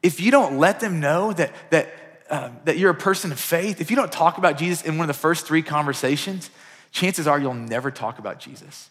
if 0.02 0.18
you 0.18 0.30
don't 0.30 0.56
let 0.56 0.80
them 0.80 0.98
know 0.98 1.30
that, 1.34 1.52
that, 1.72 1.94
uh, 2.30 2.48
that 2.64 2.78
you're 2.78 2.90
a 2.90 2.94
person 2.94 3.32
of 3.32 3.38
faith, 3.38 3.82
if 3.82 3.90
you 3.90 3.96
don't 3.96 4.10
talk 4.10 4.38
about 4.38 4.56
Jesus 4.56 4.82
in 4.82 4.96
one 4.96 5.10
of 5.10 5.14
the 5.14 5.20
first 5.20 5.46
three 5.46 5.60
conversations, 5.60 6.48
chances 6.90 7.26
are 7.26 7.38
you'll 7.38 7.52
never 7.52 7.90
talk 7.90 8.18
about 8.18 8.40
Jesus. 8.40 8.88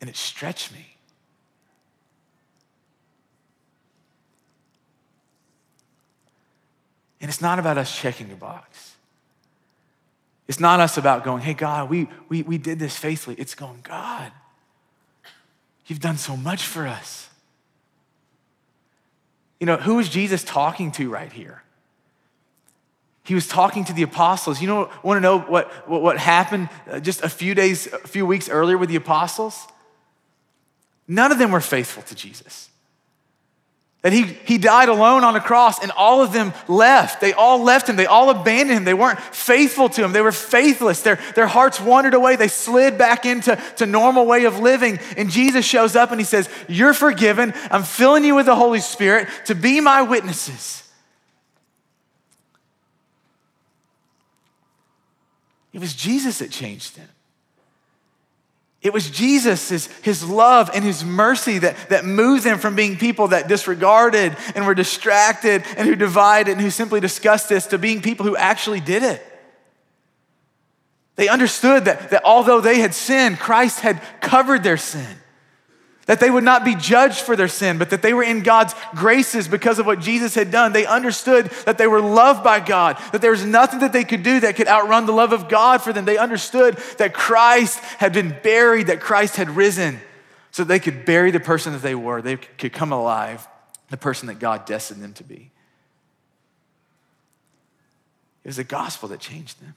And 0.00 0.10
it 0.10 0.16
stretched 0.16 0.72
me. 0.72 0.91
And 7.22 7.30
it's 7.30 7.40
not 7.40 7.60
about 7.60 7.78
us 7.78 7.96
checking 7.96 8.30
a 8.32 8.34
box. 8.34 8.96
It's 10.48 10.58
not 10.58 10.80
us 10.80 10.98
about 10.98 11.22
going, 11.22 11.40
hey, 11.40 11.54
God, 11.54 11.88
we, 11.88 12.08
we, 12.28 12.42
we 12.42 12.58
did 12.58 12.80
this 12.80 12.96
faithfully. 12.98 13.36
It's 13.38 13.54
going, 13.54 13.78
God, 13.84 14.32
you've 15.86 16.00
done 16.00 16.18
so 16.18 16.36
much 16.36 16.66
for 16.66 16.86
us. 16.86 17.30
You 19.60 19.66
know, 19.66 19.76
who 19.76 20.00
is 20.00 20.08
Jesus 20.08 20.42
talking 20.42 20.90
to 20.92 21.08
right 21.08 21.32
here? 21.32 21.62
He 23.22 23.36
was 23.36 23.46
talking 23.46 23.84
to 23.84 23.92
the 23.92 24.02
apostles. 24.02 24.60
You 24.60 24.66
know, 24.66 24.90
want 25.04 25.16
to 25.16 25.20
know 25.20 25.38
what, 25.38 25.70
what, 25.88 26.02
what 26.02 26.18
happened 26.18 26.68
uh, 26.90 26.98
just 26.98 27.22
a 27.22 27.28
few 27.28 27.54
days, 27.54 27.86
a 27.86 27.98
few 27.98 28.26
weeks 28.26 28.48
earlier 28.48 28.76
with 28.76 28.88
the 28.88 28.96
apostles? 28.96 29.68
None 31.06 31.30
of 31.30 31.38
them 31.38 31.52
were 31.52 31.60
faithful 31.60 32.02
to 32.02 32.16
Jesus. 32.16 32.68
That 34.02 34.12
he, 34.12 34.24
he 34.24 34.58
died 34.58 34.88
alone 34.88 35.22
on 35.22 35.36
a 35.36 35.40
cross 35.40 35.80
and 35.80 35.92
all 35.92 36.22
of 36.22 36.32
them 36.32 36.52
left. 36.66 37.20
They 37.20 37.32
all 37.32 37.62
left 37.62 37.88
him. 37.88 37.94
They 37.94 38.06
all 38.06 38.30
abandoned 38.30 38.78
him. 38.78 38.84
They 38.84 38.94
weren't 38.94 39.20
faithful 39.20 39.88
to 39.90 40.04
him. 40.04 40.12
They 40.12 40.20
were 40.20 40.32
faithless. 40.32 41.02
Their, 41.02 41.20
their 41.36 41.46
hearts 41.46 41.80
wandered 41.80 42.14
away. 42.14 42.34
They 42.34 42.48
slid 42.48 42.98
back 42.98 43.24
into 43.24 43.54
to 43.76 43.86
normal 43.86 44.26
way 44.26 44.44
of 44.44 44.58
living. 44.58 44.98
And 45.16 45.30
Jesus 45.30 45.64
shows 45.64 45.94
up 45.94 46.10
and 46.10 46.20
he 46.20 46.24
says, 46.24 46.48
You're 46.68 46.94
forgiven. 46.94 47.54
I'm 47.70 47.84
filling 47.84 48.24
you 48.24 48.34
with 48.34 48.46
the 48.46 48.56
Holy 48.56 48.80
Spirit 48.80 49.28
to 49.46 49.54
be 49.54 49.80
my 49.80 50.02
witnesses. 50.02 50.82
It 55.72 55.80
was 55.80 55.94
Jesus 55.94 56.38
that 56.38 56.50
changed 56.50 56.96
them. 56.96 57.08
It 58.82 58.92
was 58.92 59.10
Jesus, 59.10 59.68
his, 59.68 59.86
his 60.02 60.28
love 60.28 60.68
and 60.74 60.84
his 60.84 61.04
mercy 61.04 61.58
that, 61.58 61.76
that 61.90 62.04
moved 62.04 62.42
them 62.42 62.58
from 62.58 62.74
being 62.74 62.96
people 62.96 63.28
that 63.28 63.46
disregarded 63.46 64.36
and 64.56 64.66
were 64.66 64.74
distracted 64.74 65.62
and 65.76 65.86
who 65.86 65.94
divided 65.94 66.52
and 66.52 66.60
who 66.60 66.70
simply 66.70 66.98
discussed 66.98 67.48
this 67.48 67.66
to 67.68 67.78
being 67.78 68.02
people 68.02 68.26
who 68.26 68.36
actually 68.36 68.80
did 68.80 69.04
it. 69.04 69.24
They 71.14 71.28
understood 71.28 71.84
that, 71.84 72.10
that 72.10 72.24
although 72.24 72.60
they 72.60 72.80
had 72.80 72.92
sinned, 72.92 73.38
Christ 73.38 73.80
had 73.80 74.02
covered 74.20 74.64
their 74.64 74.78
sin. 74.78 75.16
That 76.06 76.18
they 76.18 76.30
would 76.30 76.42
not 76.42 76.64
be 76.64 76.74
judged 76.74 77.20
for 77.20 77.36
their 77.36 77.48
sin, 77.48 77.78
but 77.78 77.90
that 77.90 78.02
they 78.02 78.12
were 78.12 78.24
in 78.24 78.42
God's 78.42 78.74
graces 78.94 79.46
because 79.46 79.78
of 79.78 79.86
what 79.86 80.00
Jesus 80.00 80.34
had 80.34 80.50
done. 80.50 80.72
They 80.72 80.84
understood 80.84 81.46
that 81.64 81.78
they 81.78 81.86
were 81.86 82.00
loved 82.00 82.42
by 82.42 82.58
God, 82.58 82.98
that 83.12 83.20
there 83.20 83.30
was 83.30 83.44
nothing 83.44 83.78
that 83.80 83.92
they 83.92 84.02
could 84.02 84.24
do 84.24 84.40
that 84.40 84.56
could 84.56 84.66
outrun 84.66 85.06
the 85.06 85.12
love 85.12 85.32
of 85.32 85.48
God 85.48 85.80
for 85.80 85.92
them. 85.92 86.04
They 86.04 86.18
understood 86.18 86.76
that 86.98 87.14
Christ 87.14 87.78
had 87.98 88.12
been 88.12 88.36
buried, 88.42 88.88
that 88.88 89.00
Christ 89.00 89.36
had 89.36 89.50
risen, 89.50 90.00
so 90.50 90.64
they 90.64 90.80
could 90.80 91.04
bury 91.04 91.30
the 91.30 91.40
person 91.40 91.72
that 91.72 91.82
they 91.82 91.94
were. 91.94 92.20
They 92.20 92.36
could 92.36 92.72
come 92.72 92.92
alive, 92.92 93.46
the 93.88 93.96
person 93.96 94.26
that 94.26 94.40
God 94.40 94.64
destined 94.66 95.02
them 95.02 95.12
to 95.14 95.24
be. 95.24 95.50
It 98.44 98.48
was 98.48 98.56
the 98.56 98.64
gospel 98.64 99.08
that 99.10 99.20
changed 99.20 99.62
them. 99.62 99.74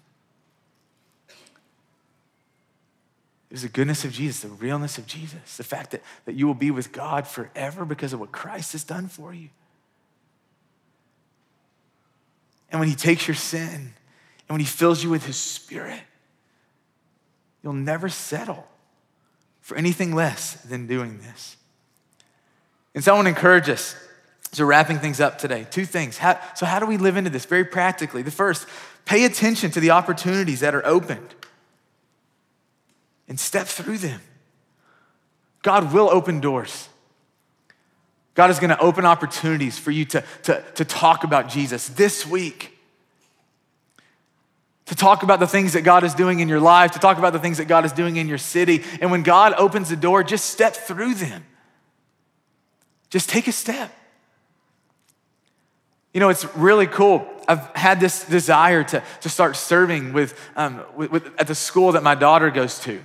Was 3.55 3.61
the 3.61 3.69
goodness 3.69 4.03
of 4.03 4.11
Jesus, 4.11 4.41
the 4.41 4.49
realness 4.49 4.97
of 4.97 5.07
Jesus, 5.07 5.55
the 5.55 5.63
fact 5.63 5.91
that, 5.91 6.01
that 6.25 6.35
you 6.35 6.45
will 6.45 6.53
be 6.53 6.71
with 6.71 6.91
God 6.91 7.25
forever 7.25 7.85
because 7.85 8.11
of 8.11 8.19
what 8.19 8.33
Christ 8.33 8.73
has 8.73 8.83
done 8.83 9.07
for 9.07 9.33
you. 9.33 9.47
And 12.69 12.81
when 12.81 12.89
He 12.89 12.95
takes 12.95 13.29
your 13.29 13.35
sin 13.35 13.69
and 13.69 14.49
when 14.49 14.59
He 14.59 14.65
fills 14.65 15.03
you 15.03 15.09
with 15.09 15.25
His 15.25 15.37
Spirit, 15.37 16.01
you'll 17.63 17.71
never 17.71 18.09
settle 18.09 18.67
for 19.61 19.77
anything 19.77 20.13
less 20.13 20.55
than 20.63 20.85
doing 20.85 21.19
this. 21.19 21.55
And 22.93 23.03
so 23.03 23.13
I 23.13 23.15
want 23.15 23.27
to 23.27 23.29
encourage 23.29 23.69
us. 23.69 23.95
So, 24.51 24.63
wrapping 24.63 24.99
things 24.99 25.19
up 25.19 25.37
today, 25.37 25.67
two 25.69 25.85
things. 25.85 26.17
How, 26.17 26.39
so, 26.55 26.65
how 26.65 26.79
do 26.79 26.85
we 26.85 26.95
live 26.95 27.17
into 27.17 27.29
this 27.29 27.43
very 27.43 27.65
practically? 27.65 28.21
The 28.21 28.31
first, 28.31 28.67
Pay 29.05 29.25
attention 29.25 29.69
to 29.71 29.79
the 29.79 29.91
opportunities 29.91 30.59
that 30.61 30.73
are 30.73 30.85
opened 30.85 31.35
and 33.27 33.39
step 33.39 33.67
through 33.67 33.97
them. 33.97 34.21
God 35.61 35.91
will 35.91 36.09
open 36.09 36.39
doors. 36.39 36.89
God 38.35 38.51
is 38.51 38.59
going 38.59 38.69
to 38.69 38.79
open 38.79 39.05
opportunities 39.05 39.79
for 39.79 39.91
you 39.91 40.05
to, 40.05 40.23
to, 40.43 40.63
to 40.75 40.85
talk 40.85 41.23
about 41.23 41.49
Jesus 41.49 41.87
this 41.87 42.25
week, 42.25 42.77
to 44.85 44.95
talk 44.95 45.23
about 45.23 45.39
the 45.39 45.47
things 45.47 45.73
that 45.73 45.81
God 45.81 46.03
is 46.03 46.13
doing 46.13 46.41
in 46.41 46.49
your 46.49 46.59
life, 46.59 46.91
to 46.91 46.99
talk 46.99 47.17
about 47.17 47.33
the 47.33 47.39
things 47.39 47.57
that 47.57 47.65
God 47.65 47.85
is 47.85 47.93
doing 47.93 48.17
in 48.17 48.27
your 48.27 48.37
city. 48.37 48.83
And 49.01 49.09
when 49.09 49.23
God 49.23 49.53
opens 49.57 49.89
the 49.89 49.95
door, 49.95 50.23
just 50.23 50.45
step 50.45 50.75
through 50.75 51.15
them. 51.15 51.45
Just 53.09 53.29
take 53.29 53.47
a 53.47 53.51
step. 53.53 53.91
You 56.13 56.19
know, 56.19 56.29
it's 56.29 56.45
really 56.55 56.87
cool. 56.87 57.27
I've 57.47 57.65
had 57.75 57.99
this 57.99 58.25
desire 58.25 58.83
to, 58.83 59.03
to 59.21 59.29
start 59.29 59.55
serving 59.55 60.13
with, 60.13 60.37
um, 60.55 60.83
with, 60.95 61.11
with, 61.11 61.31
at 61.39 61.47
the 61.47 61.55
school 61.55 61.93
that 61.93 62.03
my 62.03 62.15
daughter 62.15 62.51
goes 62.51 62.79
to 62.79 63.01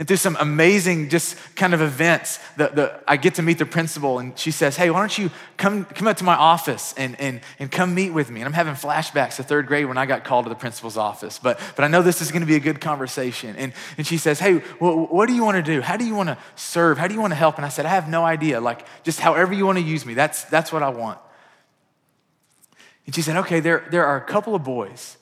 and 0.00 0.08
through 0.08 0.16
some 0.16 0.34
amazing 0.40 1.10
just 1.10 1.36
kind 1.54 1.74
of 1.74 1.82
events 1.82 2.40
the, 2.56 2.68
the, 2.68 3.00
i 3.06 3.16
get 3.18 3.34
to 3.34 3.42
meet 3.42 3.58
the 3.58 3.66
principal 3.66 4.18
and 4.18 4.36
she 4.36 4.50
says 4.50 4.74
hey 4.74 4.90
why 4.90 4.98
don't 4.98 5.16
you 5.16 5.30
come, 5.58 5.84
come 5.84 6.08
up 6.08 6.16
to 6.16 6.24
my 6.24 6.34
office 6.34 6.94
and, 6.96 7.20
and, 7.20 7.42
and 7.58 7.70
come 7.70 7.94
meet 7.94 8.10
with 8.10 8.30
me? 8.30 8.40
And 8.40 8.46
i'm 8.46 8.54
having 8.54 8.74
flashbacks 8.74 9.36
to 9.36 9.44
third 9.44 9.66
grade 9.66 9.84
when 9.84 9.98
i 9.98 10.06
got 10.06 10.24
called 10.24 10.46
to 10.46 10.48
the 10.48 10.56
principal's 10.56 10.96
office 10.96 11.38
but, 11.38 11.60
but 11.76 11.84
i 11.84 11.88
know 11.88 12.02
this 12.02 12.20
is 12.22 12.32
going 12.32 12.40
to 12.40 12.46
be 12.46 12.56
a 12.56 12.60
good 12.60 12.80
conversation. 12.80 13.54
And, 13.56 13.72
and 13.98 14.06
she 14.06 14.16
says 14.16 14.40
hey 14.40 14.62
well, 14.80 15.06
what 15.06 15.28
do 15.28 15.34
you 15.34 15.44
want 15.44 15.56
to 15.56 15.62
do? 15.62 15.82
How 15.82 15.96
do 15.96 16.06
you 16.06 16.14
want 16.14 16.30
to 16.30 16.38
serve? 16.56 16.96
How 16.96 17.06
do 17.06 17.14
you 17.14 17.20
want 17.20 17.32
to 17.32 17.36
help? 17.36 17.56
And 17.56 17.66
i 17.66 17.68
said 17.68 17.84
i 17.84 17.90
have 17.90 18.08
no 18.08 18.24
idea. 18.24 18.58
Like 18.60 18.86
just 19.04 19.20
however 19.20 19.52
you 19.52 19.66
want 19.66 19.78
to 19.78 19.84
use 19.84 20.06
me. 20.06 20.14
That's, 20.14 20.44
that's 20.44 20.72
what 20.72 20.82
i 20.82 20.88
want. 20.88 21.18
And 23.04 23.14
she 23.14 23.20
said 23.20 23.36
okay 23.36 23.60
there, 23.60 23.86
there 23.90 24.06
are 24.06 24.16
a 24.16 24.24
couple 24.24 24.54
of 24.54 24.64
boys. 24.64 25.18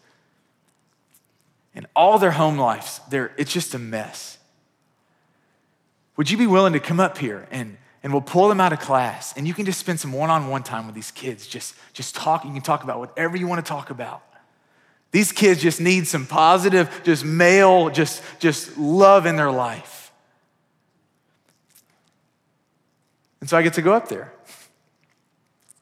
And 1.75 1.87
all 1.97 2.19
their 2.19 2.33
home 2.33 2.59
lives 2.59 3.01
it's 3.11 3.53
just 3.53 3.75
a 3.75 3.79
mess 3.79 4.38
would 6.19 6.29
you 6.29 6.37
be 6.37 6.49
willing 6.49 6.73
to 6.73 6.81
come 6.81 6.99
up 6.99 7.17
here 7.17 7.47
and, 7.53 7.79
and 8.03 8.13
we'll 8.13 8.21
pull 8.21 8.49
them 8.49 8.61
out 8.61 8.73
of 8.73 8.81
class 8.81 9.33
and 9.37 9.47
you 9.47 9.55
can 9.55 9.65
just 9.65 9.79
spend 9.79 10.01
some 10.01 10.13
one-on-one 10.13 10.65
time 10.65 10.85
with 10.87 10.95
these 10.97 11.13
kids. 11.13 11.47
Just, 11.47 11.77
just 11.93 12.17
talk. 12.17 12.45
You 12.45 12.51
can 12.51 12.61
talk 12.61 12.83
about 12.83 12.99
whatever 12.99 13.37
you 13.37 13.47
want 13.47 13.65
to 13.65 13.69
talk 13.69 13.89
about. 13.89 14.23
These 15.13 15.31
kids 15.31 15.63
just 15.63 15.81
need 15.81 16.09
some 16.09 16.27
positive, 16.27 17.03
just 17.05 17.25
male, 17.25 17.89
just, 17.89 18.21
just 18.41 18.77
love 18.77 19.27
in 19.27 19.37
their 19.37 19.53
life. 19.53 20.13
And 23.41 23.49
so 23.49 23.57
I 23.57 23.63
get 23.63 23.75
to 23.75 23.83
go 23.83 23.93
up 23.93 24.09
there. 24.09 24.33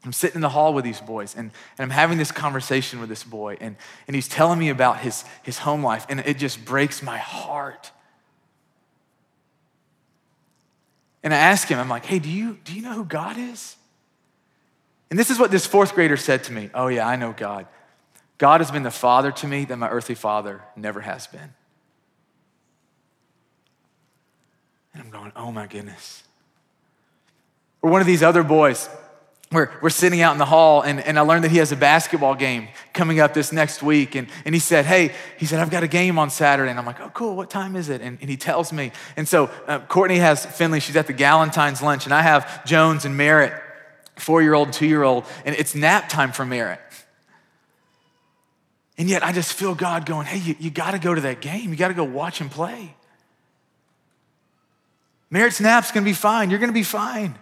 I'm 0.04 0.12
sitting 0.12 0.36
in 0.36 0.42
the 0.42 0.50
hall 0.50 0.74
with 0.74 0.84
these 0.84 1.00
boys 1.00 1.34
and, 1.34 1.50
and 1.78 1.84
I'm 1.84 1.90
having 1.90 2.18
this 2.18 2.30
conversation 2.30 3.00
with 3.00 3.08
this 3.08 3.24
boy, 3.24 3.56
and, 3.58 3.74
and 4.06 4.14
he's 4.14 4.28
telling 4.28 4.58
me 4.58 4.68
about 4.68 5.00
his, 5.00 5.24
his 5.42 5.58
home 5.58 5.82
life, 5.82 6.04
and 6.10 6.20
it 6.20 6.36
just 6.36 6.62
breaks 6.64 7.02
my 7.02 7.16
heart. 7.16 7.90
And 11.26 11.34
I 11.34 11.38
asked 11.38 11.68
him, 11.68 11.80
I'm 11.80 11.88
like, 11.88 12.06
hey, 12.06 12.20
do 12.20 12.28
you, 12.28 12.56
do 12.62 12.72
you 12.72 12.82
know 12.82 12.92
who 12.92 13.04
God 13.04 13.36
is? 13.36 13.74
And 15.10 15.18
this 15.18 15.28
is 15.28 15.40
what 15.40 15.50
this 15.50 15.66
fourth 15.66 15.92
grader 15.92 16.16
said 16.16 16.44
to 16.44 16.52
me 16.52 16.70
Oh, 16.72 16.86
yeah, 16.86 17.04
I 17.04 17.16
know 17.16 17.34
God. 17.36 17.66
God 18.38 18.60
has 18.60 18.70
been 18.70 18.84
the 18.84 18.92
father 18.92 19.32
to 19.32 19.48
me 19.48 19.64
that 19.64 19.76
my 19.76 19.88
earthly 19.88 20.14
father 20.14 20.62
never 20.76 21.00
has 21.00 21.26
been. 21.26 21.52
And 24.94 25.02
I'm 25.02 25.10
going, 25.10 25.32
oh 25.34 25.50
my 25.50 25.66
goodness. 25.66 26.22
Or 27.82 27.90
one 27.90 28.00
of 28.00 28.06
these 28.06 28.22
other 28.22 28.44
boys 28.44 28.88
we're, 29.52 29.70
we're 29.80 29.90
sitting 29.90 30.20
out 30.22 30.32
in 30.32 30.38
the 30.38 30.44
hall 30.44 30.82
and, 30.82 30.98
and 30.98 31.16
I 31.16 31.22
learned 31.22 31.44
that 31.44 31.52
he 31.52 31.58
has 31.58 31.70
a 31.70 31.76
basketball 31.76 32.34
game 32.34 32.68
coming 32.92 33.20
up 33.20 33.32
this 33.32 33.52
next 33.52 33.80
week. 33.80 34.16
And, 34.16 34.26
and 34.44 34.54
he 34.54 34.58
said, 34.58 34.86
Hey, 34.86 35.14
he 35.38 35.46
said, 35.46 35.60
I've 35.60 35.70
got 35.70 35.84
a 35.84 35.88
game 35.88 36.18
on 36.18 36.30
Saturday. 36.30 36.70
And 36.70 36.78
I'm 36.78 36.86
like, 36.86 37.00
Oh, 37.00 37.10
cool. 37.10 37.36
What 37.36 37.48
time 37.48 37.76
is 37.76 37.88
it? 37.88 38.00
And, 38.00 38.18
and 38.20 38.28
he 38.28 38.36
tells 38.36 38.72
me. 38.72 38.90
And 39.16 39.28
so 39.28 39.48
uh, 39.68 39.78
Courtney 39.80 40.18
has 40.18 40.44
Finley. 40.44 40.80
She's 40.80 40.96
at 40.96 41.06
the 41.06 41.14
Galentine's 41.14 41.80
lunch. 41.80 42.06
And 42.06 42.14
I 42.14 42.22
have 42.22 42.64
Jones 42.64 43.04
and 43.04 43.16
Merritt, 43.16 43.52
four 44.16 44.42
year 44.42 44.54
old, 44.54 44.72
two 44.72 44.86
year 44.86 45.04
old. 45.04 45.24
And 45.44 45.54
it's 45.54 45.76
nap 45.76 46.08
time 46.08 46.32
for 46.32 46.44
Merritt. 46.44 46.80
And 48.98 49.08
yet 49.08 49.22
I 49.22 49.30
just 49.30 49.52
feel 49.52 49.76
God 49.76 50.06
going, 50.06 50.26
Hey, 50.26 50.38
you, 50.38 50.56
you 50.58 50.70
got 50.70 50.90
to 50.90 50.98
go 50.98 51.14
to 51.14 51.20
that 51.20 51.40
game. 51.40 51.70
You 51.70 51.76
got 51.76 51.88
to 51.88 51.94
go 51.94 52.04
watch 52.04 52.40
him 52.40 52.48
play. 52.48 52.96
Merritt's 55.30 55.60
nap's 55.60 55.92
going 55.92 56.04
to 56.04 56.08
be 56.08 56.14
fine. 56.14 56.50
You're 56.50 56.58
going 56.58 56.70
to 56.70 56.74
be 56.74 56.82
fine. 56.82 57.36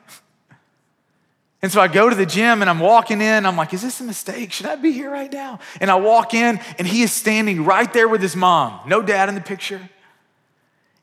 And 1.65 1.73
so 1.73 1.81
I 1.81 1.89
go 1.89 2.11
to 2.11 2.15
the 2.15 2.27
gym 2.27 2.61
and 2.61 2.69
I'm 2.69 2.79
walking 2.79 3.23
in. 3.23 3.47
I'm 3.47 3.57
like, 3.57 3.73
is 3.73 3.81
this 3.81 3.99
a 4.03 4.05
mistake? 4.05 4.53
Should 4.53 4.67
I 4.67 4.77
be 4.77 4.93
here 4.93 5.11
right 5.11 5.33
now? 5.33 5.61
And 5.81 5.91
I 5.91 5.95
walk 5.95 6.35
in 6.35 6.61
and 6.77 6.87
he 6.87 7.01
is 7.01 7.11
standing 7.11 7.65
right 7.65 7.91
there 7.91 8.07
with 8.07 8.21
his 8.21 8.37
mom. 8.37 8.87
No 8.87 9.01
dad 9.01 9.31
in 9.31 9.35
the 9.35 9.41
picture. 9.41 9.81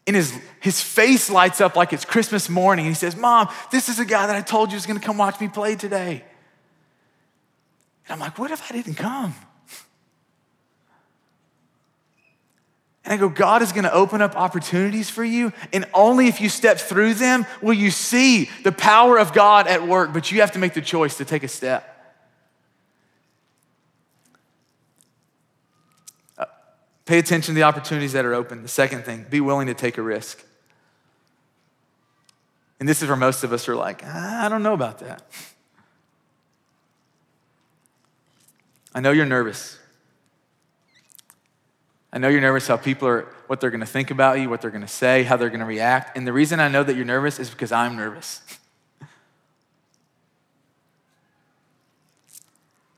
And 0.06 0.16
his, 0.16 0.40
his 0.60 0.80
face 0.80 1.32
lights 1.32 1.62
up 1.62 1.76
like 1.76 1.94
it's 1.94 2.06
Christmas 2.06 2.48
morning. 2.48 2.86
And 2.86 2.94
he 2.94 3.00
says, 3.00 3.16
Mom, 3.16 3.50
this 3.72 3.90
is 3.90 3.98
a 3.98 4.06
guy 4.06 4.28
that 4.28 4.36
I 4.36 4.42
told 4.42 4.70
you 4.70 4.76
was 4.76 4.86
going 4.86 5.00
to 5.00 5.04
come 5.04 5.18
watch 5.18 5.42
me 5.42 5.48
play 5.48 5.76
today. 5.76 6.24
And 8.06 8.14
I'm 8.14 8.20
like, 8.20 8.38
what 8.38 8.52
if 8.52 8.62
I 8.70 8.76
didn't 8.76 8.98
come? 8.98 9.34
And 13.04 13.14
I 13.14 13.18
go, 13.18 13.30
God 13.30 13.62
is 13.62 13.72
going 13.72 13.84
to 13.84 13.94
open 13.94 14.22
up 14.22 14.36
opportunities 14.36 15.10
for 15.10 15.24
you. 15.24 15.52
And 15.74 15.86
only 15.94 16.28
if 16.28 16.40
you 16.40 16.50
step 16.50 16.78
through 16.78 17.16
them 17.16 17.48
will 17.62 17.74
you 17.74 17.90
see 17.90 18.50
the 18.64 18.72
power 18.72 19.18
of 19.18 19.34
God 19.34 19.68
at 19.68 19.88
work. 19.88 20.14
But 20.14 20.32
you 20.32 20.42
have 20.42 20.52
to 20.52 20.60
make 20.60 20.76
the 20.76 20.82
choice 20.82 21.18
to 21.18 21.26
take 21.26 21.44
a 21.44 21.48
step. 21.48 21.88
Uh, 26.38 26.46
pay 27.06 27.18
attention 27.18 27.56
to 27.56 27.60
the 27.60 27.64
opportunities 27.64 28.14
that 28.14 28.24
are 28.24 28.36
open. 28.36 28.62
The 28.62 28.68
second 28.68 29.04
thing, 29.04 29.26
be 29.30 29.42
willing 29.42 29.66
to 29.68 29.74
take 29.74 29.98
a 29.98 30.04
risk. 30.04 30.44
And 32.80 32.88
this 32.88 33.02
is 33.02 33.08
where 33.08 33.18
most 33.18 33.44
of 33.44 33.52
us 33.52 33.68
are 33.68 33.76
like, 33.76 34.04
I 34.06 34.48
don't 34.48 34.64
know 34.64 34.74
about 34.74 35.00
that. 35.00 35.24
I 38.94 39.00
know 39.00 39.12
you're 39.12 39.26
nervous. 39.26 39.80
I 42.14 42.18
know 42.18 42.28
you're 42.28 42.42
nervous 42.42 42.68
how 42.68 42.76
people 42.78 43.08
are, 43.08 43.22
what 43.48 43.62
they're 43.62 43.70
going 43.70 43.80
to 43.80 43.86
think 43.86 44.12
about 44.12 44.40
you, 44.40 44.50
what 44.50 44.62
they're 44.62 44.72
going 44.72 44.82
to 44.82 44.88
say, 44.88 45.24
how 45.24 45.38
they're 45.38 45.50
going 45.50 45.62
to 45.62 45.66
react. 45.66 46.18
And 46.18 46.28
the 46.28 46.34
reason 46.34 46.60
I 46.60 46.68
know 46.68 46.84
that 46.84 46.96
you're 46.96 47.06
nervous 47.06 47.40
is 47.40 47.50
because 47.50 47.72
I'm 47.72 47.96
nervous. 47.96 48.42
and 49.00 49.08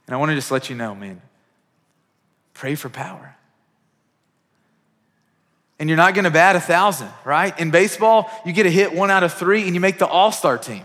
I 0.09 0.17
want 0.17 0.29
to 0.31 0.35
just 0.35 0.49
let 0.49 0.69
you 0.69 0.75
know, 0.75 0.95
man, 0.95 1.21
pray 2.55 2.73
for 2.73 2.89
power. 2.89 3.35
And 5.77 5.89
you're 5.89 5.97
not 5.97 6.15
going 6.15 6.25
to 6.25 6.31
bat 6.31 6.55
a 6.55 6.59
thousand, 6.59 7.09
right? 7.23 7.57
In 7.59 7.69
baseball, 7.69 8.31
you 8.45 8.53
get 8.53 8.65
a 8.65 8.69
hit 8.69 8.93
one 8.93 9.11
out 9.11 9.21
of 9.21 9.33
three 9.33 9.65
and 9.65 9.75
you 9.75 9.81
make 9.81 9.99
the 9.99 10.07
all 10.07 10.31
star 10.31 10.57
team. 10.57 10.83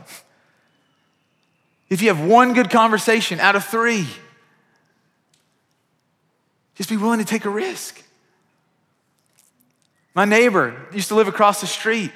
If 1.89 2.03
you 2.03 2.09
have 2.09 2.21
one 2.21 2.53
good 2.53 2.69
conversation 2.69 3.41
out 3.41 3.57
of 3.57 3.65
three, 3.65 4.07
just 6.75 6.91
be 6.91 6.99
willing 6.99 7.21
to 7.21 7.25
take 7.25 7.47
a 7.47 7.51
risk. 7.51 8.03
My 10.19 10.25
neighbor 10.25 10.75
used 10.93 11.07
to 11.11 11.15
live 11.15 11.29
across 11.29 11.61
the 11.61 11.69
street. 11.69 12.11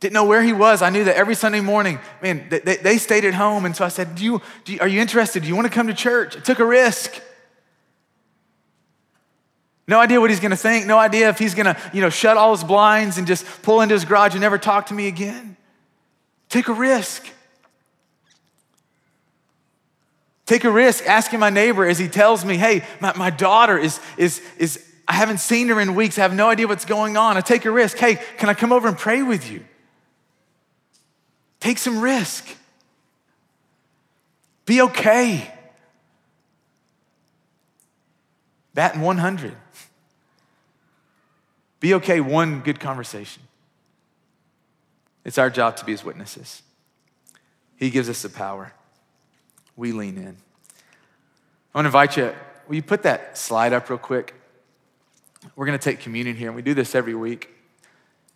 Didn't 0.00 0.14
know 0.14 0.24
where 0.24 0.42
he 0.42 0.52
was. 0.52 0.82
I 0.82 0.90
knew 0.90 1.04
that 1.04 1.14
every 1.14 1.36
Sunday 1.36 1.60
morning, 1.60 2.00
man, 2.20 2.48
they, 2.48 2.74
they 2.74 2.98
stayed 2.98 3.24
at 3.24 3.34
home. 3.34 3.64
And 3.64 3.76
so 3.76 3.84
I 3.84 3.88
said, 3.88 4.16
do 4.16 4.24
you, 4.24 4.42
do 4.64 4.72
you, 4.72 4.80
Are 4.80 4.88
you 4.88 5.00
interested? 5.00 5.44
Do 5.44 5.48
you 5.48 5.54
want 5.54 5.68
to 5.68 5.72
come 5.72 5.86
to 5.86 5.94
church? 5.94 6.36
I 6.36 6.40
took 6.40 6.58
a 6.58 6.64
risk. 6.64 7.22
No 9.86 10.00
idea 10.00 10.20
what 10.20 10.28
he's 10.28 10.40
going 10.40 10.50
to 10.50 10.56
think. 10.56 10.86
No 10.86 10.98
idea 10.98 11.28
if 11.28 11.38
he's 11.38 11.54
going 11.54 11.72
to, 11.72 11.76
you 11.92 12.00
know, 12.00 12.10
shut 12.10 12.36
all 12.36 12.50
his 12.50 12.64
blinds 12.64 13.16
and 13.16 13.28
just 13.28 13.46
pull 13.62 13.80
into 13.80 13.94
his 13.94 14.04
garage 14.04 14.32
and 14.32 14.40
never 14.40 14.58
talk 14.58 14.86
to 14.86 14.94
me 14.94 15.06
again. 15.06 15.56
Take 16.48 16.66
a 16.66 16.72
risk. 16.72 17.28
Take 20.46 20.64
a 20.64 20.70
risk 20.72 21.06
asking 21.06 21.38
my 21.38 21.50
neighbor 21.50 21.86
as 21.86 22.00
he 22.00 22.08
tells 22.08 22.44
me, 22.44 22.56
hey, 22.56 22.82
my, 22.98 23.16
my 23.16 23.30
daughter 23.30 23.78
is, 23.78 24.00
is, 24.16 24.42
is 24.58 24.84
I 25.06 25.14
haven't 25.14 25.38
seen 25.38 25.68
her 25.68 25.80
in 25.80 25.94
weeks. 25.94 26.18
I 26.18 26.22
have 26.22 26.34
no 26.34 26.48
idea 26.48 26.66
what's 26.66 26.84
going 26.84 27.16
on. 27.16 27.36
I 27.36 27.40
take 27.40 27.64
a 27.64 27.70
risk. 27.70 27.98
Hey, 27.98 28.18
can 28.38 28.48
I 28.48 28.54
come 28.54 28.72
over 28.72 28.88
and 28.88 28.96
pray 28.96 29.22
with 29.22 29.50
you? 29.50 29.64
Take 31.60 31.78
some 31.78 32.00
risk. 32.00 32.46
Be 34.66 34.80
okay. 34.82 35.50
That 38.74 38.92
Batting 38.92 39.02
100. 39.02 39.56
Be 41.80 41.94
okay, 41.94 42.20
one 42.20 42.60
good 42.60 42.80
conversation. 42.80 43.42
It's 45.24 45.38
our 45.38 45.50
job 45.50 45.76
to 45.76 45.84
be 45.84 45.92
his 45.92 46.04
witnesses. 46.04 46.62
He 47.76 47.90
gives 47.90 48.08
us 48.08 48.22
the 48.22 48.28
power. 48.28 48.72
We 49.76 49.92
lean 49.92 50.16
in. 50.16 50.36
I 51.74 51.78
want 51.78 51.84
to 51.84 51.88
invite 51.88 52.16
you, 52.16 52.32
will 52.66 52.76
you 52.76 52.82
put 52.82 53.02
that 53.02 53.36
slide 53.36 53.72
up 53.72 53.90
real 53.90 53.98
quick? 53.98 54.34
We're 55.56 55.66
going 55.66 55.78
to 55.78 55.84
take 55.84 56.00
communion 56.00 56.36
here, 56.36 56.48
and 56.48 56.56
we 56.56 56.62
do 56.62 56.74
this 56.74 56.94
every 56.94 57.14
week 57.14 57.50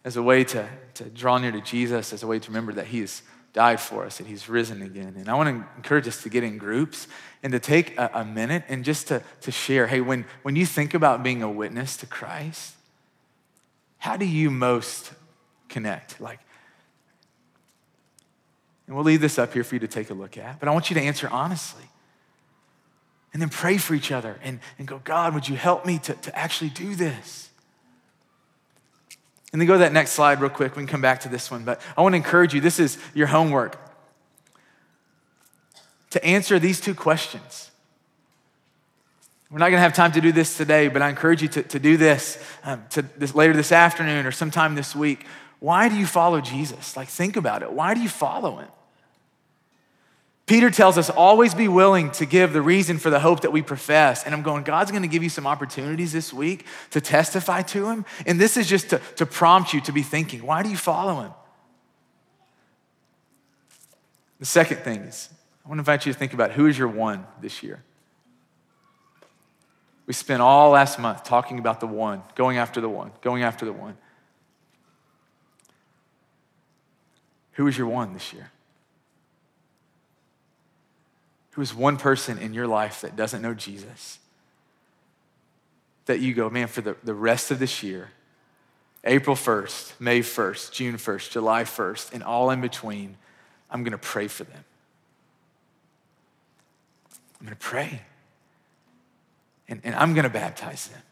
as 0.04 0.16
a 0.16 0.22
way 0.22 0.44
to, 0.44 0.68
to 0.94 1.04
draw 1.04 1.38
near 1.38 1.52
to 1.52 1.60
Jesus, 1.60 2.12
as 2.12 2.22
a 2.22 2.26
way 2.26 2.38
to 2.38 2.48
remember 2.48 2.72
that 2.74 2.86
He 2.86 3.00
is 3.00 3.22
died 3.52 3.80
for 3.80 4.04
us, 4.04 4.18
that 4.18 4.26
he's 4.26 4.48
risen 4.48 4.82
again. 4.82 5.14
And 5.16 5.28
I 5.28 5.34
want 5.34 5.48
to 5.48 5.76
encourage 5.76 6.06
us 6.06 6.22
to 6.22 6.28
get 6.28 6.44
in 6.44 6.58
groups 6.58 7.08
and 7.42 7.52
to 7.52 7.58
take 7.58 7.98
a, 7.98 8.10
a 8.14 8.24
minute 8.24 8.64
and 8.68 8.84
just 8.84 9.08
to, 9.08 9.22
to 9.40 9.50
share 9.50 9.86
hey, 9.86 10.00
when, 10.00 10.26
when 10.42 10.54
you 10.54 10.66
think 10.66 10.94
about 10.94 11.22
being 11.22 11.42
a 11.42 11.50
witness 11.50 11.96
to 11.98 12.06
Christ, 12.06 12.74
how 13.98 14.16
do 14.16 14.26
you 14.26 14.50
most 14.50 15.12
connect? 15.68 16.20
Like, 16.20 16.40
and 18.86 18.94
we'll 18.94 19.04
leave 19.04 19.20
this 19.20 19.38
up 19.38 19.52
here 19.52 19.64
for 19.64 19.74
you 19.74 19.80
to 19.80 19.88
take 19.88 20.10
a 20.10 20.14
look 20.14 20.38
at, 20.38 20.60
but 20.60 20.68
I 20.68 20.72
want 20.72 20.90
you 20.90 20.94
to 20.94 21.02
answer 21.02 21.28
honestly. 21.28 21.84
And 23.32 23.42
then 23.42 23.50
pray 23.50 23.76
for 23.76 23.94
each 23.94 24.10
other 24.10 24.38
and, 24.42 24.60
and 24.78 24.88
go, 24.88 25.00
God, 25.04 25.34
would 25.34 25.48
you 25.48 25.56
help 25.56 25.84
me 25.84 25.98
to, 25.98 26.14
to 26.14 26.38
actually 26.38 26.70
do 26.70 26.94
this? 26.94 27.50
And 29.52 29.60
then 29.60 29.66
go 29.66 29.74
to 29.74 29.80
that 29.80 29.92
next 29.92 30.12
slide 30.12 30.40
real 30.40 30.50
quick. 30.50 30.76
We 30.76 30.82
can 30.82 30.86
come 30.86 31.00
back 31.00 31.20
to 31.20 31.28
this 31.28 31.50
one. 31.50 31.64
But 31.64 31.80
I 31.96 32.02
want 32.02 32.14
to 32.14 32.16
encourage 32.16 32.54
you 32.54 32.60
this 32.60 32.78
is 32.78 32.98
your 33.14 33.26
homework 33.26 33.78
to 36.10 36.24
answer 36.24 36.58
these 36.58 36.80
two 36.80 36.94
questions. 36.94 37.70
We're 39.50 39.58
not 39.58 39.70
going 39.70 39.78
to 39.78 39.82
have 39.82 39.94
time 39.94 40.12
to 40.12 40.20
do 40.20 40.30
this 40.30 40.56
today, 40.56 40.88
but 40.88 41.00
I 41.00 41.08
encourage 41.08 41.40
you 41.40 41.48
to, 41.48 41.62
to 41.62 41.78
do 41.78 41.96
this, 41.96 42.42
um, 42.64 42.84
to 42.90 43.02
this 43.02 43.34
later 43.34 43.54
this 43.54 43.72
afternoon 43.72 44.26
or 44.26 44.32
sometime 44.32 44.74
this 44.74 44.94
week. 44.94 45.24
Why 45.60 45.88
do 45.88 45.96
you 45.96 46.06
follow 46.06 46.40
Jesus? 46.40 46.96
Like, 46.96 47.08
think 47.08 47.36
about 47.36 47.62
it. 47.62 47.72
Why 47.72 47.94
do 47.94 48.00
you 48.00 48.10
follow 48.10 48.56
him? 48.56 48.68
Peter 50.48 50.70
tells 50.70 50.96
us 50.96 51.10
always 51.10 51.54
be 51.54 51.68
willing 51.68 52.10
to 52.12 52.24
give 52.24 52.54
the 52.54 52.62
reason 52.62 52.96
for 52.96 53.10
the 53.10 53.20
hope 53.20 53.42
that 53.42 53.52
we 53.52 53.60
profess. 53.60 54.24
And 54.24 54.34
I'm 54.34 54.40
going, 54.40 54.64
God's 54.64 54.90
going 54.90 55.02
to 55.02 55.08
give 55.08 55.22
you 55.22 55.28
some 55.28 55.46
opportunities 55.46 56.10
this 56.10 56.32
week 56.32 56.64
to 56.90 57.02
testify 57.02 57.60
to 57.62 57.90
Him. 57.90 58.06
And 58.26 58.40
this 58.40 58.56
is 58.56 58.66
just 58.66 58.88
to, 58.90 59.00
to 59.16 59.26
prompt 59.26 59.74
you 59.74 59.82
to 59.82 59.92
be 59.92 60.02
thinking, 60.02 60.44
why 60.44 60.62
do 60.62 60.70
you 60.70 60.76
follow 60.76 61.20
Him? 61.20 61.32
The 64.40 64.46
second 64.46 64.78
thing 64.78 65.00
is, 65.02 65.28
I 65.66 65.68
want 65.68 65.78
to 65.78 65.82
invite 65.82 66.06
you 66.06 66.14
to 66.14 66.18
think 66.18 66.32
about 66.32 66.52
who 66.52 66.66
is 66.66 66.78
your 66.78 66.88
one 66.88 67.26
this 67.42 67.62
year. 67.62 67.84
We 70.06 70.14
spent 70.14 70.40
all 70.40 70.70
last 70.70 70.98
month 70.98 71.24
talking 71.24 71.58
about 71.58 71.80
the 71.80 71.86
one, 71.86 72.22
going 72.34 72.56
after 72.56 72.80
the 72.80 72.88
one, 72.88 73.10
going 73.20 73.42
after 73.42 73.66
the 73.66 73.74
one. 73.74 73.98
Who 77.52 77.66
is 77.66 77.76
your 77.76 77.88
one 77.88 78.14
this 78.14 78.32
year? 78.32 78.50
Who 81.58 81.62
is 81.62 81.74
one 81.74 81.96
person 81.96 82.38
in 82.38 82.54
your 82.54 82.68
life 82.68 83.00
that 83.00 83.16
doesn't 83.16 83.42
know 83.42 83.52
Jesus? 83.52 84.20
That 86.06 86.20
you 86.20 86.32
go, 86.32 86.48
man, 86.48 86.68
for 86.68 86.82
the, 86.82 86.94
the 87.02 87.14
rest 87.14 87.50
of 87.50 87.58
this 87.58 87.82
year, 87.82 88.12
April 89.02 89.34
1st, 89.34 89.98
May 89.98 90.20
1st, 90.20 90.70
June 90.70 90.94
1st, 90.94 91.32
July 91.32 91.64
1st, 91.64 92.12
and 92.12 92.22
all 92.22 92.50
in 92.50 92.60
between, 92.60 93.16
I'm 93.72 93.82
gonna 93.82 93.98
pray 93.98 94.28
for 94.28 94.44
them. 94.44 94.64
I'm 97.40 97.46
gonna 97.46 97.56
pray. 97.56 98.02
And, 99.68 99.80
and 99.82 99.96
I'm 99.96 100.14
gonna 100.14 100.30
baptize 100.30 100.86
them. 100.86 101.02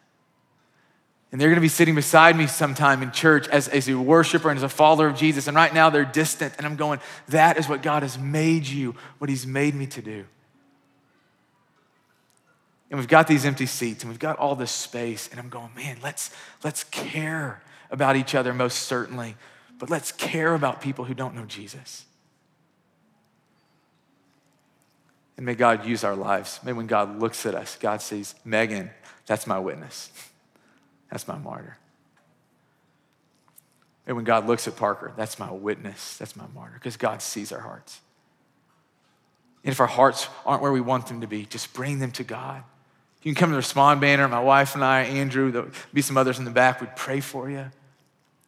And 1.33 1.41
they're 1.41 1.49
gonna 1.49 1.61
be 1.61 1.67
sitting 1.67 1.97
beside 1.97 2.37
me 2.37 2.47
sometime 2.47 3.03
in 3.03 3.11
church 3.11 3.49
as, 3.49 3.67
as 3.67 3.89
a 3.89 3.99
worshiper 3.99 4.49
and 4.49 4.59
as 4.59 4.63
a 4.63 4.69
follower 4.69 5.09
of 5.09 5.17
Jesus. 5.17 5.49
And 5.49 5.57
right 5.57 5.75
now 5.75 5.91
they're 5.91 6.05
distant, 6.05 6.55
and 6.57 6.65
I'm 6.65 6.77
going, 6.77 7.01
that 7.31 7.59
is 7.59 7.69
what 7.69 7.83
God 7.83 8.05
has 8.05 8.17
made 8.17 8.69
you, 8.69 8.95
what 9.19 9.29
He's 9.29 9.45
made 9.45 9.75
me 9.75 9.87
to 9.89 10.01
do. 10.01 10.25
And 12.91 12.99
we've 12.99 13.09
got 13.09 13.27
these 13.27 13.45
empty 13.45 13.67
seats 13.67 14.03
and 14.03 14.11
we've 14.11 14.19
got 14.19 14.39
all 14.39 14.55
this 14.55 14.71
space. 14.71 15.29
And 15.31 15.41
I'm 15.41 15.49
going, 15.49 15.71
man, 15.75 15.99
let's, 16.03 16.31
let's 16.63 16.85
care 16.85 17.63
about 17.91 18.17
each 18.17 18.35
other 18.35 18.55
most 18.55 18.81
certainly, 18.81 19.37
but 19.79 19.91
let's 19.91 20.13
care 20.13 20.55
about 20.55 20.81
people 20.81 21.05
who 21.05 21.15
don't 21.15 21.35
know 21.35 21.45
Jesus. 21.45 22.05
And 25.37 25.45
may 25.45 25.55
God 25.55 25.85
use 25.85 26.05
our 26.05 26.17
lives. 26.17 26.61
May 26.63 26.73
when 26.73 26.87
God 26.87 27.19
looks 27.19 27.45
at 27.45 27.55
us, 27.55 27.77
God 27.79 28.01
sees, 28.01 28.35
Megan, 28.45 28.91
that's 29.27 29.47
my 29.47 29.59
witness. 29.59 30.11
That's 31.09 31.29
my 31.29 31.39
martyr. 31.39 31.79
And 34.09 34.17
when 34.17 34.25
God 34.25 34.49
looks 34.49 34.67
at 34.67 34.75
Parker, 34.75 35.13
that's 35.17 35.39
my 35.39 35.53
witness. 35.53 36.17
That's 36.17 36.35
my 36.35 36.47
martyr. 36.53 36.75
Because 36.75 36.97
God 36.97 37.23
sees 37.23 37.53
our 37.53 37.61
hearts. 37.61 38.01
And 39.63 39.73
if 39.73 39.81
our 39.81 39.87
hearts 39.87 40.29
aren't 40.45 40.63
where 40.63 40.73
we 40.73 40.81
want 40.81 41.07
them 41.07 41.21
to 41.21 41.29
be, 41.29 41.47
just 41.47 41.73
bring 41.73 42.01
them 42.01 42.11
to 42.13 42.25
God. 42.25 42.65
You 43.27 43.35
can 43.35 43.41
come 43.41 43.49
to 43.51 43.55
the 43.55 43.59
Respond 43.59 44.01
banner. 44.01 44.29
My 44.29 44.39
wife 44.39 44.77
and 44.77 44.85
I, 44.85 45.03
Andrew, 45.03 45.51
there'll 45.51 45.71
be 45.93 46.01
some 46.01 46.17
others 46.17 46.39
in 46.39 46.45
the 46.45 46.51
back, 46.53 46.81
We'd 46.81 46.95
pray 46.95 47.19
for 47.19 47.51
you. 47.51 47.65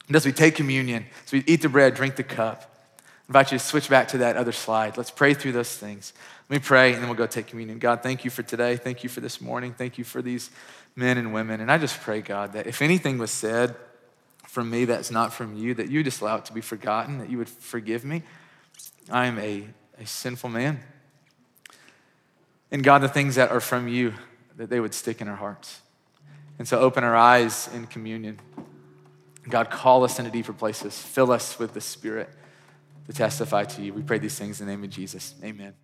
And 0.07 0.15
as 0.15 0.25
we 0.25 0.31
take 0.31 0.55
communion, 0.55 1.05
as 1.27 1.33
we 1.33 1.43
eat 1.49 1.63
the 1.63 1.69
bread, 1.69 1.95
drink 1.95 2.15
the 2.15 2.23
cup, 2.23 2.79
I 2.97 3.03
invite 3.27 3.51
you 3.51 3.59
to 3.59 3.65
switch 3.65 3.91
back 3.91 4.07
to 4.09 4.19
that 4.19 4.37
other 4.37 4.53
slide. 4.53 4.97
Let's 4.97 5.11
pray 5.11 5.35
through 5.35 5.51
those 5.51 5.77
things. 5.77 6.13
Let 6.49 6.61
me 6.61 6.65
pray, 6.65 6.93
and 6.93 7.03
then 7.03 7.09
we'll 7.09 7.19
go 7.19 7.27
take 7.27 7.49
communion. 7.49 7.81
God, 7.81 8.05
thank 8.05 8.25
you 8.25 8.31
for 8.31 8.45
today. 8.45 8.77
Thank 8.77 9.03
you 9.03 9.09
for 9.09 9.21
this 9.21 9.41
morning. 9.41 9.75
Thank 9.77 9.99
you 9.99 10.05
for 10.05 10.23
these 10.23 10.49
men 10.95 11.19
and 11.19 11.35
women. 11.35 11.61
And 11.61 11.73
I 11.73 11.79
just 11.79 12.01
pray, 12.01 12.21
God, 12.21 12.53
that 12.53 12.69
if 12.69 12.81
anything 12.81 13.19
was 13.19 13.33
said 13.33 13.75
from 14.47 14.71
me 14.71 14.85
that's 14.85 15.11
not 15.11 15.33
from 15.33 15.57
you, 15.57 15.75
that 15.75 15.91
you 15.91 16.05
just 16.05 16.21
allow 16.21 16.37
it 16.37 16.45
to 16.45 16.53
be 16.53 16.61
forgotten, 16.61 17.19
that 17.19 17.29
you 17.29 17.39
would 17.39 17.49
forgive 17.49 18.05
me. 18.05 18.23
I 19.11 19.27
am 19.27 19.41
a, 19.41 19.65
a 20.01 20.07
sinful 20.07 20.51
man. 20.51 20.79
And 22.71 22.85
God, 22.85 23.01
the 23.01 23.09
things 23.09 23.35
that 23.35 23.51
are 23.51 23.61
from 23.61 23.89
you, 23.89 24.15
that 24.59 24.69
they 24.69 24.81
would 24.81 24.93
stick 24.93 25.21
in 25.21 25.29
our 25.29 25.37
hearts. 25.37 25.81
And 26.59 26.69
so 26.69 26.79
open 26.81 27.05
our 27.05 27.17
eyes 27.17 27.71
in 27.73 27.87
communion. 27.87 28.41
God, 29.49 29.71
call 29.71 30.05
us 30.05 30.19
into 30.19 30.31
deeper 30.31 30.53
places. 30.53 31.01
Fill 31.01 31.33
us 31.33 31.59
with 31.59 31.73
the 31.73 31.81
Spirit 31.81 32.29
to 33.07 33.13
testify 33.13 33.65
to 33.65 33.83
you. 33.83 33.95
We 33.95 34.03
pray 34.03 34.19
these 34.19 34.39
things 34.39 34.61
in 34.61 34.67
the 34.67 34.73
name 34.73 34.85
of 34.85 34.91
Jesus. 34.91 35.35
Amen. 35.43 35.75